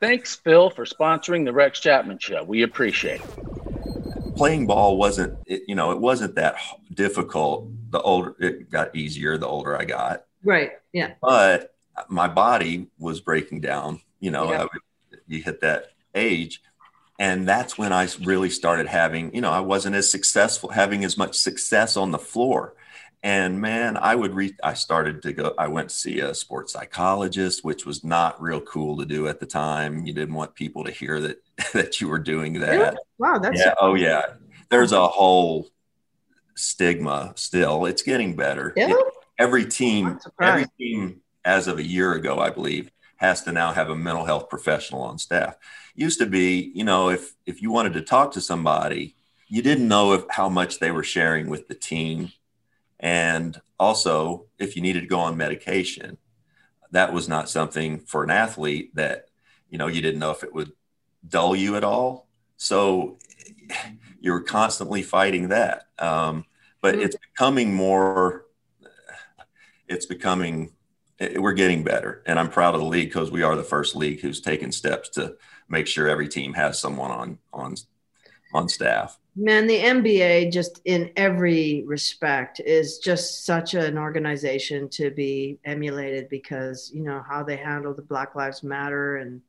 Thanks, 0.00 0.34
Phil, 0.34 0.70
for 0.70 0.84
sponsoring 0.84 1.44
the 1.44 1.52
Rex 1.52 1.78
Chapman 1.78 2.18
Show. 2.18 2.42
We 2.42 2.62
appreciate 2.62 3.20
it. 3.20 4.34
playing 4.34 4.66
ball 4.66 4.96
wasn't 4.96 5.38
it, 5.46 5.62
you 5.68 5.76
know 5.76 5.92
it 5.92 6.00
wasn't 6.00 6.34
that 6.34 6.56
difficult 6.94 7.68
the 7.90 8.00
older 8.00 8.34
it 8.40 8.70
got 8.70 8.94
easier 8.96 9.36
the 9.36 9.46
older 9.46 9.76
i 9.78 9.84
got 9.84 10.24
right 10.44 10.70
yeah 10.94 11.12
but 11.20 11.74
my 12.08 12.26
body 12.26 12.86
was 12.98 13.20
breaking 13.20 13.60
down 13.60 14.00
you 14.18 14.30
know 14.30 14.50
Yeah. 14.50 14.62
I 14.62 15.16
you 15.26 15.42
hit 15.42 15.60
that 15.60 15.90
age 16.14 16.62
and 17.18 17.46
that's 17.48 17.76
when 17.78 17.92
i 17.92 18.06
really 18.24 18.50
started 18.50 18.86
having 18.86 19.34
you 19.34 19.40
know 19.40 19.50
i 19.50 19.60
wasn't 19.60 19.94
as 19.94 20.10
successful 20.10 20.70
having 20.70 21.04
as 21.04 21.16
much 21.18 21.34
success 21.36 21.96
on 21.96 22.10
the 22.10 22.18
floor 22.18 22.74
and 23.22 23.60
man 23.60 23.96
i 23.96 24.14
would 24.14 24.34
read 24.34 24.54
i 24.64 24.72
started 24.74 25.22
to 25.22 25.32
go 25.32 25.54
i 25.58 25.68
went 25.68 25.88
to 25.90 25.94
see 25.94 26.20
a 26.20 26.34
sports 26.34 26.72
psychologist 26.72 27.62
which 27.64 27.84
was 27.86 28.02
not 28.02 28.40
real 28.40 28.60
cool 28.62 28.96
to 28.96 29.04
do 29.04 29.28
at 29.28 29.38
the 29.40 29.46
time 29.46 30.04
you 30.06 30.12
didn't 30.12 30.34
want 30.34 30.54
people 30.54 30.82
to 30.84 30.90
hear 30.90 31.20
that 31.20 31.42
that 31.72 32.00
you 32.00 32.08
were 32.08 32.18
doing 32.18 32.54
that 32.60 32.70
Really? 32.72 32.96
wow 33.18 33.38
that's 33.38 33.60
yeah. 33.60 33.74
Oh, 33.80 33.94
yeah. 33.94 34.22
There's 34.70 34.92
a 34.92 35.06
whole 35.08 35.68
stigma 36.54 37.32
still. 37.36 37.86
It's 37.86 38.02
getting 38.02 38.36
better. 38.36 38.72
Yeah? 38.76 38.90
It- 38.90 39.14
every 39.38 39.64
team, 39.64 40.18
every 40.40 40.66
team, 40.78 41.20
as 41.44 41.66
of 41.66 41.78
a 41.78 41.82
year 41.82 42.12
ago, 42.12 42.38
I 42.38 42.50
believe, 42.50 42.90
has 43.20 43.42
to 43.44 43.52
now 43.52 43.72
have 43.72 43.90
a 43.90 43.96
mental 43.96 44.26
health 44.26 44.50
professional 44.50 45.02
on 45.02 45.18
staff. 45.18 45.56
Used 45.94 46.20
to 46.20 46.26
be, 46.26 46.72
you 46.74 46.84
know, 46.84 47.10
if 47.10 47.34
if 47.46 47.62
you 47.62 47.70
wanted 47.72 47.94
to 47.94 48.02
talk 48.02 48.32
to 48.34 48.42
somebody, 48.42 49.16
you 49.48 49.62
didn't 49.62 49.88
know 49.88 50.14
if 50.14 50.24
how 50.30 50.48
much 50.48 50.80
they 50.80 50.92
were 50.92 51.04
sharing 51.04 51.50
with 51.50 51.68
the 51.68 51.74
team, 51.76 52.32
and 53.00 53.60
also 53.78 54.46
if 54.58 54.76
you 54.76 54.82
needed 54.82 55.02
to 55.02 55.06
go 55.08 55.20
on 55.20 55.36
medication, 55.36 56.18
that 56.92 57.12
was 57.12 57.28
not 57.28 57.50
something 57.50 58.00
for 58.00 58.24
an 58.24 58.30
athlete 58.30 58.94
that 58.96 59.26
you 59.70 59.78
know 59.78 59.86
you 59.88 60.02
didn't 60.02 60.20
know 60.20 60.32
if 60.32 60.44
it 60.44 60.54
would 60.54 60.72
dull 61.28 61.56
you 61.56 61.76
at 61.76 61.84
all. 61.84 62.28
So 62.58 63.18
you 64.20 64.32
were 64.32 64.42
constantly 64.42 65.02
fighting 65.02 65.48
that. 65.48 65.88
Um, 65.98 66.46
but 66.82 66.94
Mm. 66.96 67.02
it's 67.04 67.16
becoming 67.16 67.74
more, 67.74 68.46
it's 69.88 70.06
becoming, 70.06 70.72
we're 71.36 71.52
getting 71.52 71.84
better. 71.84 72.22
And 72.26 72.38
I'm 72.38 72.50
proud 72.50 72.74
of 72.74 72.80
the 72.80 72.86
league 72.86 73.08
because 73.08 73.30
we 73.30 73.42
are 73.42 73.56
the 73.56 73.62
first 73.62 73.94
league 73.94 74.20
who's 74.20 74.40
taken 74.40 74.72
steps 74.72 75.08
to 75.10 75.36
make 75.68 75.86
sure 75.86 76.08
every 76.08 76.28
team 76.28 76.54
has 76.54 76.78
someone 76.78 77.10
on, 77.10 77.38
on, 77.52 77.74
on 78.54 78.68
staff. 78.68 79.18
Man, 79.36 79.66
the 79.66 79.78
NBA, 79.78 80.52
just 80.52 80.80
in 80.84 81.12
every 81.16 81.84
respect, 81.86 82.60
is 82.60 82.98
just 82.98 83.44
such 83.44 83.74
an 83.74 83.96
organization 83.96 84.88
to 84.90 85.10
be 85.10 85.58
emulated 85.64 86.28
because 86.28 86.90
you 86.92 87.02
know 87.02 87.22
how 87.26 87.44
they 87.44 87.56
handle 87.56 87.94
the 87.94 88.02
Black 88.02 88.34
Lives 88.34 88.62
Matter 88.62 89.18
and 89.18 89.40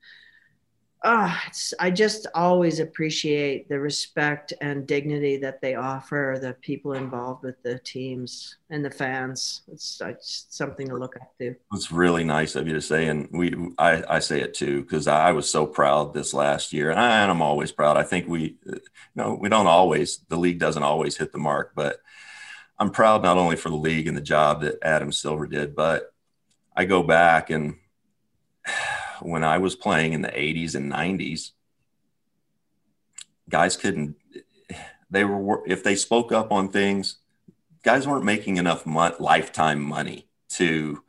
Ah, 1.03 1.43
it's 1.47 1.73
I 1.79 1.89
just 1.89 2.27
always 2.35 2.79
appreciate 2.79 3.67
the 3.67 3.79
respect 3.79 4.53
and 4.61 4.85
dignity 4.85 5.35
that 5.37 5.59
they 5.59 5.73
offer 5.73 6.37
the 6.39 6.53
people 6.61 6.93
involved 6.93 7.43
with 7.43 7.61
the 7.63 7.79
teams 7.79 8.57
and 8.69 8.85
the 8.85 8.91
fans. 8.91 9.63
It's, 9.71 9.99
it's 10.05 10.45
something 10.49 10.87
to 10.89 10.95
look 10.95 11.15
up 11.15 11.35
to. 11.39 11.55
It's 11.73 11.91
really 11.91 12.23
nice 12.23 12.55
of 12.55 12.67
you 12.67 12.73
to 12.73 12.81
say, 12.81 13.07
and 13.07 13.27
we 13.31 13.55
I, 13.79 14.03
I 14.07 14.19
say 14.19 14.41
it 14.41 14.53
too 14.53 14.83
because 14.83 15.07
I 15.07 15.31
was 15.31 15.49
so 15.49 15.65
proud 15.65 16.13
this 16.13 16.35
last 16.35 16.71
year, 16.71 16.91
and, 16.91 16.99
I, 16.99 17.23
I'm 17.23 17.41
always 17.41 17.71
proud. 17.71 17.97
I 17.97 18.03
think 18.03 18.27
we, 18.27 18.57
uh, 18.69 18.75
you 18.75 18.81
know, 19.15 19.37
we 19.41 19.49
don't 19.49 19.67
always 19.67 20.19
the 20.29 20.37
league 20.37 20.59
doesn't 20.59 20.83
always 20.83 21.17
hit 21.17 21.31
the 21.31 21.39
mark, 21.39 21.71
but 21.75 21.97
I'm 22.77 22.91
proud 22.91 23.23
not 23.23 23.37
only 23.37 23.55
for 23.55 23.69
the 23.69 23.75
league 23.75 24.07
and 24.07 24.15
the 24.15 24.21
job 24.21 24.61
that 24.61 24.77
Adam 24.83 25.11
Silver 25.11 25.47
did, 25.47 25.75
but 25.75 26.13
I 26.75 26.85
go 26.85 27.01
back 27.01 27.49
and 27.49 27.77
when 29.26 29.43
I 29.43 29.57
was 29.57 29.76
playing 29.76 30.13
in 30.13 30.22
the 30.22 30.30
80s 30.30 30.76
and 30.76 30.91
90s, 30.91 31.51
guys 33.49 33.78
couldn't. 33.78 34.15
They 35.09 35.24
were 35.26 35.61
if 35.67 35.84
they 35.84 35.95
spoke 35.95 36.32
up 36.32 36.51
on 36.51 36.69
things, 36.69 37.17
guys 37.84 38.07
weren't 38.07 38.26
making 38.26 38.57
enough 38.57 38.86
lifetime 38.86 39.82
money 39.82 40.28
to 40.51 41.03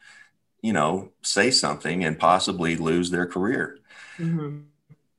you 0.65 0.73
know, 0.73 1.11
say 1.23 1.51
something 1.51 2.05
and 2.05 2.19
possibly 2.19 2.77
lose 2.77 3.11
their 3.11 3.27
career. 3.27 3.79
Mhm. 4.17 4.67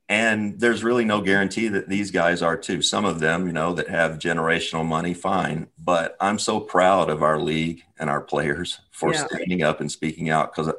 And 0.08 0.58
there's 0.58 0.82
really 0.82 1.04
no 1.04 1.20
guarantee 1.20 1.68
that 1.68 1.88
these 1.88 2.10
guys 2.10 2.40
are 2.40 2.56
too. 2.56 2.80
Some 2.80 3.04
of 3.04 3.20
them, 3.20 3.46
you 3.46 3.52
know, 3.52 3.74
that 3.74 3.88
have 3.88 4.18
generational 4.18 4.86
money, 4.86 5.12
fine. 5.12 5.68
But 5.78 6.16
I'm 6.18 6.38
so 6.38 6.60
proud 6.60 7.10
of 7.10 7.22
our 7.22 7.38
league 7.38 7.84
and 7.98 8.08
our 8.08 8.22
players 8.22 8.80
for 8.90 9.12
Yeah. 9.12 9.26
standing 9.26 9.62
up 9.62 9.80
and 9.80 9.92
speaking 9.92 10.30
out 10.30 10.54
because 10.54 10.72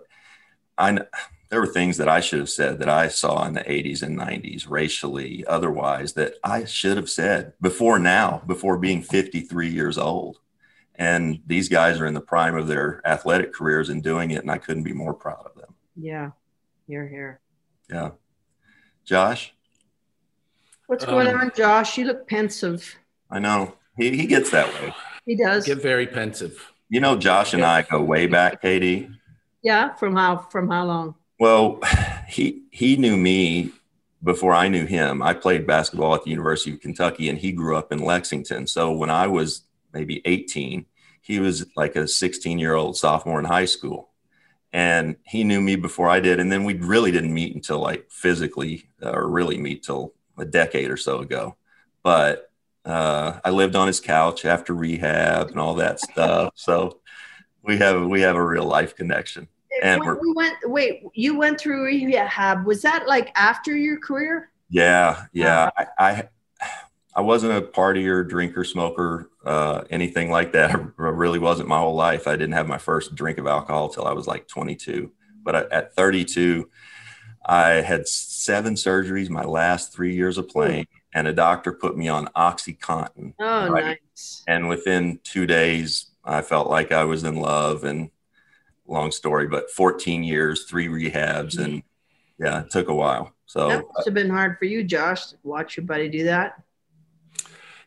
I 0.80 1.00
there 1.50 1.60
were 1.60 1.68
things 1.68 1.98
that 1.98 2.10
I 2.10 2.20
should 2.22 2.40
have 2.40 2.50
said 2.50 2.80
that 2.80 2.90
I 2.90 3.08
saw 3.08 3.46
in 3.46 3.54
the 3.54 3.62
80s 3.62 4.02
and 4.02 4.18
90s, 4.18 4.70
racially, 4.70 5.46
otherwise, 5.48 6.14
that 6.14 6.36
I 6.44 6.66
should 6.66 6.98
have 6.98 7.10
said 7.10 7.54
before 7.62 8.00
now, 8.00 8.42
before 8.48 8.78
being 8.78 9.02
53 9.02 9.68
years 9.70 9.98
old. 9.98 10.40
And 10.96 11.42
these 11.46 11.70
guys 11.70 12.00
are 12.00 12.06
in 12.06 12.14
the 12.14 12.22
prime 12.22 12.56
of 12.56 12.68
their 12.68 13.02
athletic 13.06 13.54
careers 13.54 13.90
and 13.90 14.02
doing 14.02 14.32
it, 14.32 14.42
and 14.42 14.50
I 14.50 14.58
couldn't 14.58 14.84
be 14.84 14.94
more 14.94 15.14
proud 15.14 15.46
of 15.46 15.56
them. 15.56 15.76
Yeah, 15.96 16.32
you're 16.88 17.08
here. 17.08 17.42
Yeah. 17.90 18.12
Josh, 19.04 19.54
What's 20.88 21.06
going 21.06 21.28
Um, 21.28 21.38
on, 21.40 21.52
Josh? 21.56 21.98
You 21.98 22.06
look 22.06 22.28
pensive. 22.28 22.96
I 23.30 23.40
know 23.40 23.76
he, 23.98 24.16
he 24.16 24.28
gets 24.28 24.52
that 24.52 24.72
way. 24.76 24.94
He 25.26 25.36
does. 25.36 25.66
Get 25.66 25.82
very 25.82 26.06
pensive. 26.06 26.72
You 26.90 27.00
know, 27.00 27.18
Josh 27.18 27.54
and 27.54 27.64
I 27.66 27.82
go 27.82 28.04
way 28.04 28.28
back, 28.28 28.62
KD. 28.62 29.12
Yeah, 29.64 29.96
from 29.96 30.16
how 30.16 30.38
from 30.38 30.70
how 30.70 30.86
long? 30.86 31.16
Well, 31.40 31.80
he 32.28 32.64
he 32.72 32.98
knew 32.98 33.18
me 33.18 33.72
before 34.24 34.54
I 34.54 34.68
knew 34.68 34.86
him. 34.86 35.22
I 35.22 35.34
played 35.34 35.68
basketball 35.68 36.16
at 36.16 36.24
the 36.24 36.32
University 36.32 36.74
of 36.74 36.82
Kentucky, 36.82 37.30
and 37.30 37.38
he 37.38 37.52
grew 37.52 37.76
up 37.76 37.92
in 37.92 38.00
Lexington. 38.00 38.68
So 38.68 38.92
when 38.92 39.10
I 39.10 39.28
was 39.28 39.64
maybe 39.94 40.22
18, 40.26 40.86
he 41.22 41.40
was 41.40 41.66
like 41.76 41.96
a 41.96 42.08
16 42.08 42.60
year 42.60 42.76
old 42.76 42.98
sophomore 42.98 43.40
in 43.40 43.46
high 43.46 43.66
school, 43.66 44.10
and 44.74 45.18
he 45.26 45.44
knew 45.44 45.62
me 45.62 45.76
before 45.76 46.10
I 46.10 46.20
did. 46.20 46.40
And 46.40 46.52
then 46.52 46.64
we 46.64 46.76
really 46.76 47.12
didn't 47.12 47.34
meet 47.34 47.56
until 47.56 47.80
like 47.80 48.10
physically, 48.10 48.90
uh, 49.02 49.12
or 49.12 49.28
really 49.28 49.58
meet 49.58 49.84
till 49.84 50.14
a 50.38 50.46
decade 50.46 50.90
or 50.90 50.98
so 50.98 51.20
ago. 51.20 51.56
But 52.04 52.52
uh, 52.86 53.40
I 53.44 53.50
lived 53.50 53.76
on 53.76 53.88
his 53.88 54.00
couch 54.00 54.46
after 54.46 54.74
rehab 54.74 55.50
and 55.50 55.60
all 55.60 55.76
that 55.76 56.00
stuff. 56.00 56.54
So 56.56 57.00
we 57.64 57.78
have 57.78 58.06
we 58.08 58.22
have 58.22 58.36
a 58.36 58.46
real 58.46 58.66
life 58.66 58.96
connection. 58.96 59.48
And 59.82 60.02
when 60.02 60.18
we 60.22 60.34
went, 60.34 60.56
wait, 60.64 61.04
you 61.14 61.38
went 61.38 61.60
through 61.60 61.86
rehab. 61.86 62.66
Was 62.66 62.82
that 62.84 63.08
like 63.08 63.32
after 63.36 63.76
your 63.76 64.00
career? 64.00 64.52
Yeah, 64.70 65.26
yeah. 65.34 65.70
I, 65.78 65.88
I 65.98 66.30
I 67.16 67.22
wasn't 67.22 67.54
a 67.54 67.62
partier, 67.62 68.28
drinker, 68.28 68.66
smoker, 68.66 69.30
uh, 69.46 69.86
anything 69.90 70.30
like 70.30 70.52
that. 70.52 70.72
I 70.76 70.78
really 70.98 71.40
wasn't 71.40 71.70
my 71.70 71.80
whole 71.80 71.96
life. 71.96 72.28
I 72.28 72.36
didn't 72.36 72.54
have 72.54 72.68
my 72.68 72.78
first 72.78 73.16
drink 73.16 73.38
of 73.38 73.48
alcohol 73.48 73.90
till 73.90 74.06
I 74.06 74.12
was 74.12 74.28
like 74.28 74.48
22. 74.48 75.12
But 75.42 75.56
I, 75.56 75.60
at 75.72 75.96
32, 75.96 76.70
I 77.46 77.70
had 77.70 78.08
seven 78.08 78.74
surgeries 78.74 79.30
my 79.30 79.46
last 79.46 79.94
three 79.94 80.14
years 80.14 80.38
of 80.38 80.50
playing, 80.50 80.88
and 81.14 81.28
a 81.28 81.34
doctor 81.34 81.72
put 81.72 81.96
me 81.96 82.10
on 82.10 82.28
OxyContin. 82.36 83.36
Oh, 83.40 83.70
right? 83.70 83.98
nice. 84.16 84.44
And 84.48 84.68
within 84.68 85.20
two 85.24 85.46
days, 85.46 86.08
I 86.26 86.42
felt 86.42 86.70
like 86.70 86.92
I 86.92 87.06
was 87.06 87.24
in 87.24 87.36
love. 87.36 87.84
And 87.84 88.10
long 88.88 89.12
story, 89.12 89.48
but 89.48 89.72
14 89.72 90.24
years, 90.24 90.66
three 90.66 90.88
rehabs, 90.88 91.58
and 91.58 91.84
yeah, 92.40 92.62
it 92.62 92.72
took 92.72 92.88
a 92.88 92.96
while. 92.96 93.34
So 93.46 93.70
that 93.70 93.80
uh, 93.80 93.84
must 93.94 94.06
have 94.06 94.14
been 94.14 94.30
hard 94.30 94.58
for 94.58 94.66
you, 94.66 94.84
Josh, 94.84 95.28
to 95.28 95.38
watch 95.44 95.78
your 95.78 95.86
buddy 95.86 96.10
do 96.10 96.26
that. 96.26 96.62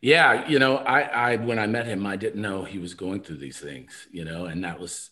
Yeah, 0.01 0.47
you 0.49 0.59
know, 0.59 0.77
I, 0.77 1.01
I 1.01 1.37
when 1.37 1.59
I 1.59 1.67
met 1.67 1.87
him, 1.87 2.07
I 2.07 2.17
didn't 2.17 2.41
know 2.41 2.65
he 2.65 2.79
was 2.79 2.95
going 2.95 3.21
through 3.23 3.39
these 3.39 3.59
things, 3.59 4.07
you 4.13 4.25
know, 4.25 4.47
and 4.47 4.63
that 4.65 4.79
was 4.79 5.11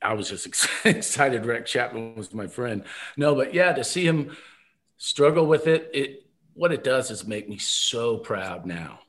I 0.00 0.14
was 0.14 0.28
just 0.28 0.46
excited. 0.84 1.44
Rex 1.44 1.70
Chapman 1.70 2.14
was 2.14 2.32
my 2.32 2.46
friend. 2.46 2.84
No, 3.16 3.34
but 3.34 3.54
yeah, 3.54 3.72
to 3.72 3.84
see 3.84 4.06
him 4.06 4.36
struggle 4.96 5.46
with 5.46 5.66
it, 5.66 5.90
it 5.92 6.26
what 6.54 6.72
it 6.72 6.82
does 6.82 7.10
is 7.10 7.26
make 7.26 7.48
me 7.48 7.58
so 7.58 8.18
proud 8.18 8.66
now 8.66 9.00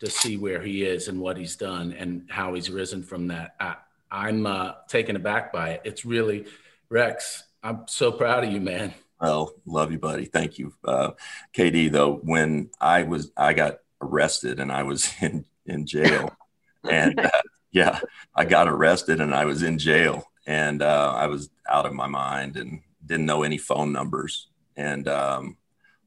to 0.00 0.10
see 0.10 0.36
where 0.36 0.60
he 0.60 0.82
is 0.82 1.08
and 1.08 1.20
what 1.20 1.36
he's 1.36 1.56
done 1.56 1.92
and 1.92 2.26
how 2.28 2.54
he's 2.54 2.70
risen 2.70 3.02
from 3.02 3.28
that. 3.28 3.54
I, 3.60 3.76
I'm 4.16 4.46
uh, 4.46 4.72
taken 4.88 5.14
aback 5.14 5.52
by 5.52 5.72
it. 5.72 5.82
It's 5.84 6.06
really 6.06 6.46
Rex. 6.88 7.44
I'm 7.62 7.82
so 7.86 8.10
proud 8.10 8.44
of 8.44 8.52
you, 8.52 8.62
man. 8.62 8.94
Oh, 9.20 9.52
love 9.66 9.92
you, 9.92 9.98
buddy. 9.98 10.24
Thank 10.24 10.58
you, 10.58 10.72
uh, 10.84 11.10
KD. 11.54 11.92
Though 11.92 12.14
when 12.16 12.70
I 12.80 13.02
was, 13.02 13.30
I 13.36 13.52
got 13.52 13.80
arrested 14.00 14.58
and 14.58 14.72
I 14.72 14.84
was 14.84 15.12
in 15.20 15.44
in 15.66 15.84
jail, 15.84 16.34
and 16.90 17.20
uh, 17.20 17.42
yeah, 17.72 18.00
I 18.34 18.46
got 18.46 18.68
arrested 18.68 19.20
and 19.20 19.34
I 19.34 19.44
was 19.44 19.62
in 19.62 19.78
jail, 19.78 20.24
and 20.46 20.80
uh, 20.80 21.12
I 21.14 21.26
was 21.26 21.50
out 21.68 21.84
of 21.84 21.92
my 21.92 22.06
mind 22.06 22.56
and 22.56 22.80
didn't 23.04 23.26
know 23.26 23.42
any 23.42 23.58
phone 23.58 23.92
numbers. 23.92 24.48
And 24.76 25.08
um, 25.08 25.58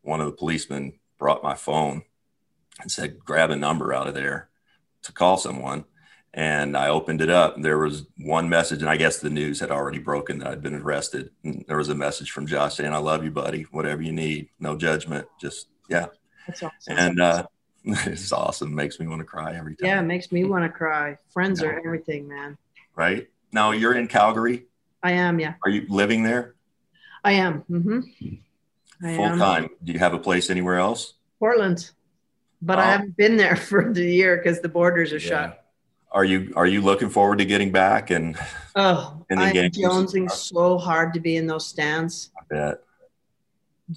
one 0.01 0.19
of 0.19 0.25
the 0.25 0.37
policemen 0.37 0.99
brought 1.19 1.43
my 1.43 1.53
phone 1.53 2.03
and 2.81 2.91
said, 2.91 3.19
"Grab 3.19 3.51
a 3.51 3.55
number 3.55 3.93
out 3.93 4.07
of 4.07 4.15
there 4.15 4.49
to 5.03 5.11
call 5.11 5.37
someone." 5.37 5.85
And 6.33 6.77
I 6.77 6.89
opened 6.89 7.21
it 7.21 7.29
up. 7.29 7.59
There 7.59 7.79
was 7.79 8.05
one 8.17 8.49
message, 8.49 8.81
and 8.81 8.89
I 8.89 8.97
guess 8.97 9.17
the 9.17 9.31
news 9.31 9.59
had 9.59 9.71
already 9.71 9.97
broken 9.97 10.39
that 10.39 10.47
I'd 10.47 10.61
been 10.61 10.75
arrested. 10.75 11.31
And 11.43 11.65
there 11.67 11.77
was 11.77 11.89
a 11.89 11.95
message 11.95 12.31
from 12.31 12.45
Josh 12.45 12.75
saying, 12.75 12.93
"I 12.93 12.97
love 12.97 13.23
you, 13.23 13.31
buddy. 13.31 13.63
Whatever 13.71 14.03
you 14.03 14.11
need, 14.11 14.49
no 14.59 14.75
judgment. 14.75 15.27
Just 15.41 15.67
yeah." 15.89 16.07
That's 16.45 16.63
awesome. 16.63 16.97
And 16.97 17.19
uh, 17.19 17.47
it's 17.83 18.31
awesome. 18.31 18.73
Makes 18.75 18.99
me 18.99 19.07
want 19.07 19.21
to 19.21 19.25
cry 19.25 19.55
every 19.55 19.75
time. 19.75 19.87
Yeah, 19.87 19.99
it 19.99 20.05
makes 20.05 20.31
me 20.31 20.43
want 20.43 20.65
to 20.65 20.69
cry. 20.69 21.17
Friends 21.31 21.61
yeah. 21.61 21.69
are 21.69 21.79
everything, 21.79 22.27
man. 22.27 22.57
Right 22.95 23.27
now, 23.51 23.71
you're 23.71 23.95
in 23.95 24.07
Calgary. 24.07 24.65
I 25.01 25.13
am. 25.13 25.39
Yeah. 25.39 25.55
Are 25.63 25.69
you 25.69 25.85
living 25.89 26.23
there? 26.23 26.55
I 27.23 27.33
am. 27.33 27.63
Mm-hmm. 27.69 27.99
I 29.05 29.15
Full 29.15 29.25
am. 29.25 29.39
time. 29.39 29.69
Do 29.83 29.93
you 29.93 29.99
have 29.99 30.13
a 30.13 30.19
place 30.19 30.49
anywhere 30.49 30.77
else? 30.77 31.13
Portland, 31.39 31.91
but 32.61 32.79
I 32.79 32.83
oh. 32.83 32.91
haven't 32.91 33.17
been 33.17 33.37
there 33.37 33.55
for 33.69 33.93
the 33.93 34.05
year 34.05 34.37
because 34.37 34.61
the 34.61 34.69
borders 34.69 35.13
are 35.13 35.17
yeah. 35.17 35.29
shut. 35.29 35.65
Are 36.11 36.23
you 36.23 36.51
Are 36.55 36.65
you 36.65 36.81
looking 36.81 37.09
forward 37.09 37.37
to 37.39 37.45
getting 37.45 37.71
back 37.71 38.09
and? 38.09 38.37
Oh, 38.75 39.25
I'm 39.31 39.53
jonesing 39.71 40.29
so 40.31 40.77
hard 40.77 41.13
to 41.13 41.19
be 41.19 41.37
in 41.37 41.47
those 41.47 41.67
stands. 41.67 42.31
I 42.37 42.41
bet. 42.49 42.81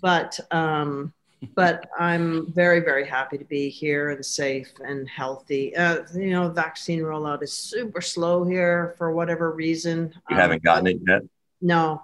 But 0.01 0.39
um, 0.51 1.13
but 1.55 1.89
I'm 1.99 2.53
very, 2.53 2.81
very 2.81 3.07
happy 3.07 3.37
to 3.39 3.45
be 3.45 3.69
here 3.69 4.11
and 4.11 4.25
safe 4.25 4.73
and 4.85 5.09
healthy. 5.09 5.75
Uh, 5.75 6.03
you 6.15 6.31
know, 6.31 6.49
vaccine 6.49 7.01
rollout 7.01 7.43
is 7.43 7.53
super 7.53 8.01
slow 8.01 8.45
here 8.45 8.95
for 8.97 9.13
whatever 9.13 9.51
reason. 9.51 10.13
You 10.31 10.37
um, 10.37 10.41
haven't 10.41 10.63
gotten 10.63 10.87
it 10.87 10.99
yet? 11.07 11.23
No. 11.61 12.03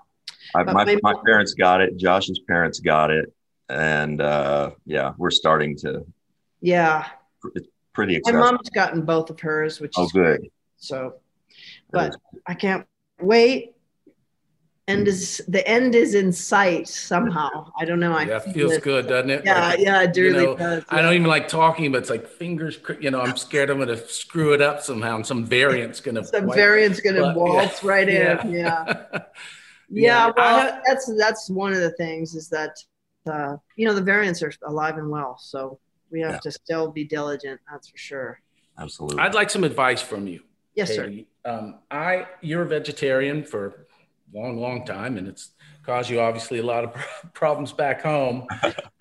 I, 0.55 0.63
my, 0.65 0.85
my, 0.85 0.99
my 1.03 1.15
parents 1.25 1.55
got 1.55 1.81
it. 1.81 1.97
Josh's 1.97 2.41
parents 2.41 2.81
got 2.81 3.11
it. 3.11 3.33
And 3.69 4.21
uh, 4.21 4.73
yeah, 4.87 5.13
we're 5.19 5.31
starting 5.31 5.77
to. 5.79 6.05
Yeah. 6.61 7.07
It's 7.55 7.69
pretty 7.99 8.21
My 8.25 8.33
mom's 8.33 8.71
gotten 8.71 9.03
both 9.03 9.29
of 9.29 9.41
hers, 9.41 9.81
which 9.81 9.95
oh, 9.97 10.05
is 10.05 10.13
good. 10.13 10.41
Great. 10.41 10.53
So, 10.77 11.15
but 11.91 12.15
I 12.47 12.55
can't 12.55 12.87
wait 13.21 13.75
And 14.87 15.07
is 15.07 15.43
the 15.49 15.67
end 15.69 15.95
is 15.95 16.15
in 16.15 16.33
sight 16.33 16.87
somehow. 16.89 17.71
I 17.79 17.85
don't 17.85 18.01
know. 18.01 18.13
I 18.13 18.23
yeah, 18.23 18.39
feels 18.39 18.73
it. 18.73 18.83
good, 18.83 19.09
doesn't 19.09 19.31
it? 19.31 19.45
Yeah, 19.45 19.69
like, 19.69 19.81
yeah, 19.81 20.03
it 20.03 20.17
really 20.17 20.41
you 20.41 20.47
know, 20.47 20.57
does. 20.57 20.85
Yeah. 20.91 20.99
I 20.99 21.03
don't 21.03 21.13
even 21.13 21.27
like 21.27 21.49
talking, 21.49 21.93
but 21.93 21.99
it's 21.99 22.09
like 22.09 22.27
fingers. 22.27 22.79
You 23.01 23.11
know, 23.11 23.21
I'm 23.21 23.37
scared 23.37 23.69
I'm 23.69 23.77
going 23.77 23.89
to 23.89 24.09
screw 24.09 24.55
it 24.55 24.63
up 24.63 24.81
somehow, 24.81 25.17
and 25.17 25.27
some 25.27 25.45
variant's 25.45 26.01
going 26.01 26.15
to 26.21 26.25
some 26.25 26.47
wipe, 26.47 26.57
variant's 26.57 27.01
going 27.01 27.17
to 27.17 27.35
waltz 27.37 27.83
yeah. 27.83 27.91
right 27.91 28.09
in. 28.09 28.53
Yeah, 28.53 28.85
yeah. 29.13 29.21
yeah 29.91 30.33
well, 30.37 30.81
that's 30.87 31.13
that's 31.19 31.51
one 31.51 31.73
of 31.75 31.81
the 31.81 31.93
things 31.93 32.35
is 32.35 32.49
that 32.49 32.75
uh, 33.31 33.57
you 33.77 33.87
know 33.87 33.95
the 33.95 34.03
variants 34.15 34.43
are 34.43 34.53
alive 34.65 34.97
and 34.97 35.11
well, 35.11 35.37
so 35.39 35.81
we 36.11 36.21
have 36.21 36.41
to 36.41 36.51
still 36.51 36.91
be 36.91 37.05
diligent. 37.05 37.61
That's 37.71 37.89
for 37.89 37.97
sure. 37.97 38.41
Absolutely. 38.79 39.19
I'd 39.21 39.35
like 39.35 39.51
some 39.51 39.65
advice 39.65 40.01
from 40.01 40.27
you. 40.27 40.41
Yes, 40.75 40.91
KD. 40.91 41.27
sir. 41.45 41.51
Um, 41.51 41.79
I 41.91 42.27
you're 42.41 42.63
a 42.63 42.69
vegetarian 42.69 43.43
for 43.43 43.67
a 43.67 44.39
long, 44.39 44.59
long 44.59 44.85
time, 44.85 45.17
and 45.17 45.27
it's 45.27 45.51
caused 45.83 46.11
you 46.11 46.21
obviously 46.21 46.59
a 46.59 46.63
lot 46.63 46.85
of 46.85 46.95
problems 47.35 47.73
back 47.73 48.03
home. 48.03 48.47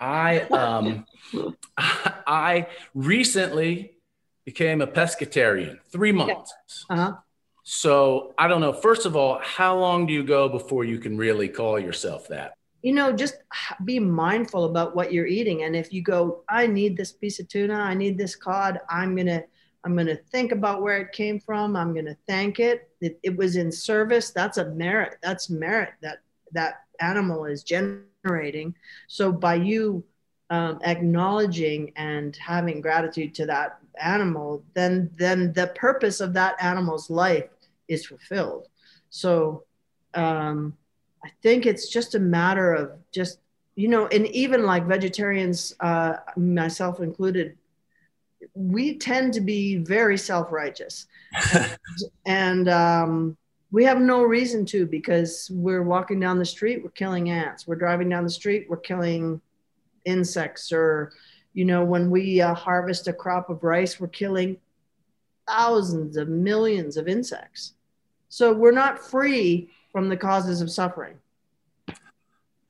I 0.00 0.40
um, 0.40 1.06
I 1.76 2.66
recently 2.94 3.94
became 4.44 4.80
a 4.80 4.86
pescatarian, 4.86 5.78
three 5.92 6.12
months. 6.12 6.54
Uh-huh. 6.88 7.12
So 7.62 8.32
I 8.38 8.48
don't 8.48 8.62
know. 8.62 8.72
First 8.72 9.04
of 9.04 9.14
all, 9.14 9.38
how 9.42 9.78
long 9.78 10.06
do 10.06 10.12
you 10.12 10.24
go 10.24 10.48
before 10.48 10.84
you 10.84 10.98
can 10.98 11.16
really 11.16 11.48
call 11.48 11.78
yourself 11.78 12.28
that? 12.28 12.57
You 12.82 12.92
know, 12.92 13.12
just 13.12 13.36
be 13.84 13.98
mindful 13.98 14.64
about 14.64 14.94
what 14.94 15.12
you're 15.12 15.26
eating. 15.26 15.64
And 15.64 15.74
if 15.74 15.92
you 15.92 16.02
go, 16.02 16.44
I 16.48 16.66
need 16.66 16.96
this 16.96 17.12
piece 17.12 17.40
of 17.40 17.48
tuna, 17.48 17.74
I 17.74 17.94
need 17.94 18.16
this 18.16 18.36
cod, 18.36 18.80
I'm 18.88 19.16
gonna 19.16 19.42
I'm 19.84 19.96
to 20.06 20.16
think 20.16 20.52
about 20.52 20.82
where 20.82 20.98
it 20.98 21.12
came 21.12 21.38
from. 21.40 21.76
I'm 21.76 21.94
to 21.94 22.16
thank 22.26 22.58
it. 22.60 22.90
it. 23.00 23.18
It 23.22 23.36
was 23.36 23.56
in 23.56 23.70
service. 23.70 24.30
That's 24.30 24.58
a 24.58 24.70
merit. 24.70 25.18
That's 25.22 25.50
merit 25.50 25.94
that 26.02 26.18
that 26.52 26.82
animal 27.00 27.44
is 27.44 27.62
generating. 27.62 28.74
So 29.06 29.32
by 29.32 29.54
you 29.54 30.04
um, 30.50 30.80
acknowledging 30.84 31.92
and 31.96 32.34
having 32.36 32.80
gratitude 32.80 33.34
to 33.36 33.46
that 33.46 33.78
animal, 34.00 34.64
then 34.74 35.10
then 35.16 35.52
the 35.52 35.68
purpose 35.68 36.20
of 36.20 36.32
that 36.34 36.56
animal's 36.62 37.10
life 37.10 37.48
is 37.86 38.06
fulfilled. 38.06 38.66
So 39.10 39.64
um, 40.14 40.76
I 41.24 41.30
think 41.42 41.66
it's 41.66 41.88
just 41.88 42.14
a 42.14 42.20
matter 42.20 42.72
of 42.72 42.92
just 43.12 43.40
you 43.78 43.86
know, 43.86 44.08
and 44.08 44.26
even 44.26 44.64
like 44.64 44.88
vegetarians, 44.88 45.72
uh, 45.78 46.14
myself 46.36 46.98
included, 46.98 47.56
we 48.52 48.98
tend 48.98 49.34
to 49.34 49.40
be 49.40 49.76
very 49.76 50.18
self-righteous. 50.18 51.06
And, 51.54 51.78
and 52.26 52.68
um, 52.68 53.36
we 53.70 53.84
have 53.84 54.00
no 54.00 54.24
reason 54.24 54.66
to 54.66 54.84
because 54.84 55.48
we're 55.54 55.84
walking 55.84 56.18
down 56.18 56.40
the 56.40 56.44
street 56.44 56.82
we're 56.82 56.90
killing 56.90 57.30
ants. 57.30 57.68
We're 57.68 57.76
driving 57.76 58.08
down 58.08 58.24
the 58.24 58.30
street 58.30 58.66
we're 58.68 58.78
killing 58.78 59.40
insects 60.04 60.72
or 60.72 61.12
you 61.52 61.64
know 61.64 61.84
when 61.84 62.10
we 62.10 62.40
uh, 62.40 62.54
harvest 62.54 63.06
a 63.06 63.12
crop 63.12 63.48
of 63.48 63.62
rice 63.62 64.00
we're 64.00 64.08
killing 64.08 64.56
thousands 65.46 66.16
of 66.16 66.28
millions 66.28 66.96
of 66.96 67.06
insects. 67.06 67.74
So 68.28 68.52
we're 68.52 68.72
not 68.72 68.98
free 68.98 69.70
from 69.92 70.08
the 70.08 70.16
causes 70.16 70.60
of 70.60 70.70
suffering 70.70 71.16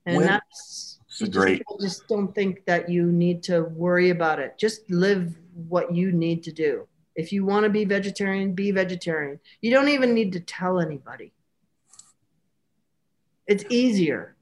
and 0.06 0.16
when, 0.16 0.26
that's 0.26 0.98
great 1.30 1.62
just, 1.68 1.80
just 1.80 2.08
don't 2.08 2.34
think 2.34 2.64
that 2.64 2.88
you 2.88 3.10
need 3.10 3.42
to 3.42 3.62
worry 3.62 4.10
about 4.10 4.38
it 4.38 4.56
just 4.58 4.88
live 4.90 5.36
what 5.66 5.94
you 5.94 6.12
need 6.12 6.42
to 6.44 6.52
do. 6.52 6.86
If 7.16 7.32
you 7.32 7.44
want 7.44 7.64
to 7.64 7.70
be 7.70 7.84
vegetarian, 7.84 8.52
be 8.52 8.70
vegetarian. 8.70 9.40
You 9.60 9.72
don't 9.72 9.88
even 9.88 10.14
need 10.14 10.32
to 10.34 10.40
tell 10.40 10.78
anybody. 10.78 11.32
It's 13.46 13.64
easier. 13.70 14.36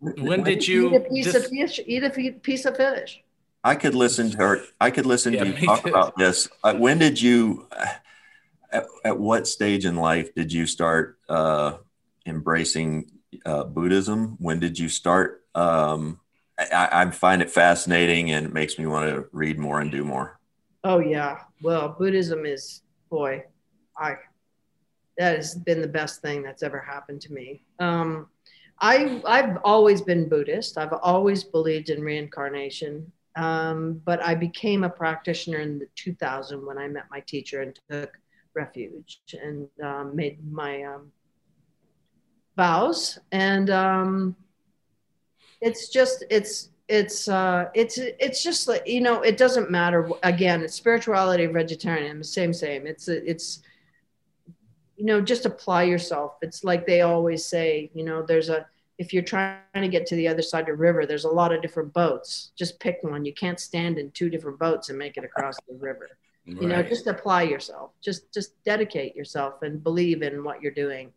When 0.00 0.42
did 0.42 0.66
you 0.66 0.90
eat 0.90 0.96
a 0.96 1.00
piece 1.00 1.24
just, 1.26 1.36
of 1.36 1.46
fish? 1.50 1.80
Eat 1.86 2.04
a 2.04 2.10
piece 2.10 2.64
of 2.64 2.76
fish. 2.76 3.22
I 3.62 3.74
could 3.74 3.94
listen 3.94 4.30
to 4.30 4.36
her. 4.38 4.62
I 4.80 4.90
could 4.90 5.06
listen 5.06 5.34
yeah, 5.34 5.44
to 5.44 5.60
you 5.60 5.66
talk 5.66 5.82
too. 5.82 5.90
about 5.90 6.16
this. 6.16 6.48
Uh, 6.62 6.74
when 6.74 6.98
did 6.98 7.20
you? 7.20 7.66
At, 8.74 8.86
at, 9.04 9.18
what 9.18 9.46
stage 9.46 9.86
in 9.86 9.96
life 9.96 10.34
did 10.34 10.52
you 10.52 10.66
start 10.66 11.18
uh, 11.28 11.78
embracing 12.26 13.10
uh, 13.46 13.64
Buddhism? 13.64 14.36
When 14.38 14.58
did 14.58 14.78
you 14.78 14.88
start 14.88 15.44
um, 15.54 16.20
I, 16.58 16.88
I 16.92 17.10
find 17.10 17.42
it 17.42 17.50
fascinating 17.50 18.30
and 18.30 18.46
it 18.46 18.52
makes 18.52 18.78
me 18.78 18.86
want 18.86 19.10
to 19.10 19.26
read 19.32 19.58
more 19.58 19.80
and 19.80 19.90
do 19.90 20.04
more. 20.04 20.38
Oh 20.84 20.98
yeah. 20.98 21.40
Well, 21.62 21.96
Buddhism 21.98 22.46
is 22.46 22.82
boy, 23.10 23.44
I 23.96 24.16
that 25.18 25.36
has 25.36 25.54
been 25.54 25.80
the 25.80 25.88
best 25.88 26.22
thing 26.22 26.42
that's 26.42 26.62
ever 26.62 26.80
happened 26.80 27.20
to 27.22 27.32
me. 27.32 27.62
Um, 27.78 28.28
I 28.80 29.22
I've 29.24 29.58
always 29.64 30.02
been 30.02 30.28
Buddhist. 30.28 30.78
I've 30.78 30.92
always 30.92 31.44
believed 31.44 31.90
in 31.90 32.02
reincarnation. 32.02 33.10
Um, 33.36 34.00
but 34.04 34.22
I 34.22 34.36
became 34.36 34.84
a 34.84 34.88
practitioner 34.88 35.58
in 35.58 35.80
the 35.80 35.88
2000 35.96 36.64
when 36.64 36.78
I 36.78 36.86
met 36.86 37.06
my 37.10 37.18
teacher 37.18 37.62
and 37.62 37.76
took 37.90 38.12
refuge 38.54 39.20
and 39.42 39.68
um, 39.82 40.14
made 40.14 40.38
my 40.52 40.82
um, 40.82 41.12
vows, 42.56 43.18
and 43.32 43.70
um, 43.70 44.36
it's 45.60 45.88
just 45.88 46.24
it's 46.30 46.70
it's 46.88 47.28
uh 47.28 47.70
it's 47.74 47.96
it's 47.98 48.42
just 48.42 48.68
like 48.68 48.86
you 48.86 49.00
know 49.00 49.22
it 49.22 49.36
doesn't 49.36 49.70
matter. 49.70 50.10
Again 50.22 50.62
it's 50.62 50.74
spirituality 50.74 51.46
vegetarian 51.46 52.22
same 52.22 52.52
same. 52.52 52.86
It's 52.86 53.08
it's 53.08 53.62
you 54.96 55.06
know 55.06 55.20
just 55.20 55.46
apply 55.46 55.84
yourself. 55.84 56.36
It's 56.42 56.62
like 56.62 56.86
they 56.86 57.00
always 57.00 57.46
say 57.46 57.90
you 57.94 58.04
know 58.04 58.22
there's 58.22 58.50
a 58.50 58.66
if 58.98 59.12
you're 59.12 59.22
trying 59.22 59.58
to 59.74 59.88
get 59.88 60.06
to 60.06 60.16
the 60.16 60.28
other 60.28 60.42
side 60.42 60.60
of 60.60 60.66
the 60.66 60.74
river 60.74 61.04
there's 61.04 61.24
a 61.24 61.30
lot 61.30 61.52
of 61.52 61.62
different 61.62 61.92
boats. 61.94 62.52
Just 62.56 62.78
pick 62.78 62.98
one. 63.02 63.24
You 63.24 63.32
can't 63.32 63.58
stand 63.58 63.98
in 63.98 64.10
two 64.10 64.28
different 64.28 64.58
boats 64.58 64.90
and 64.90 64.98
make 64.98 65.16
it 65.16 65.24
across 65.24 65.56
the 65.66 65.74
river 65.74 66.10
right. 66.46 66.62
you 66.62 66.68
know 66.68 66.82
just 66.82 67.06
apply 67.06 67.42
yourself 67.42 67.90
just 68.02 68.32
just 68.32 68.62
dedicate 68.64 69.14
yourself 69.16 69.62
and 69.62 69.82
believe 69.82 70.22
in 70.22 70.44
what 70.44 70.62
you're 70.62 70.72
doing 70.72 71.12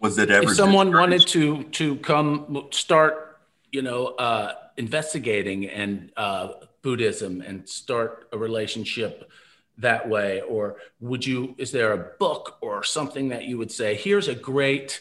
was 0.00 0.18
it 0.18 0.30
ever 0.30 0.50
if 0.50 0.56
someone 0.56 0.92
wanted 0.92 1.26
to 1.26 1.64
to 1.64 1.96
come 1.96 2.68
start 2.70 3.28
you 3.72 3.82
know, 3.82 4.06
uh, 4.06 4.54
investigating 4.76 5.68
and 5.68 6.12
uh, 6.16 6.52
Buddhism 6.82 7.40
and 7.40 7.68
start 7.68 8.28
a 8.32 8.38
relationship 8.38 9.30
that 9.78 10.08
way? 10.08 10.40
Or 10.42 10.76
would 11.00 11.26
you, 11.26 11.54
is 11.58 11.72
there 11.72 11.92
a 11.92 11.98
book 12.18 12.58
or 12.60 12.82
something 12.82 13.28
that 13.28 13.44
you 13.44 13.58
would 13.58 13.70
say, 13.70 13.94
here's 13.94 14.28
a 14.28 14.34
great, 14.34 15.00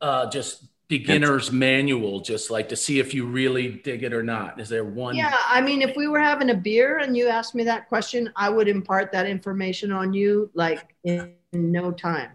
uh, 0.00 0.28
just 0.30 0.64
beginner's 0.88 1.50
manual, 1.50 2.20
just 2.20 2.50
like 2.50 2.68
to 2.68 2.76
see 2.76 2.98
if 2.98 3.14
you 3.14 3.26
really 3.26 3.68
dig 3.68 4.02
it 4.02 4.12
or 4.12 4.22
not? 4.22 4.60
Is 4.60 4.68
there 4.68 4.84
one? 4.84 5.16
Yeah, 5.16 5.34
I 5.48 5.60
mean, 5.60 5.82
if 5.82 5.96
we 5.96 6.08
were 6.08 6.20
having 6.20 6.50
a 6.50 6.54
beer 6.54 6.98
and 6.98 7.16
you 7.16 7.28
asked 7.28 7.54
me 7.54 7.64
that 7.64 7.88
question, 7.88 8.30
I 8.36 8.50
would 8.50 8.68
impart 8.68 9.10
that 9.12 9.26
information 9.26 9.92
on 9.92 10.12
you 10.12 10.50
like 10.54 10.94
in, 11.04 11.34
in 11.52 11.72
no 11.72 11.90
time. 11.90 12.30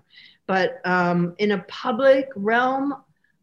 But 0.47 0.81
um, 0.85 1.35
in 1.37 1.51
a 1.51 1.59
public 1.67 2.29
realm, 2.35 2.95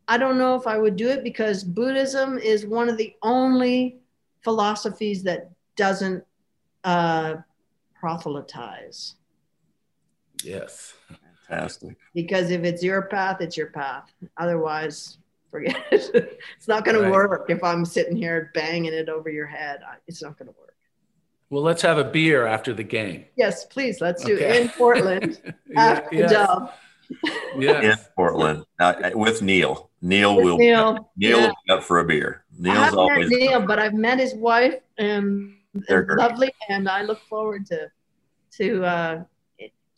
I 0.09 0.19
don't 0.19 0.39
know 0.39 0.57
if 0.57 0.67
I 0.67 0.77
would 0.77 0.97
do 0.97 1.09
it 1.09 1.23
because 1.23 1.63
Buddhism 1.63 2.39
is 2.39 2.67
one 2.67 2.89
of 2.89 2.97
the 2.97 3.15
only 3.23 3.99
philosophies 4.43 5.23
that 5.25 5.51
doesn't 5.77 6.25
uh, 6.85 7.37
proselytize. 7.95 9.15
Yes. 10.43 10.95
Fantastic. 11.49 11.97
Because 12.15 12.51
if 12.51 12.65
it's 12.65 12.83
your 12.83 13.03
path, 13.03 13.41
it's 13.41 13.57
your 13.57 13.69
path. 13.69 14.13
Otherwise, 14.37 15.19
forget 15.51 15.77
it. 15.91 16.39
it's 16.57 16.69
not 16.69 16.85
going 16.85 16.97
right. 16.97 17.07
to 17.07 17.11
work 17.11 17.47
if 17.49 17.63
I'm 17.63 17.85
sitting 17.85 18.17
here 18.17 18.51
banging 18.55 18.93
it 18.93 19.09
over 19.09 19.31
your 19.31 19.47
head. 19.47 19.81
It's 20.07 20.23
not 20.23 20.39
going 20.39 20.49
to 20.49 20.55
work. 20.59 20.75
Well, 21.49 21.63
let's 21.63 21.83
have 21.83 21.99
a 21.99 22.05
beer 22.05 22.47
after 22.47 22.75
the 22.75 22.83
game. 22.83 23.25
Yes, 23.37 23.65
please. 23.65 24.01
Let's 24.01 24.25
do 24.25 24.37
it 24.37 24.63
in 24.63 24.69
Portland 24.71 25.41
yeah, 25.45 25.53
after 25.77 26.17
yes. 26.17 26.33
Dub. 26.33 26.73
Yeah. 27.57 27.93
In 27.93 27.97
Portland 28.17 28.65
uh, 28.81 29.11
with 29.15 29.43
Neil. 29.43 29.91
Neil 30.03 30.37
will 30.37 30.59
Neil, 30.59 31.11
Neil 31.17 31.39
yeah. 31.39 31.47
will 31.47 31.55
be 31.67 31.73
up 31.73 31.83
for 31.85 32.01
a 32.01 32.05
beer. 32.05 32.45
Neil's 32.59 32.95
always 32.95 33.31
met 33.31 33.39
Neil, 33.39 33.61
but 33.61 33.79
I've 33.79 33.95
met 33.95 34.19
his 34.19 34.35
wife 34.35 34.81
and 34.99 35.55
they're 35.89 36.07
lovely, 36.19 36.53
and 36.69 36.89
I 36.89 37.03
look 37.03 37.21
forward 37.29 37.67
to 37.67 37.91
to 38.59 38.85
uh, 38.85 39.23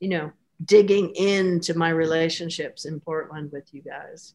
you 0.01 0.09
know 0.09 0.33
digging 0.65 1.15
into 1.15 1.75
my 1.75 1.91
relationships 1.91 2.85
in 2.85 3.01
Portland 3.01 3.51
with 3.53 3.73
you 3.73 3.83
guys. 3.83 4.35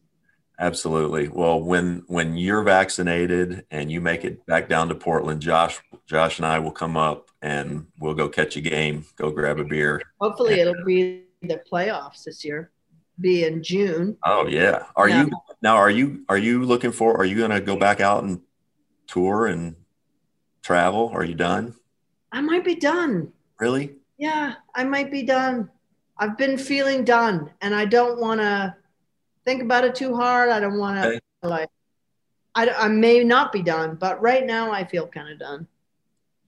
Absolutely. 0.58 1.28
Well, 1.28 1.60
when 1.60 2.04
when 2.06 2.36
you're 2.36 2.62
vaccinated 2.62 3.66
and 3.70 3.90
you 3.90 4.00
make 4.00 4.24
it 4.24 4.44
back 4.46 4.68
down 4.68 4.88
to 4.88 4.94
Portland, 4.94 5.40
Josh 5.40 5.80
Josh 6.06 6.38
and 6.38 6.46
I 6.46 6.60
will 6.60 6.70
come 6.70 6.96
up 6.96 7.30
and 7.42 7.86
we'll 7.98 8.14
go 8.14 8.28
catch 8.28 8.56
a 8.56 8.60
game, 8.60 9.04
go 9.16 9.30
grab 9.30 9.58
a 9.58 9.64
beer. 9.64 10.00
Hopefully, 10.20 10.60
it'll 10.60 10.84
be 10.84 11.24
the 11.42 11.60
playoffs 11.70 12.24
this 12.24 12.44
year 12.44 12.70
be 13.20 13.44
in 13.44 13.62
June. 13.62 14.16
Oh 14.24 14.46
yeah. 14.46 14.84
Are 14.96 15.08
yeah. 15.08 15.24
you 15.24 15.30
now? 15.62 15.76
Are 15.76 15.90
you 15.90 16.24
are 16.28 16.38
you 16.38 16.64
looking 16.64 16.92
for? 16.92 17.16
Are 17.16 17.24
you 17.24 17.36
going 17.36 17.50
to 17.50 17.60
go 17.60 17.76
back 17.76 18.00
out 18.00 18.24
and 18.24 18.40
tour 19.06 19.46
and 19.46 19.76
travel? 20.62 21.10
Are 21.12 21.24
you 21.24 21.34
done? 21.34 21.74
I 22.32 22.40
might 22.40 22.64
be 22.64 22.74
done. 22.74 23.32
Really? 23.60 23.96
Yeah, 24.18 24.54
I 24.74 24.84
might 24.84 25.10
be 25.10 25.22
done. 25.22 25.70
I've 26.16 26.38
been 26.38 26.56
feeling 26.56 27.04
done, 27.04 27.50
and 27.60 27.74
I 27.74 27.84
don't 27.84 28.20
want 28.20 28.40
to 28.40 28.74
think 29.44 29.62
about 29.62 29.84
it 29.84 29.94
too 29.94 30.14
hard. 30.14 30.50
I 30.50 30.60
don't 30.60 30.78
want 30.78 31.02
to 31.02 31.08
okay. 31.08 31.20
like. 31.42 31.68
I, 32.56 32.68
I 32.68 32.88
may 32.88 33.24
not 33.24 33.52
be 33.52 33.62
done, 33.62 33.96
but 33.96 34.22
right 34.22 34.46
now 34.46 34.70
I 34.70 34.84
feel 34.84 35.08
kind 35.08 35.28
of 35.28 35.40
done. 35.40 35.66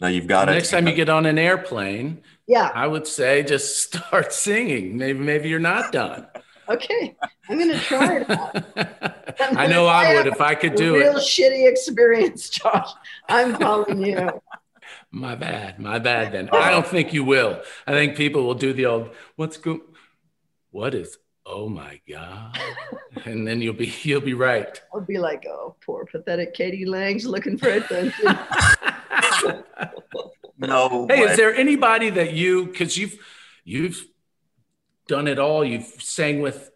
Now 0.01 0.07
you've 0.09 0.29
got 0.29 0.49
it. 0.49 0.53
Next 0.53 0.71
time 0.71 0.87
you 0.87 0.95
get 0.95 1.09
on 1.09 1.27
an 1.27 1.39
airplane, 1.39 2.23
yeah, 2.47 2.71
I 2.75 2.87
would 2.87 3.07
say 3.07 3.43
just 3.43 3.83
start 3.95 4.33
singing. 4.33 4.97
Maybe 4.97 5.19
maybe 5.19 5.49
you're 5.49 5.59
not 5.59 5.93
done. 5.93 6.27
Okay, 6.69 7.17
I'm 7.49 7.59
going 7.59 7.71
to 7.71 7.79
try 7.79 8.17
it. 8.19 9.35
I 9.41 9.69
know 9.69 9.87
I 9.87 10.15
would 10.15 10.27
if 10.27 10.41
I 10.41 10.55
could 10.55 10.75
do 10.75 10.95
real 10.95 11.11
it. 11.11 11.11
Real 11.11 11.19
shitty 11.21 11.71
experience, 11.71 12.51
Josh. 12.51 12.91
I'm 13.29 13.57
calling 13.57 14.05
you. 14.05 14.31
My 15.11 15.35
bad, 15.35 15.79
my 15.79 15.99
bad. 15.99 16.33
Then 16.33 16.49
I 16.53 16.71
don't 16.71 16.87
think 16.87 17.13
you 17.13 17.25
will. 17.25 17.63
I 17.87 17.93
think 17.93 18.17
people 18.17 18.45
will 18.45 18.55
do 18.55 18.73
the 18.73 18.87
old 18.87 19.11
"What's 19.37 19.57
go? 19.57 19.81
What 20.71 20.95
is? 20.95 21.19
Oh 21.45 21.69
my 21.69 22.01
god!" 22.09 22.59
and 23.25 23.47
then 23.47 23.61
you'll 23.63 23.75
be 23.75 23.93
you'll 24.03 24.21
be 24.21 24.35
right. 24.35 24.81
I'll 24.93 25.01
be 25.01 25.19
like, 25.19 25.45
"Oh, 25.49 25.77
poor 25.85 26.05
pathetic 26.05 26.55
k.d. 26.55 26.85
lang's 26.87 27.27
looking 27.27 27.59
for 27.59 27.69
attention." 27.69 28.25
no. 30.59 31.07
Hey, 31.09 31.25
way. 31.25 31.31
is 31.31 31.37
there 31.37 31.55
anybody 31.55 32.11
that 32.11 32.33
you 32.33 32.67
because 32.67 32.97
you've 32.97 33.19
you've 33.65 34.05
done 35.07 35.29
it 35.29 35.39
all. 35.39 35.65
You've 35.65 35.87
sang 35.99 36.41
with 36.41 36.71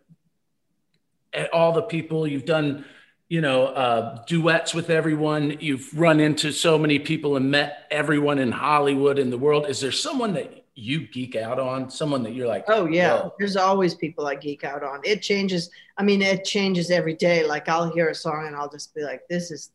eh, 1.32 1.46
all 1.52 1.72
the 1.72 1.82
people. 1.82 2.26
You've 2.26 2.44
done, 2.44 2.84
you 3.30 3.40
know, 3.40 3.66
uh, 3.66 4.24
duets 4.26 4.74
with 4.74 4.90
everyone. 4.90 5.56
You've 5.60 5.96
run 5.98 6.18
into 6.18 6.50
so 6.50 6.76
many 6.76 6.98
people 6.98 7.36
and 7.36 7.48
met 7.48 7.86
everyone 7.88 8.40
in 8.40 8.50
Hollywood 8.50 9.20
in 9.20 9.30
the 9.30 9.38
world. 9.38 9.68
Is 9.68 9.80
there 9.80 9.92
someone 9.92 10.34
that 10.34 10.64
you 10.74 11.06
geek 11.06 11.36
out 11.36 11.60
on? 11.60 11.90
Someone 11.90 12.24
that 12.24 12.34
you're 12.34 12.48
like, 12.48 12.64
oh 12.66 12.86
yeah, 12.86 13.20
Whoa. 13.20 13.34
there's 13.38 13.56
always 13.56 13.94
people 13.94 14.26
I 14.26 14.34
geek 14.34 14.64
out 14.64 14.82
on. 14.82 15.00
It 15.04 15.22
changes. 15.22 15.70
I 15.96 16.02
mean, 16.02 16.22
it 16.22 16.44
changes 16.44 16.90
every 16.90 17.14
day. 17.14 17.46
Like 17.46 17.68
I'll 17.68 17.92
hear 17.92 18.08
a 18.08 18.14
song 18.16 18.48
and 18.48 18.56
I'll 18.56 18.68
just 18.68 18.92
be 18.96 19.02
like, 19.02 19.22
this 19.28 19.52
is, 19.52 19.70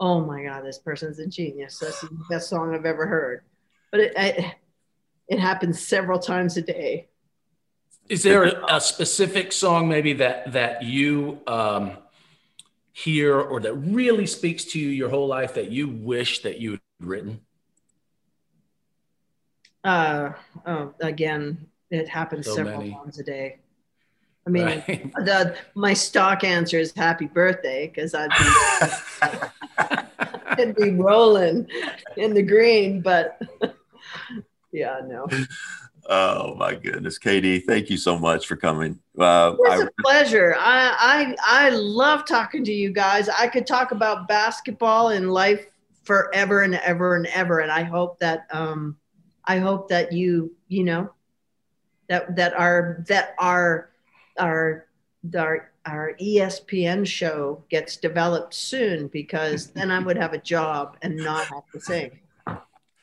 oh 0.00 0.22
my 0.22 0.44
god, 0.44 0.64
this 0.64 0.78
person's 0.78 1.18
a 1.18 1.26
genius. 1.26 1.78
That's 1.78 2.00
the 2.00 2.08
best 2.30 2.48
song 2.48 2.74
I've 2.74 2.86
ever 2.86 3.06
heard. 3.06 3.42
But 3.90 4.00
it, 4.00 4.12
it, 4.16 4.54
it 5.28 5.38
happens 5.38 5.86
several 5.86 6.18
times 6.18 6.56
a 6.56 6.62
day. 6.62 7.08
Is 8.08 8.22
there 8.22 8.44
a, 8.44 8.76
a, 8.76 8.80
specific 8.80 9.52
song 9.52 9.88
maybe 9.88 10.12
that 10.14 10.52
that 10.52 10.84
you 10.84 11.40
um, 11.48 11.96
hear 12.96 13.38
or 13.38 13.60
that 13.60 13.74
really 13.74 14.24
speaks 14.24 14.64
to 14.64 14.80
you 14.80 14.88
your 14.88 15.10
whole 15.10 15.26
life 15.26 15.52
that 15.52 15.70
you 15.70 15.86
wish 15.86 16.42
that 16.42 16.58
you 16.58 16.70
had 16.72 16.80
written? 16.98 17.40
Uh, 19.84 20.32
oh, 20.64 20.94
again, 21.00 21.66
it 21.90 22.08
happens 22.08 22.46
so 22.46 22.54
several 22.54 22.78
many. 22.78 22.92
times 22.92 23.18
a 23.18 23.22
day. 23.22 23.58
I 24.46 24.50
mean, 24.50 24.64
right. 24.64 25.12
the 25.16 25.56
my 25.74 25.92
stock 25.92 26.42
answer 26.42 26.78
is 26.78 26.92
"Happy 26.96 27.26
Birthday" 27.26 27.86
because 27.86 28.14
I'd 28.14 28.30
be 28.30 28.46
I'd 30.62 30.74
be 30.74 30.90
rolling 30.92 31.68
in 32.16 32.32
the 32.32 32.42
green, 32.42 33.02
but 33.02 33.38
yeah, 34.72 35.00
no. 35.04 35.28
Oh 36.08 36.54
my 36.54 36.74
goodness, 36.74 37.18
KD, 37.18 37.64
thank 37.64 37.90
you 37.90 37.96
so 37.96 38.18
much 38.18 38.46
for 38.46 38.56
coming. 38.56 38.98
Uh, 39.18 39.54
it 39.54 39.58
was 39.58 39.80
I, 39.80 39.84
a 39.84 39.88
pleasure. 40.02 40.54
I, 40.58 41.34
I 41.42 41.66
I 41.66 41.70
love 41.70 42.26
talking 42.26 42.64
to 42.64 42.72
you 42.72 42.92
guys. 42.92 43.28
I 43.28 43.48
could 43.48 43.66
talk 43.66 43.90
about 43.90 44.28
basketball 44.28 45.08
and 45.08 45.32
life 45.32 45.66
forever 46.04 46.62
and 46.62 46.76
ever 46.76 47.16
and 47.16 47.26
ever, 47.26 47.60
and 47.60 47.72
I 47.72 47.82
hope 47.82 48.20
that 48.20 48.46
um, 48.52 48.96
I 49.44 49.58
hope 49.58 49.88
that 49.88 50.12
you 50.12 50.54
you 50.68 50.84
know 50.84 51.10
that 52.08 52.36
that 52.36 52.54
our 52.54 53.04
that 53.08 53.34
our 53.38 53.90
our 54.38 54.86
our 55.34 55.72
our 55.84 56.14
ESPN 56.20 57.06
show 57.06 57.64
gets 57.68 57.96
developed 57.96 58.54
soon 58.54 59.08
because 59.08 59.68
then 59.68 59.90
I 59.90 59.98
would 59.98 60.16
have 60.16 60.32
a 60.32 60.38
job 60.38 60.96
and 61.02 61.16
not 61.16 61.46
have 61.46 61.64
to 61.72 61.80
sing. 61.80 62.18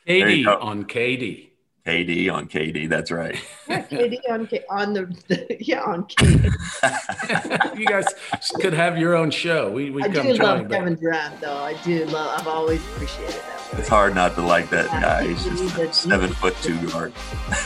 KD 0.06 0.46
on 0.46 0.84
KD. 0.84 1.50
KD 1.86 2.32
on 2.32 2.48
KD. 2.48 2.88
That's 2.88 3.10
right. 3.10 3.38
Yeah, 3.68 3.82
KD 3.82 4.18
on 4.30 4.46
K, 4.46 4.64
on 4.70 4.94
the, 4.94 5.04
the 5.28 5.56
yeah 5.60 5.82
on 5.82 6.04
KD. 6.04 7.78
you 7.78 7.84
guys 7.84 8.06
could 8.54 8.72
have 8.72 8.96
your 8.96 9.14
own 9.14 9.30
show. 9.30 9.70
We 9.70 9.90
we 9.90 10.02
I 10.02 10.08
come 10.08 10.26
do 10.26 10.34
love 10.34 10.68
but... 10.68 10.70
Kevin 10.70 10.94
Durant 10.94 11.40
though. 11.42 11.58
I 11.58 11.74
do 11.82 12.06
love. 12.06 12.40
I've 12.40 12.46
always 12.46 12.80
appreciated 12.88 13.34
that. 13.34 13.78
It's 13.78 13.88
hard 13.88 14.14
not 14.14 14.34
to 14.36 14.42
like 14.42 14.70
that 14.70 14.86
yeah, 14.86 15.00
guy. 15.00 15.26
He's 15.26 15.44
just 15.44 15.76
a 15.76 15.92
seven 15.92 16.32
foot 16.32 16.56
two 16.62 16.80
guard. 16.88 17.12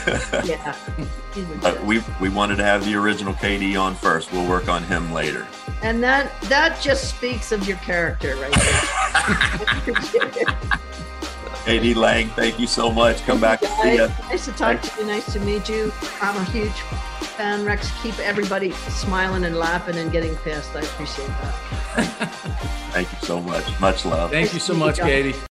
yeah. 0.43 0.75
But 1.61 1.81
we 1.85 2.03
we 2.19 2.27
wanted 2.27 2.57
to 2.57 2.63
have 2.65 2.83
the 2.83 2.95
original 2.95 3.33
KD 3.35 3.79
on 3.79 3.95
first. 3.95 4.33
We'll 4.33 4.49
work 4.49 4.67
on 4.67 4.83
him 4.83 5.13
later. 5.13 5.47
And 5.81 6.03
that 6.03 6.41
that 6.43 6.81
just 6.81 7.09
speaks 7.15 7.53
of 7.53 7.65
your 7.65 7.77
character 7.77 8.35
right 8.35 8.53
there. 9.85 10.79
KD 11.65 11.95
Lang, 11.95 12.29
thank 12.29 12.59
you 12.59 12.67
so 12.67 12.91
much. 12.91 13.23
Come 13.25 13.39
back 13.39 13.61
and 13.61 13.71
see 13.81 13.95
you. 13.95 14.07
Nice 14.29 14.45
to 14.45 14.51
talk 14.53 14.81
to 14.81 15.01
you. 15.01 15.07
Nice 15.07 15.31
to 15.33 15.39
meet 15.39 15.69
you. 15.69 15.91
I'm 16.21 16.35
a 16.35 16.43
huge 16.45 16.81
fan, 17.39 17.63
Rex. 17.63 17.91
Keep 18.01 18.19
everybody 18.19 18.71
smiling 18.71 19.45
and 19.45 19.55
laughing 19.55 19.95
and 19.97 20.11
getting 20.11 20.35
pissed. 20.37 20.75
I 20.75 20.81
appreciate 20.81 21.27
that. 21.27 21.55
Thank 22.91 23.11
you 23.11 23.17
so 23.21 23.39
much. 23.39 23.79
Much 23.79 24.05
love. 24.05 24.31
Thank 24.31 24.53
you 24.53 24.59
so 24.59 24.73
much, 24.73 24.97
KD. 24.97 25.39